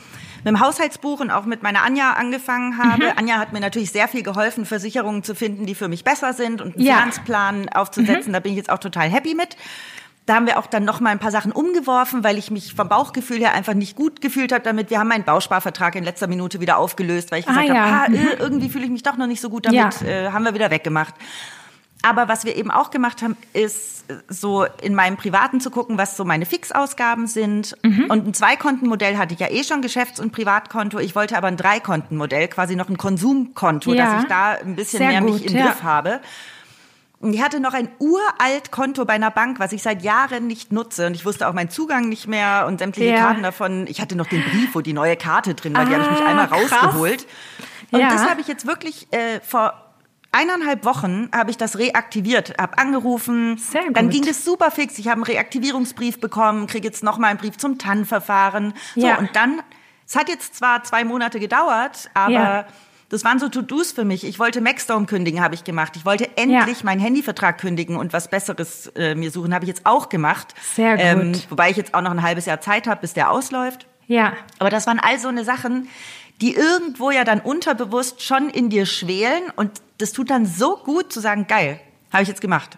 mit 0.44 0.48
dem 0.48 0.60
Haushaltsbuch 0.60 1.20
und 1.20 1.32
auch 1.32 1.46
mit 1.46 1.64
meiner 1.64 1.84
Anja 1.84 2.14
angefangen 2.14 2.78
habe. 2.78 3.06
Mhm. 3.06 3.18
Anja 3.18 3.38
hat 3.40 3.54
mir 3.54 3.60
natürlich 3.60 3.92
sehr 3.92 4.08
viel 4.08 4.24
geholfen, 4.24 4.66
Versicherungen 4.66 5.24
zu 5.24 5.36
finden, 5.36 5.66
die 5.66 5.76
für 5.76 5.88
mich 5.88 6.04
besser 6.04 6.34
sind 6.34 6.62
und 6.62 6.76
einen 6.76 6.86
ja. 6.86 6.98
Finanzplan 6.98 7.70
aufzusetzen. 7.70 8.32
Mhm. 8.32 8.34
Da 8.34 8.40
bin 8.40 8.54
ich 8.54 8.58
jetzt 8.58 8.70
auch 8.70 8.80
total 8.80 9.10
happy 9.10 9.36
mit. 9.36 9.58
Da 10.26 10.36
haben 10.36 10.46
wir 10.46 10.60
auch 10.60 10.68
dann 10.68 10.86
noch 10.86 11.00
mal 11.00 11.10
ein 11.10 11.18
paar 11.18 11.32
Sachen 11.32 11.52
umgeworfen, 11.52 12.24
weil 12.24 12.38
ich 12.38 12.52
mich 12.52 12.76
vom 12.76 12.88
Bauchgefühl 12.88 13.40
her 13.40 13.54
einfach 13.54 13.74
nicht 13.74 13.96
gut 13.96 14.22
gefühlt 14.22 14.52
habe 14.52 14.64
damit. 14.64 14.92
Wir 14.92 15.00
haben 15.00 15.08
meinen 15.08 15.24
Bausparvertrag 15.24 15.96
in 15.96 16.04
letzter 16.04 16.28
Minute 16.28 16.62
wieder 16.62 16.78
aufgelöst, 16.78 17.32
weil 17.32 17.40
ich 17.40 17.48
gesagt 17.48 17.68
ah, 17.68 17.74
ja. 17.74 17.92
habe, 18.04 18.16
ah, 18.16 18.36
irgendwie 18.38 18.70
fühle 18.70 18.86
ich 18.86 18.92
mich 18.92 19.02
doch 19.02 19.18
noch 19.18 19.26
nicht 19.26 19.42
so 19.42 19.50
gut 19.50 19.66
damit, 19.66 20.02
ja. 20.02 20.08
äh, 20.08 20.32
haben 20.32 20.46
wir 20.46 20.54
wieder 20.54 20.70
weggemacht. 20.70 21.16
Aber 22.02 22.28
was 22.28 22.46
wir 22.46 22.56
eben 22.56 22.72
auch 22.72 22.92
gemacht 22.92 23.22
haben, 23.22 23.36
ist 23.54 24.06
so 24.28 24.66
in 24.82 24.96
meinem 24.96 25.18
Privaten 25.18 25.60
zu 25.60 25.70
gucken, 25.70 25.98
was 25.98 26.16
so 26.18 26.26
meine 26.26 26.46
Fixausgaben 26.46 27.28
sind. 27.28 27.76
Mhm. 27.84 28.06
Und 28.10 28.28
ein 28.28 28.34
Zweikontenmodell 28.34 29.18
hatte 29.18 29.34
ich 29.34 29.40
ja 29.40 29.50
eh 29.50 29.64
schon, 29.64 29.82
Geschäfts- 29.82 30.20
und 30.20 30.32
Privatkonto. 30.32 31.00
Ich 31.00 31.16
wollte 31.16 31.38
aber 31.38 31.48
ein 31.48 31.58
Dreikontenmodell, 31.58 32.48
quasi 32.48 32.76
noch 32.76 32.90
ein 32.90 32.98
Konsumkonto, 32.98 33.94
ja. 33.94 34.14
dass 34.14 34.24
ich 34.24 34.30
da 34.30 34.52
ein 34.52 34.76
bisschen 34.76 35.00
Sehr 35.00 35.10
mehr 35.10 35.22
gut, 35.22 35.34
mich 35.34 35.46
im 35.48 35.58
ja. 35.58 35.68
Griff 35.68 35.84
habe. 35.84 36.22
Ich 37.22 37.42
hatte 37.42 37.60
noch 37.60 37.74
ein 37.74 37.90
uralt 38.00 38.72
Konto 38.72 39.04
bei 39.04 39.14
einer 39.14 39.30
Bank, 39.30 39.60
was 39.60 39.74
ich 39.74 39.84
seit 39.84 40.02
Jahren 40.04 40.48
nicht 40.48 40.72
nutze. 40.72 41.08
Und 41.08 41.16
ich 41.16 41.26
wusste 41.26 41.50
auch 41.50 41.54
meinen 41.54 41.70
Zugang 41.70 42.08
nicht 42.08 42.28
mehr 42.28 42.66
und 42.66 42.80
sämtliche 42.80 43.12
ja. 43.12 43.18
Karten 43.18 43.44
davon. 43.44 43.88
Ich 43.88 44.00
hatte 44.00 44.16
noch 44.16 44.28
den 44.28 44.42
Brief, 44.42 44.74
wo 44.74 44.80
die 44.80 44.94
neue 44.94 45.18
Karte 45.18 45.54
drin 45.54 45.76
war. 45.76 45.84
Die 45.84 45.94
habe 45.94 46.04
ich 46.04 46.12
mich 46.12 46.22
einmal 46.22 46.48
ah, 46.50 46.56
rausgeholt. 46.56 47.28
Und 47.92 48.02
das 48.02 48.30
habe 48.30 48.40
ich 48.40 48.48
jetzt 48.48 48.66
wirklich 48.66 49.08
äh, 49.12 49.42
vor 49.42 49.89
eineinhalb 50.32 50.86
Wochen 50.86 51.30
habe 51.34 51.52
ich 51.52 51.58
das 51.58 51.78
reaktiviert, 51.78 52.54
habe 52.60 52.78
angerufen, 52.78 53.58
Sehr 53.58 53.86
gut. 53.86 53.98
dann 53.98 54.10
ging 54.10 54.26
das 54.26 54.46
super 54.46 54.72
fix. 54.72 54.98
Ich 55.00 55.08
habe 55.08 55.16
einen 55.16 55.24
Reaktivierungsbrief 55.24 56.20
bekommen, 56.20 56.68
kriege 56.68 56.88
jetzt 56.88 57.04
noch 57.04 57.18
mal 57.18 57.28
einen 57.28 57.40
Brief 57.40 57.58
zum 57.58 57.78
TAN-Verfahren. 57.78 58.74
So 58.96 59.08
ja. 59.08 59.18
und 59.18 59.36
dann, 59.36 59.62
es 60.08 60.16
hat 60.16 60.30
jetzt 60.30 60.56
zwar 60.56 60.84
zwei 60.84 61.04
Monate 61.04 61.40
gedauert, 61.40 62.10
aber 62.14 62.34
ja. 62.34 62.66
Das 63.10 63.24
waren 63.24 63.40
so 63.40 63.50
To-Dos 63.50 63.92
für 63.92 64.06
mich. 64.06 64.24
Ich 64.24 64.38
wollte 64.38 64.62
Maxstorm 64.62 65.08
kündigen, 65.08 65.42
habe 65.42 65.56
ich 65.56 65.64
gemacht. 65.64 65.96
Ich 65.96 66.06
wollte 66.06 66.30
endlich 66.38 66.78
ja. 66.78 66.84
meinen 66.84 67.00
Handyvertrag 67.02 67.58
kündigen 67.58 67.96
und 67.96 68.14
was 68.14 68.30
Besseres 68.30 68.86
äh, 68.96 69.16
mir 69.16 69.32
suchen, 69.32 69.54
habe 69.54 69.66
ich 69.66 69.70
jetzt 69.70 69.88
auch 69.88 70.10
gemacht. 70.10 70.54
Sehr 70.76 70.96
gut. 70.96 71.04
Ähm, 71.04 71.42
wobei 71.50 71.72
ich 71.72 71.78
jetzt 71.78 71.96
auch 71.96 72.02
noch 72.02 72.12
ein 72.12 72.22
halbes 72.22 72.46
Jahr 72.46 72.62
Zeit 72.62 72.86
habe, 72.86 73.02
bis 73.02 73.14
der 73.14 73.32
ausläuft. 73.32 73.88
Ja. 74.06 74.34
Aber 74.60 74.70
das 74.70 74.86
waren 74.86 75.00
all 75.00 75.18
so 75.18 75.28
eine 75.28 75.44
Sachen, 75.44 75.88
die 76.42 76.56
irgendwo 76.56 77.12
ja 77.12 77.24
dann 77.24 77.40
unterbewusst 77.42 78.22
schon 78.22 78.50
in 78.50 78.70
dir 78.70 78.86
schwelen 78.86 79.44
und 79.56 79.72
das 79.98 80.14
tut 80.14 80.30
dann 80.30 80.46
so 80.46 80.78
gut 80.78 81.12
zu 81.12 81.20
sagen, 81.20 81.48
geil, 81.48 81.80
habe 82.12 82.24
ich 82.24 82.30
jetzt 82.30 82.42
gemacht. 82.42 82.78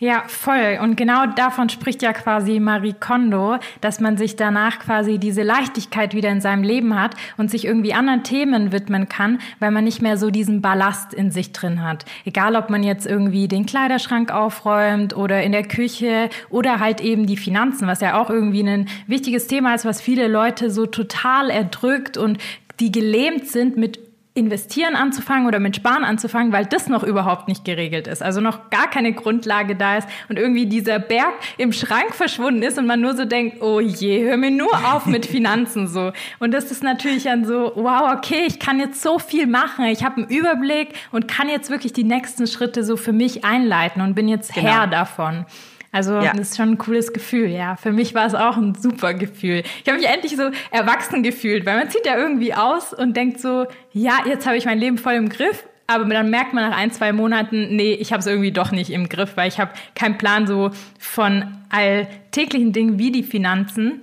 Ja, 0.00 0.22
voll. 0.28 0.78
Und 0.80 0.94
genau 0.94 1.26
davon 1.26 1.68
spricht 1.70 2.02
ja 2.02 2.12
quasi 2.12 2.60
Marie 2.60 2.94
Kondo, 2.98 3.58
dass 3.80 3.98
man 3.98 4.16
sich 4.16 4.36
danach 4.36 4.78
quasi 4.78 5.18
diese 5.18 5.42
Leichtigkeit 5.42 6.14
wieder 6.14 6.28
in 6.28 6.40
seinem 6.40 6.62
Leben 6.62 6.94
hat 6.94 7.16
und 7.36 7.50
sich 7.50 7.64
irgendwie 7.64 7.94
anderen 7.94 8.22
Themen 8.22 8.70
widmen 8.70 9.08
kann, 9.08 9.40
weil 9.58 9.72
man 9.72 9.82
nicht 9.82 10.00
mehr 10.00 10.16
so 10.16 10.30
diesen 10.30 10.62
Ballast 10.62 11.12
in 11.14 11.32
sich 11.32 11.50
drin 11.50 11.82
hat. 11.82 12.04
Egal, 12.24 12.54
ob 12.54 12.70
man 12.70 12.84
jetzt 12.84 13.06
irgendwie 13.06 13.48
den 13.48 13.66
Kleiderschrank 13.66 14.30
aufräumt 14.30 15.16
oder 15.16 15.42
in 15.42 15.50
der 15.50 15.64
Küche 15.64 16.30
oder 16.48 16.78
halt 16.78 17.00
eben 17.00 17.26
die 17.26 17.36
Finanzen, 17.36 17.88
was 17.88 18.00
ja 18.00 18.20
auch 18.20 18.30
irgendwie 18.30 18.62
ein 18.62 18.88
wichtiges 19.08 19.48
Thema 19.48 19.74
ist, 19.74 19.84
was 19.84 20.00
viele 20.00 20.28
Leute 20.28 20.70
so 20.70 20.86
total 20.86 21.50
erdrückt 21.50 22.16
und 22.16 22.38
die 22.80 22.92
gelähmt 22.92 23.48
sind 23.48 23.76
mit 23.76 23.98
investieren 24.38 24.94
anzufangen 24.94 25.46
oder 25.46 25.58
mit 25.58 25.76
Sparen 25.76 26.04
anzufangen, 26.04 26.52
weil 26.52 26.64
das 26.64 26.88
noch 26.88 27.02
überhaupt 27.02 27.48
nicht 27.48 27.64
geregelt 27.64 28.06
ist. 28.06 28.22
Also 28.22 28.40
noch 28.40 28.70
gar 28.70 28.88
keine 28.88 29.12
Grundlage 29.12 29.74
da 29.74 29.98
ist 29.98 30.08
und 30.28 30.38
irgendwie 30.38 30.66
dieser 30.66 30.98
Berg 31.00 31.34
im 31.58 31.72
Schrank 31.72 32.14
verschwunden 32.14 32.62
ist 32.62 32.78
und 32.78 32.86
man 32.86 33.00
nur 33.00 33.16
so 33.16 33.24
denkt, 33.24 33.60
oh 33.60 33.80
je, 33.80 34.24
hör 34.24 34.36
mir 34.36 34.52
nur 34.52 34.72
auf 34.94 35.06
mit 35.06 35.26
Finanzen 35.26 35.88
so. 35.88 36.12
Und 36.38 36.52
das 36.52 36.70
ist 36.70 36.82
natürlich 36.82 37.24
dann 37.24 37.44
so, 37.44 37.72
wow, 37.74 38.14
okay, 38.16 38.44
ich 38.46 38.60
kann 38.60 38.78
jetzt 38.78 39.02
so 39.02 39.18
viel 39.18 39.46
machen. 39.46 39.86
Ich 39.86 40.04
habe 40.04 40.18
einen 40.18 40.28
Überblick 40.28 40.94
und 41.10 41.26
kann 41.26 41.48
jetzt 41.48 41.68
wirklich 41.68 41.92
die 41.92 42.04
nächsten 42.04 42.46
Schritte 42.46 42.84
so 42.84 42.96
für 42.96 43.12
mich 43.12 43.44
einleiten 43.44 44.00
und 44.00 44.14
bin 44.14 44.28
jetzt 44.28 44.54
genau. 44.54 44.68
Herr 44.68 44.86
davon. 44.86 45.46
Also 45.90 46.14
ja. 46.14 46.32
das 46.32 46.50
ist 46.50 46.56
schon 46.56 46.70
ein 46.70 46.78
cooles 46.78 47.12
Gefühl, 47.12 47.48
ja. 47.48 47.76
Für 47.76 47.92
mich 47.92 48.14
war 48.14 48.26
es 48.26 48.34
auch 48.34 48.56
ein 48.56 48.74
super 48.74 49.14
Gefühl. 49.14 49.62
Ich 49.82 49.88
habe 49.88 49.98
mich 49.98 50.08
endlich 50.08 50.36
so 50.36 50.50
erwachsen 50.70 51.22
gefühlt, 51.22 51.64
weil 51.64 51.78
man 51.78 51.90
zieht 51.90 52.04
ja 52.04 52.16
irgendwie 52.16 52.52
aus 52.54 52.92
und 52.92 53.16
denkt 53.16 53.40
so, 53.40 53.66
ja, 53.92 54.18
jetzt 54.26 54.46
habe 54.46 54.56
ich 54.56 54.66
mein 54.66 54.78
Leben 54.78 54.98
voll 54.98 55.14
im 55.14 55.28
Griff. 55.28 55.64
Aber 55.86 56.04
dann 56.04 56.28
merkt 56.28 56.52
man 56.52 56.68
nach 56.68 56.76
ein, 56.76 56.92
zwei 56.92 57.12
Monaten, 57.12 57.74
nee, 57.74 57.94
ich 57.94 58.12
habe 58.12 58.20
es 58.20 58.26
irgendwie 58.26 58.52
doch 58.52 58.72
nicht 58.72 58.90
im 58.90 59.08
Griff, 59.08 59.38
weil 59.38 59.48
ich 59.48 59.58
habe 59.58 59.72
keinen 59.94 60.18
Plan 60.18 60.46
so 60.46 60.70
von 60.98 61.46
alltäglichen 61.70 62.74
Dingen 62.74 62.98
wie 62.98 63.10
die 63.10 63.22
Finanzen 63.22 64.02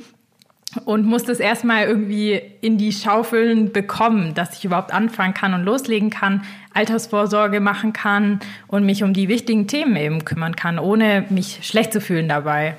und 0.84 1.06
muss 1.06 1.24
das 1.24 1.40
erstmal 1.40 1.86
irgendwie 1.86 2.42
in 2.62 2.78
die 2.78 2.92
Schaufeln 2.92 3.72
bekommen, 3.72 4.34
dass 4.34 4.58
ich 4.58 4.66
überhaupt 4.66 4.94
anfangen 4.94 5.34
kann 5.34 5.54
und 5.54 5.64
loslegen 5.64 6.10
kann, 6.10 6.44
Altersvorsorge 6.74 7.60
machen 7.60 7.94
kann 7.94 8.40
und 8.68 8.86
mich 8.86 9.04
um 9.04 9.14
die 9.14 9.30
wichtigen 9.30 9.68
Themen 9.68 9.96
eben 9.96 10.26
kümmern 10.26 10.56
kann, 10.56 10.80
ohne 10.80 11.26
mich 11.30 11.60
schlecht 11.64 11.94
zu 11.94 12.02
fühlen 12.02 12.28
dabei. 12.28 12.76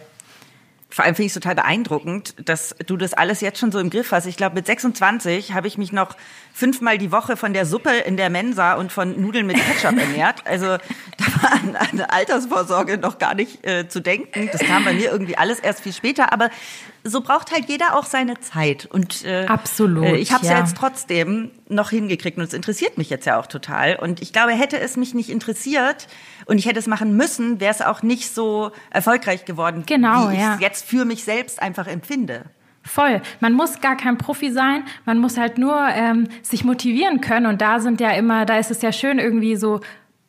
Vor 0.96 1.04
allem 1.04 1.14
finde 1.14 1.26
ich 1.26 1.32
es 1.32 1.34
total 1.34 1.56
beeindruckend, 1.56 2.34
dass 2.48 2.74
du 2.86 2.96
das 2.96 3.12
alles 3.12 3.42
jetzt 3.42 3.58
schon 3.58 3.70
so 3.70 3.78
im 3.78 3.90
Griff 3.90 4.12
hast. 4.12 4.24
Ich 4.24 4.38
glaube, 4.38 4.54
mit 4.54 4.64
26 4.64 5.52
habe 5.52 5.66
ich 5.66 5.76
mich 5.76 5.92
noch 5.92 6.16
fünfmal 6.54 6.96
die 6.96 7.12
Woche 7.12 7.36
von 7.36 7.52
der 7.52 7.66
Suppe 7.66 7.90
in 8.06 8.16
der 8.16 8.30
Mensa 8.30 8.74
und 8.76 8.90
von 8.90 9.20
Nudeln 9.20 9.46
mit 9.46 9.56
Ketchup 9.56 9.98
ernährt. 9.98 10.46
Also 10.46 10.78
da 11.18 11.42
war 11.42 11.52
an 11.52 11.76
eine 11.76 12.10
Altersvorsorge 12.10 12.96
noch 12.96 13.18
gar 13.18 13.34
nicht 13.34 13.66
äh, 13.66 13.86
zu 13.88 14.00
denken. 14.00 14.48
Das 14.50 14.62
kam 14.62 14.86
bei 14.86 14.94
mir 14.94 15.10
irgendwie 15.10 15.36
alles 15.36 15.60
erst 15.60 15.80
viel 15.80 15.92
später. 15.92 16.32
Aber 16.32 16.48
so 17.08 17.20
braucht 17.20 17.52
halt 17.52 17.68
jeder 17.68 17.96
auch 17.96 18.04
seine 18.04 18.38
Zeit. 18.40 18.86
Und 18.86 19.24
äh, 19.24 19.46
absolut. 19.46 20.04
Äh, 20.04 20.16
ich 20.16 20.32
habe 20.32 20.42
es 20.42 20.48
ja. 20.48 20.56
ja 20.56 20.64
jetzt 20.64 20.76
trotzdem 20.76 21.50
noch 21.68 21.90
hingekriegt 21.90 22.36
und 22.38 22.44
es 22.44 22.52
interessiert 22.52 22.98
mich 22.98 23.10
jetzt 23.10 23.26
ja 23.26 23.38
auch 23.38 23.46
total. 23.46 23.96
Und 23.96 24.22
ich 24.22 24.32
glaube, 24.32 24.52
hätte 24.52 24.78
es 24.78 24.96
mich 24.96 25.14
nicht 25.14 25.30
interessiert 25.30 26.08
und 26.46 26.58
ich 26.58 26.66
hätte 26.66 26.78
es 26.78 26.86
machen 26.86 27.16
müssen, 27.16 27.60
wäre 27.60 27.72
es 27.72 27.82
auch 27.82 28.02
nicht 28.02 28.34
so 28.34 28.72
erfolgreich 28.90 29.44
geworden, 29.44 29.84
genau, 29.86 30.30
wie 30.30 30.34
ich 30.34 30.40
ja. 30.40 30.54
es 30.54 30.60
jetzt 30.60 30.86
für 30.86 31.04
mich 31.04 31.24
selbst 31.24 31.62
einfach 31.62 31.86
empfinde. 31.86 32.44
Voll. 32.82 33.20
Man 33.40 33.52
muss 33.52 33.80
gar 33.80 33.96
kein 33.96 34.16
Profi 34.16 34.52
sein. 34.52 34.84
Man 35.04 35.18
muss 35.18 35.36
halt 35.36 35.58
nur 35.58 35.76
ähm, 35.76 36.28
sich 36.42 36.64
motivieren 36.64 37.20
können. 37.20 37.46
Und 37.46 37.60
da 37.60 37.80
sind 37.80 38.00
ja 38.00 38.10
immer, 38.12 38.46
da 38.46 38.58
ist 38.58 38.70
es 38.70 38.80
ja 38.80 38.92
schön, 38.92 39.18
irgendwie 39.18 39.56
so 39.56 39.80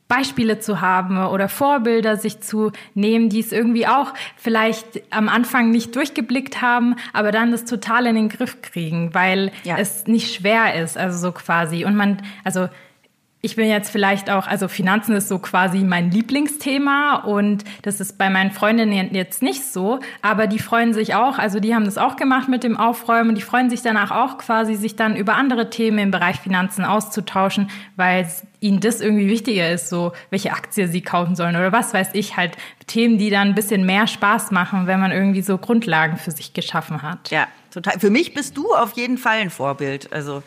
Beispiele 0.08 0.60
zu 0.60 0.80
haben 0.82 1.18
oder 1.18 1.50
Vorbilder 1.50 2.18
sich 2.18 2.40
zu 2.40 2.72
nehmen, 2.94 3.30
die 3.30 3.40
es 3.40 3.52
irgendwie 3.52 3.88
auch 3.88 4.14
vielleicht 4.38 5.02
am 5.10 5.28
Anfang 5.28 5.70
nicht 5.72 5.96
durchgeblickt 5.96 6.62
haben, 6.62 6.96
aber 7.14 7.32
dann 7.32 7.52
das 7.52 7.66
total 7.66 8.06
in 8.06 8.16
den 8.16 8.30
Griff 8.30 8.62
kriegen, 8.62 9.14
weil 9.14 9.52
ja. 9.64 9.78
es 9.78 10.08
nicht 10.08 10.34
schwer 10.34 10.76
ist, 10.82 10.98
also 10.98 11.18
so 11.18 11.32
quasi. 11.32 11.84
Und 11.84 11.96
man, 11.96 12.22
also 12.44 12.70
ich 13.48 13.56
bin 13.56 13.70
jetzt 13.70 13.90
vielleicht 13.90 14.30
auch, 14.30 14.46
also 14.46 14.68
Finanzen 14.68 15.16
ist 15.16 15.30
so 15.30 15.40
quasi 15.40 15.80
mein 15.80 16.12
Lieblingsthema 16.12 17.24
und 17.26 17.64
das 17.82 18.02
ist 18.02 18.18
bei 18.18 18.30
meinen 18.30 18.52
Freundinnen 18.52 19.16
jetzt 19.16 19.42
nicht 19.42 19.64
so, 19.64 20.02
aber 20.22 20.48
die 20.48 20.60
freuen 20.60 20.94
sich 20.94 21.16
auch, 21.16 21.38
also 21.38 21.62
die 21.62 21.74
haben 21.74 21.86
das 21.86 21.98
auch 21.98 22.18
gemacht 22.18 22.50
mit 22.50 22.66
dem 22.66 22.76
Aufräumen 22.76 23.30
und 23.30 23.36
die 23.36 23.42
freuen 23.42 23.70
sich 23.70 23.82
danach 23.82 24.12
auch 24.12 24.38
quasi, 24.38 24.76
sich 24.76 24.98
dann 24.98 25.16
über 25.16 25.36
andere 25.36 25.70
Themen 25.70 25.98
im 25.98 26.12
Bereich 26.12 26.42
Finanzen 26.42 26.84
auszutauschen, 26.84 27.70
weil 27.96 28.28
ihnen 28.60 28.82
das 28.82 29.00
irgendwie 29.00 29.30
wichtiger 29.30 29.72
ist, 29.72 29.88
so 29.88 30.12
welche 30.30 30.52
Aktie 30.52 30.90
sie 30.90 31.02
kaufen 31.02 31.38
sollen 31.38 31.56
oder 31.56 31.72
was 31.72 31.94
weiß 31.94 32.10
ich, 32.16 32.36
halt 32.36 32.58
Themen, 32.86 33.18
die 33.18 33.30
dann 33.30 33.48
ein 33.48 33.56
bisschen 33.56 33.86
mehr 33.86 34.08
Spaß 34.08 34.52
machen, 34.52 34.88
wenn 34.88 35.00
man 35.00 35.14
irgendwie 35.14 35.42
so 35.42 35.58
Grundlagen 35.58 36.18
für 36.18 36.32
sich 36.32 36.52
geschaffen 36.52 37.02
hat. 37.02 37.32
Ja, 37.32 37.48
total. 37.72 37.98
Für 37.98 38.10
mich 38.10 38.34
bist 38.34 38.58
du 38.58 38.74
auf 38.74 38.92
jeden 38.98 39.18
Fall 39.18 39.38
ein 39.38 39.52
Vorbild. 39.52 40.12
Also 40.12 40.44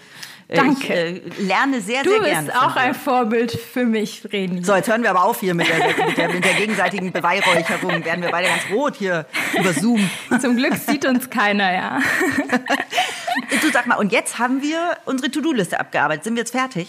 Danke. 0.55 1.23
Ich 1.25 1.39
äh, 1.39 1.43
lerne 1.43 1.81
sehr, 1.81 2.03
du 2.03 2.11
sehr 2.11 2.21
gerne. 2.21 2.47
Du 2.47 2.53
bist 2.53 2.63
auch 2.63 2.77
ein 2.77 2.95
Vorbild 2.95 3.53
für 3.53 3.85
mich, 3.85 4.23
Vreni. 4.23 4.65
So, 4.65 4.75
jetzt 4.75 4.89
hören 4.89 5.03
wir 5.03 5.11
aber 5.11 5.25
auf 5.25 5.41
hier 5.41 5.55
mit 5.55 5.69
der, 5.69 6.07
mit 6.07 6.17
der, 6.17 6.29
mit 6.29 6.45
der 6.45 6.55
gegenseitigen 6.55 7.13
Beweihräucherung. 7.13 8.05
Werden 8.05 8.23
wir 8.23 8.31
beide 8.31 8.49
ganz 8.49 8.63
rot 8.73 8.97
hier 8.97 9.27
über 9.59 9.73
Zoom. 9.73 10.11
Zum 10.41 10.57
Glück 10.57 10.75
sieht 10.75 11.07
uns 11.07 11.31
keiner, 11.31 11.73
ja. 11.73 12.01
du 13.63 13.71
sag 13.73 13.87
mal, 13.87 13.97
und 13.97 14.13
jetzt 14.13 14.39
haben 14.39 14.63
wir 14.63 14.97
unsere 15.05 15.31
To-Do-Liste 15.31 15.79
abgearbeitet. 15.79 16.25
Sind 16.25 16.35
wir 16.35 16.41
jetzt 16.41 16.53
fertig? 16.53 16.89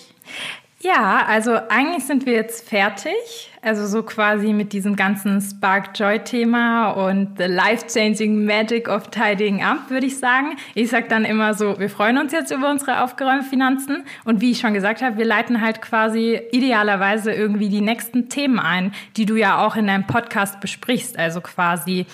Ja, 0.83 1.25
also 1.27 1.59
eigentlich 1.69 2.05
sind 2.05 2.25
wir 2.25 2.33
jetzt 2.33 2.67
fertig. 2.67 3.51
Also 3.61 3.85
so 3.85 4.01
quasi 4.01 4.51
mit 4.51 4.73
diesem 4.73 4.95
ganzen 4.95 5.39
Spark 5.39 5.91
Joy 5.93 6.17
Thema 6.19 6.89
und 6.89 7.37
the 7.37 7.43
life-changing 7.43 8.45
magic 8.45 8.87
of 8.87 9.09
tidying 9.09 9.61
up, 9.61 9.91
würde 9.91 10.07
ich 10.07 10.17
sagen. 10.17 10.57
Ich 10.73 10.89
sag 10.89 11.07
dann 11.09 11.23
immer 11.23 11.53
so, 11.53 11.77
wir 11.79 11.89
freuen 11.89 12.17
uns 12.17 12.31
jetzt 12.31 12.49
über 12.49 12.71
unsere 12.71 13.03
aufgeräumten 13.03 13.47
Finanzen. 13.47 14.05
Und 14.25 14.41
wie 14.41 14.49
ich 14.49 14.59
schon 14.59 14.73
gesagt 14.73 15.03
habe, 15.03 15.19
wir 15.19 15.25
leiten 15.25 15.61
halt 15.61 15.83
quasi 15.83 16.41
idealerweise 16.51 17.31
irgendwie 17.31 17.69
die 17.69 17.81
nächsten 17.81 18.29
Themen 18.29 18.57
ein, 18.57 18.91
die 19.17 19.27
du 19.27 19.35
ja 19.35 19.63
auch 19.63 19.75
in 19.75 19.85
deinem 19.85 20.07
Podcast 20.07 20.61
besprichst. 20.61 21.19
Also 21.19 21.41
quasi 21.41 22.07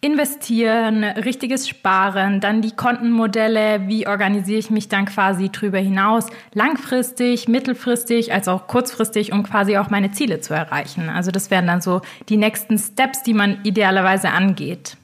investieren, 0.00 1.04
richtiges 1.04 1.68
Sparen, 1.68 2.40
dann 2.40 2.62
die 2.62 2.72
Kontenmodelle, 2.72 3.88
wie 3.88 4.06
organisiere 4.06 4.58
ich 4.58 4.70
mich 4.70 4.88
dann 4.88 5.06
quasi 5.06 5.50
drüber 5.50 5.78
hinaus, 5.78 6.26
langfristig, 6.52 7.48
mittelfristig, 7.48 8.32
als 8.32 8.46
auch 8.48 8.66
kurzfristig, 8.66 9.32
um 9.32 9.42
quasi 9.42 9.78
auch 9.78 9.90
meine 9.90 10.12
Ziele 10.12 10.40
zu 10.40 10.54
erreichen. 10.54 11.08
Also 11.08 11.30
das 11.30 11.50
wären 11.50 11.66
dann 11.66 11.80
so 11.80 12.02
die 12.28 12.36
nächsten 12.36 12.78
Steps, 12.78 13.22
die 13.22 13.34
man 13.34 13.58
idealerweise 13.64 14.30
angeht. 14.30 14.96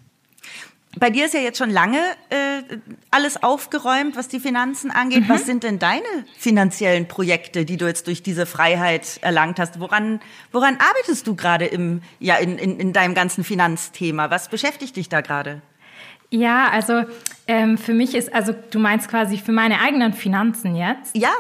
Bei 0.99 1.09
dir 1.09 1.25
ist 1.25 1.35
ja 1.35 1.41
jetzt 1.41 1.59
schon 1.59 1.71
lange 1.71 1.99
äh, 2.29 2.63
alles 3.11 3.43
aufgeräumt, 3.43 4.15
was 4.15 4.29
die 4.29 4.41
Finanzen 4.41 4.91
angeht. 4.91 5.23
Mhm. 5.23 5.29
Was 5.29 5.47
sind 5.47 5.63
denn 5.63 5.79
deine 5.79 6.03
finanziellen 6.37 7.09
Projekte, 7.09 7.65
die 7.65 7.79
du 7.79 7.87
jetzt 7.87 8.07
durch 8.09 8.23
diese 8.23 8.45
Freiheit 8.45 9.19
erlangt 9.23 9.59
hast? 9.59 9.81
Woran, 9.81 10.21
woran 10.53 10.77
arbeitest 10.77 11.27
du 11.27 11.35
gerade 11.35 11.65
im, 11.65 12.03
ja, 12.19 12.37
in, 12.37 12.59
in, 12.59 12.79
in 12.79 12.93
deinem 12.93 13.15
ganzen 13.15 13.43
Finanzthema? 13.43 14.31
Was 14.31 14.49
beschäftigt 14.49 14.97
dich 14.97 15.09
da 15.09 15.23
gerade? 15.23 15.63
Ja, 16.29 16.69
also 16.71 17.05
ähm, 17.47 17.79
für 17.79 17.95
mich 17.95 18.15
ist, 18.15 18.35
also 18.35 18.55
du 18.71 18.79
meinst 18.79 19.09
quasi 19.09 19.39
für 19.39 19.53
meine 19.53 19.81
eigenen 19.81 20.13
Finanzen 20.13 20.77
jetzt? 20.77 21.17
Ja. 21.17 21.33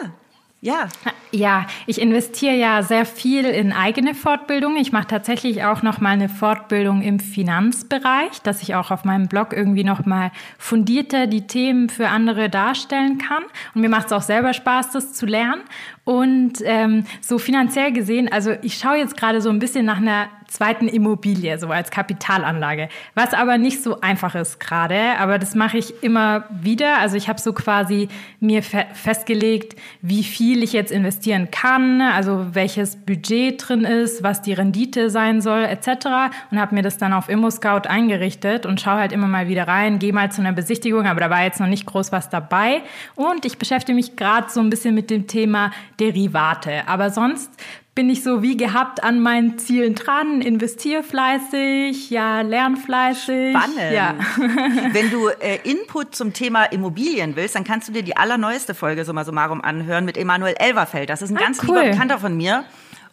Ja. 0.64 0.88
Ja, 1.33 1.66
ich 1.87 2.01
investiere 2.01 2.55
ja 2.55 2.83
sehr 2.85 3.05
viel 3.05 3.46
in 3.46 3.72
eigene 3.72 4.14
Fortbildung. 4.14 4.77
Ich 4.77 4.92
mache 4.92 5.09
tatsächlich 5.09 5.64
auch 5.64 5.83
noch 5.83 5.98
mal 5.98 6.11
eine 6.11 6.29
Fortbildung 6.29 7.03
im 7.03 7.18
Finanzbereich, 7.18 8.42
dass 8.42 8.62
ich 8.62 8.77
auch 8.77 8.92
auf 8.92 9.05
meinem 9.05 9.27
Blog 9.27 9.53
irgendwie 9.53 9.83
noch 9.83 10.07
mal 10.07 10.31
fundierter 10.59 11.27
die 11.27 11.48
Themen 11.48 11.88
für 11.88 12.09
andere 12.09 12.48
darstellen 12.48 13.18
kann. 13.18 13.42
Und 13.75 13.81
mir 13.81 13.88
macht 13.88 14.07
es 14.07 14.12
auch 14.12 14.22
selber 14.22 14.53
Spaß, 14.53 14.90
das 14.90 15.14
zu 15.14 15.27
lernen. 15.27 15.62
Und 16.05 16.55
ähm, 16.65 17.05
so 17.21 17.38
finanziell 17.38 17.93
gesehen, 17.93 18.31
also 18.31 18.53
ich 18.62 18.75
schaue 18.75 18.97
jetzt 18.97 19.17
gerade 19.17 19.41
so 19.41 19.51
ein 19.51 19.61
bisschen 19.61 19.85
nach 19.85 19.99
einer 19.99 20.29
zweiten 20.53 20.87
Immobilie, 20.87 21.59
so 21.59 21.69
als 21.69 21.91
Kapitalanlage. 21.91 22.88
Was 23.15 23.33
aber 23.33 23.57
nicht 23.57 23.83
so 23.83 24.01
einfach 24.01 24.35
ist 24.35 24.61
gerade, 24.61 25.17
aber 25.19 25.38
das 25.38 25.55
mache 25.55 25.79
ich 25.79 26.03
immer 26.03 26.45
wieder. 26.51 26.99
Also 26.99 27.17
ich 27.17 27.29
habe 27.29 27.41
so 27.41 27.53
quasi 27.53 28.09
mir 28.38 28.62
fe 28.62 28.85
festgelegt, 28.93 29.77
wie 30.03 30.23
viel 30.25 30.62
ich 30.62 30.73
jetzt 30.73 30.93
investieren 30.93 31.51
kann, 31.51 32.03
also 32.03 32.49
welches 32.53 32.97
Budget 32.97 33.67
drin 33.67 33.85
ist, 33.85 34.23
was 34.23 34.43
die 34.43 34.53
Rendite 34.53 35.09
sein 35.09 35.41
soll, 35.41 35.62
etc. 35.65 36.07
Und 36.51 36.61
habe 36.61 36.75
mir 36.75 36.83
das 36.83 36.99
dann 36.99 37.12
auf 37.12 37.29
ImmoScout 37.29 37.88
eingerichtet 37.88 38.67
und 38.67 38.81
schaue 38.81 38.99
halt 38.99 39.12
immer 39.12 39.29
mal 39.29 39.49
wieder 39.49 39.67
rein, 39.67 39.99
gehe 39.99 40.12
mal 40.12 40.31
zu 40.31 40.43
einer 40.43 40.53
Besichtigung, 40.53 41.07
aber 41.07 41.21
da 41.21 41.31
war 41.31 41.45
jetzt 41.45 41.61
noch 41.61 41.67
nicht 41.67 41.87
groß 41.87 42.12
was 42.12 42.29
dabei. 42.29 42.83
Und 43.15 43.47
ich 43.47 43.57
beschäftige 43.57 43.97
mich 43.97 44.17
gerade 44.17 44.51
so 44.51 44.61
ein 44.61 44.69
bisschen 44.69 44.95
mit 44.95 45.09
dem 45.09 45.27
Thema 45.27 45.71
Derivate. 45.99 46.89
Aber 46.89 47.11
sonst 47.11 47.51
bin 47.95 48.09
ich 48.09 48.23
so 48.23 48.43
wie 48.43 48.57
gehabt 48.57 49.05
an 49.05 49.21
meinen 49.21 49.59
Zielen 49.59 49.95
dran, 49.95 50.41
investiere 50.41 51.03
fleißig, 51.03 52.09
ja, 52.09 52.41
lern 52.41 52.77
fleißig. 52.77 53.55
Spannend. 53.55 53.93
Ja. 53.93 54.15
Wenn 54.93 55.11
du 55.11 55.29
äh, 55.41 55.59
Input 55.65 56.15
zum 56.15 56.33
Thema 56.33 56.65
Immobilien 56.65 57.37
willst, 57.37 57.55
dann 57.55 57.65
kannst 57.65 57.89
du 57.89 57.93
dir 57.93 58.03
die 58.03 58.17
allerneueste 58.17 58.75
Folge 58.75 59.05
Summa 59.05 59.25
Summarum 59.25 59.61
anhören 59.61 60.05
mit 60.05 60.17
Emanuel 60.17 60.55
Elverfeld. 60.59 61.11
Das 61.11 61.21
ist 61.21 61.31
ein 61.31 61.37
ah, 61.37 61.41
ganz 61.41 61.59
cool. 61.63 61.79
lieber 61.79 61.91
Bekannter 61.91 62.19
von 62.19 62.35
mir. 62.35 62.65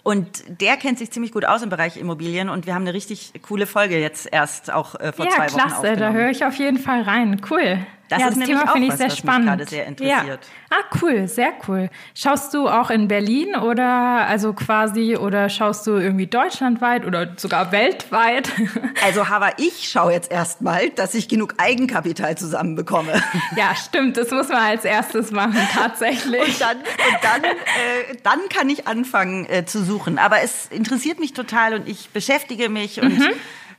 Und 0.02 0.44
der 0.62 0.78
kennt 0.78 0.98
sich 0.98 1.12
ziemlich 1.12 1.34
gut 1.34 1.44
aus 1.44 1.62
im 1.62 1.70
Bereich 1.70 1.98
Immobilien 1.98 2.48
und 2.48 2.66
wir 2.66 2.74
haben 2.74 2.84
eine 2.84 2.94
richtig 2.94 3.34
coole 3.46 3.68
Folge 3.68 4.00
jetzt 4.00 4.30
erst 4.32 4.72
auch 4.72 4.96
äh, 4.96 5.12
vor 5.12 5.26
ja, 5.26 5.32
zwei 5.32 5.52
Wochen 5.52 5.58
Ja, 5.58 5.66
klasse, 5.66 5.96
da 5.98 6.12
höre 6.14 6.30
ich 6.30 6.46
auf 6.46 6.56
jeden 6.56 6.78
Fall 6.78 7.02
rein. 7.02 7.42
Cool. 7.50 7.86
Das, 8.10 8.22
ja, 8.22 8.28
ist 8.30 8.40
das 8.40 8.48
Thema 8.48 8.68
finde 8.72 8.88
ich 8.88 8.94
sehr 8.96 9.12
spannend. 9.12 9.48
gerade 9.48 9.66
sehr 9.66 9.86
interessiert. 9.86 10.26
Ja. 10.28 10.78
Ah, 10.78 10.98
cool, 11.02 11.28
sehr 11.28 11.54
cool. 11.68 11.90
Schaust 12.16 12.56
du 12.56 12.68
auch 12.68 12.90
in 12.90 13.08
Berlin 13.08 13.56
oder 13.56 14.26
also 14.28 14.54
quasi 14.54 15.16
oder 15.16 15.48
schaust 15.48 15.86
du 15.86 15.92
irgendwie 15.92 16.26
deutschlandweit 16.26 17.06
oder 17.06 17.34
sogar 17.38 17.72
weltweit? 17.72 18.50
Also, 19.02 19.30
Hava, 19.30 19.52
ich 19.58 19.90
schaue 19.90 20.12
jetzt 20.12 20.32
erstmal, 20.32 20.90
dass 20.90 21.14
ich 21.14 21.28
genug 21.30 21.54
Eigenkapital 21.58 22.38
zusammenbekomme. 22.38 23.14
Ja, 23.56 23.76
stimmt. 23.76 24.18
Das 24.18 24.32
muss 24.32 24.50
man 24.50 24.58
als 24.58 24.86
erstes 24.86 25.32
machen, 25.32 25.60
tatsächlich. 25.74 26.42
und 26.42 26.62
dann, 26.62 26.78
und 26.78 27.18
dann, 27.22 27.44
äh, 27.44 28.16
dann 28.24 28.40
kann 28.50 28.70
ich 28.70 28.88
anfangen 28.88 29.46
äh, 29.46 29.66
zu 29.66 29.84
suchen. 29.84 30.18
Aber 30.18 30.42
es 30.42 30.68
interessiert 30.68 31.20
mich 31.20 31.34
total 31.34 31.74
und 31.76 31.88
ich 31.88 32.10
beschäftige 32.10 32.70
mich 32.70 33.02
und 33.02 33.20
mhm. 33.20 33.30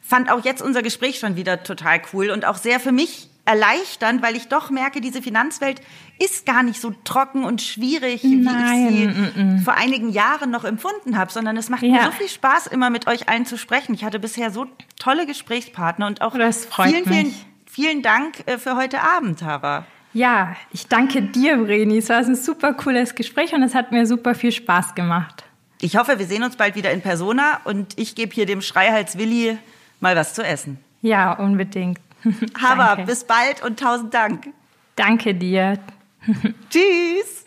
fand 0.00 0.30
auch 0.30 0.44
jetzt 0.44 0.62
unser 0.62 0.82
Gespräch 0.82 1.18
schon 1.18 1.36
wieder 1.36 1.62
total 1.62 2.00
cool 2.12 2.30
und 2.30 2.44
auch 2.44 2.56
sehr 2.56 2.80
für 2.80 2.92
mich 2.92 3.29
erleichternd, 3.44 4.22
weil 4.22 4.36
ich 4.36 4.48
doch 4.48 4.70
merke, 4.70 5.00
diese 5.00 5.22
Finanzwelt 5.22 5.80
ist 6.18 6.46
gar 6.46 6.62
nicht 6.62 6.80
so 6.80 6.92
trocken 7.04 7.44
und 7.44 7.62
schwierig, 7.62 8.22
wie 8.22 8.36
Nein, 8.36 8.88
ich 8.88 8.94
sie 8.94 9.06
mm, 9.08 9.56
mm. 9.56 9.58
vor 9.60 9.74
einigen 9.74 10.10
Jahren 10.10 10.50
noch 10.50 10.64
empfunden 10.64 11.16
habe, 11.16 11.32
sondern 11.32 11.56
es 11.56 11.68
macht 11.68 11.82
mir 11.82 11.96
Ja. 11.96 12.04
so 12.04 12.12
viel 12.12 12.28
Spaß, 12.28 12.66
immer 12.68 12.90
mit 12.90 13.06
euch 13.06 13.28
allen 13.28 13.46
zu 13.46 13.56
sprechen. 13.56 13.94
Ich 13.94 14.04
hatte 14.04 14.18
bisher 14.18 14.50
so 14.50 14.66
tolle 14.98 15.26
Gesprächspartner 15.26 16.06
und 16.06 16.20
auch 16.22 16.32
vielen, 16.32 17.04
vielen, 17.04 17.26
mich. 17.26 17.46
vielen 17.66 18.02
Dank 18.02 18.46
äh, 18.46 18.58
für 18.58 18.76
heute 18.76 19.00
Abend, 19.00 19.42
Hava. 19.42 19.86
Ja, 20.12 20.56
ich 20.72 20.88
danke 20.88 21.22
dir, 21.22 21.58
Vreni. 21.58 21.98
Es 21.98 22.08
war 22.08 22.18
ein 22.18 22.34
super 22.34 22.74
cooles 22.74 23.14
Gespräch 23.14 23.52
und 23.54 23.62
es 23.62 23.74
hat 23.74 23.92
mir 23.92 24.06
super 24.06 24.34
viel 24.34 24.52
Spaß 24.52 24.94
gemacht. 24.94 25.44
Ich 25.80 25.96
hoffe, 25.96 26.18
wir 26.18 26.26
sehen 26.26 26.42
uns 26.42 26.56
bald 26.56 26.74
wieder 26.74 26.90
in 26.90 27.00
Persona 27.00 27.60
und 27.64 27.98
ich 27.98 28.14
gebe 28.14 28.34
hier 28.34 28.44
dem 28.44 28.60
Schreihals 28.60 29.16
Willi 29.16 29.56
mal 30.00 30.16
was 30.16 30.34
zu 30.34 30.42
essen. 30.42 30.78
Ja, 31.00 31.32
unbedingt. 31.32 31.98
Hava, 32.60 32.96
Danke. 32.96 33.04
bis 33.04 33.24
bald 33.24 33.62
und 33.62 33.80
tausend 33.80 34.14
Dank. 34.14 34.48
Danke 34.96 35.34
dir. 35.34 35.78
Tschüss. 36.70 37.44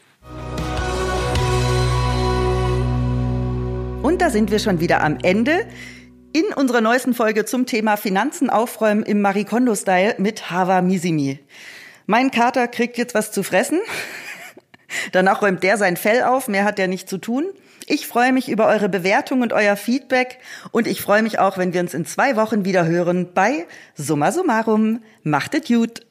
Und 4.01 4.21
da 4.21 4.29
sind 4.29 4.51
wir 4.51 4.59
schon 4.59 4.79
wieder 4.79 5.01
am 5.01 5.17
Ende. 5.21 5.65
In 6.33 6.45
unserer 6.55 6.81
neuesten 6.81 7.13
Folge 7.13 7.45
zum 7.45 7.67
Thema 7.67 7.95
Finanzen 7.95 8.49
aufräumen 8.49 9.03
im 9.03 9.21
Marie 9.21 9.45
Kondo-Style 9.45 10.15
mit 10.17 10.49
Hava 10.49 10.81
Misimi. 10.81 11.39
Mein 12.07 12.31
Kater 12.31 12.67
kriegt 12.67 12.97
jetzt 12.97 13.13
was 13.13 13.31
zu 13.31 13.43
fressen. 13.43 13.79
Danach 15.11 15.41
räumt 15.41 15.63
der 15.63 15.77
sein 15.77 15.95
Fell 15.95 16.23
auf, 16.23 16.47
mehr 16.47 16.65
hat 16.65 16.79
er 16.79 16.87
nicht 16.87 17.07
zu 17.07 17.17
tun. 17.17 17.45
Ich 17.87 18.07
freue 18.07 18.31
mich 18.31 18.49
über 18.49 18.67
eure 18.67 18.89
Bewertung 18.89 19.41
und 19.41 19.53
euer 19.53 19.75
Feedback 19.75 20.39
und 20.71 20.87
ich 20.87 21.01
freue 21.01 21.21
mich 21.21 21.39
auch, 21.39 21.57
wenn 21.57 21.73
wir 21.73 21.81
uns 21.81 21.93
in 21.93 22.05
zwei 22.05 22.35
Wochen 22.35 22.65
wieder 22.65 22.85
hören 22.85 23.33
bei 23.33 23.65
Summa 23.95 24.31
Summarum. 24.31 25.01
Macht 25.23 25.53
es 25.53 25.67
gut! 25.67 26.01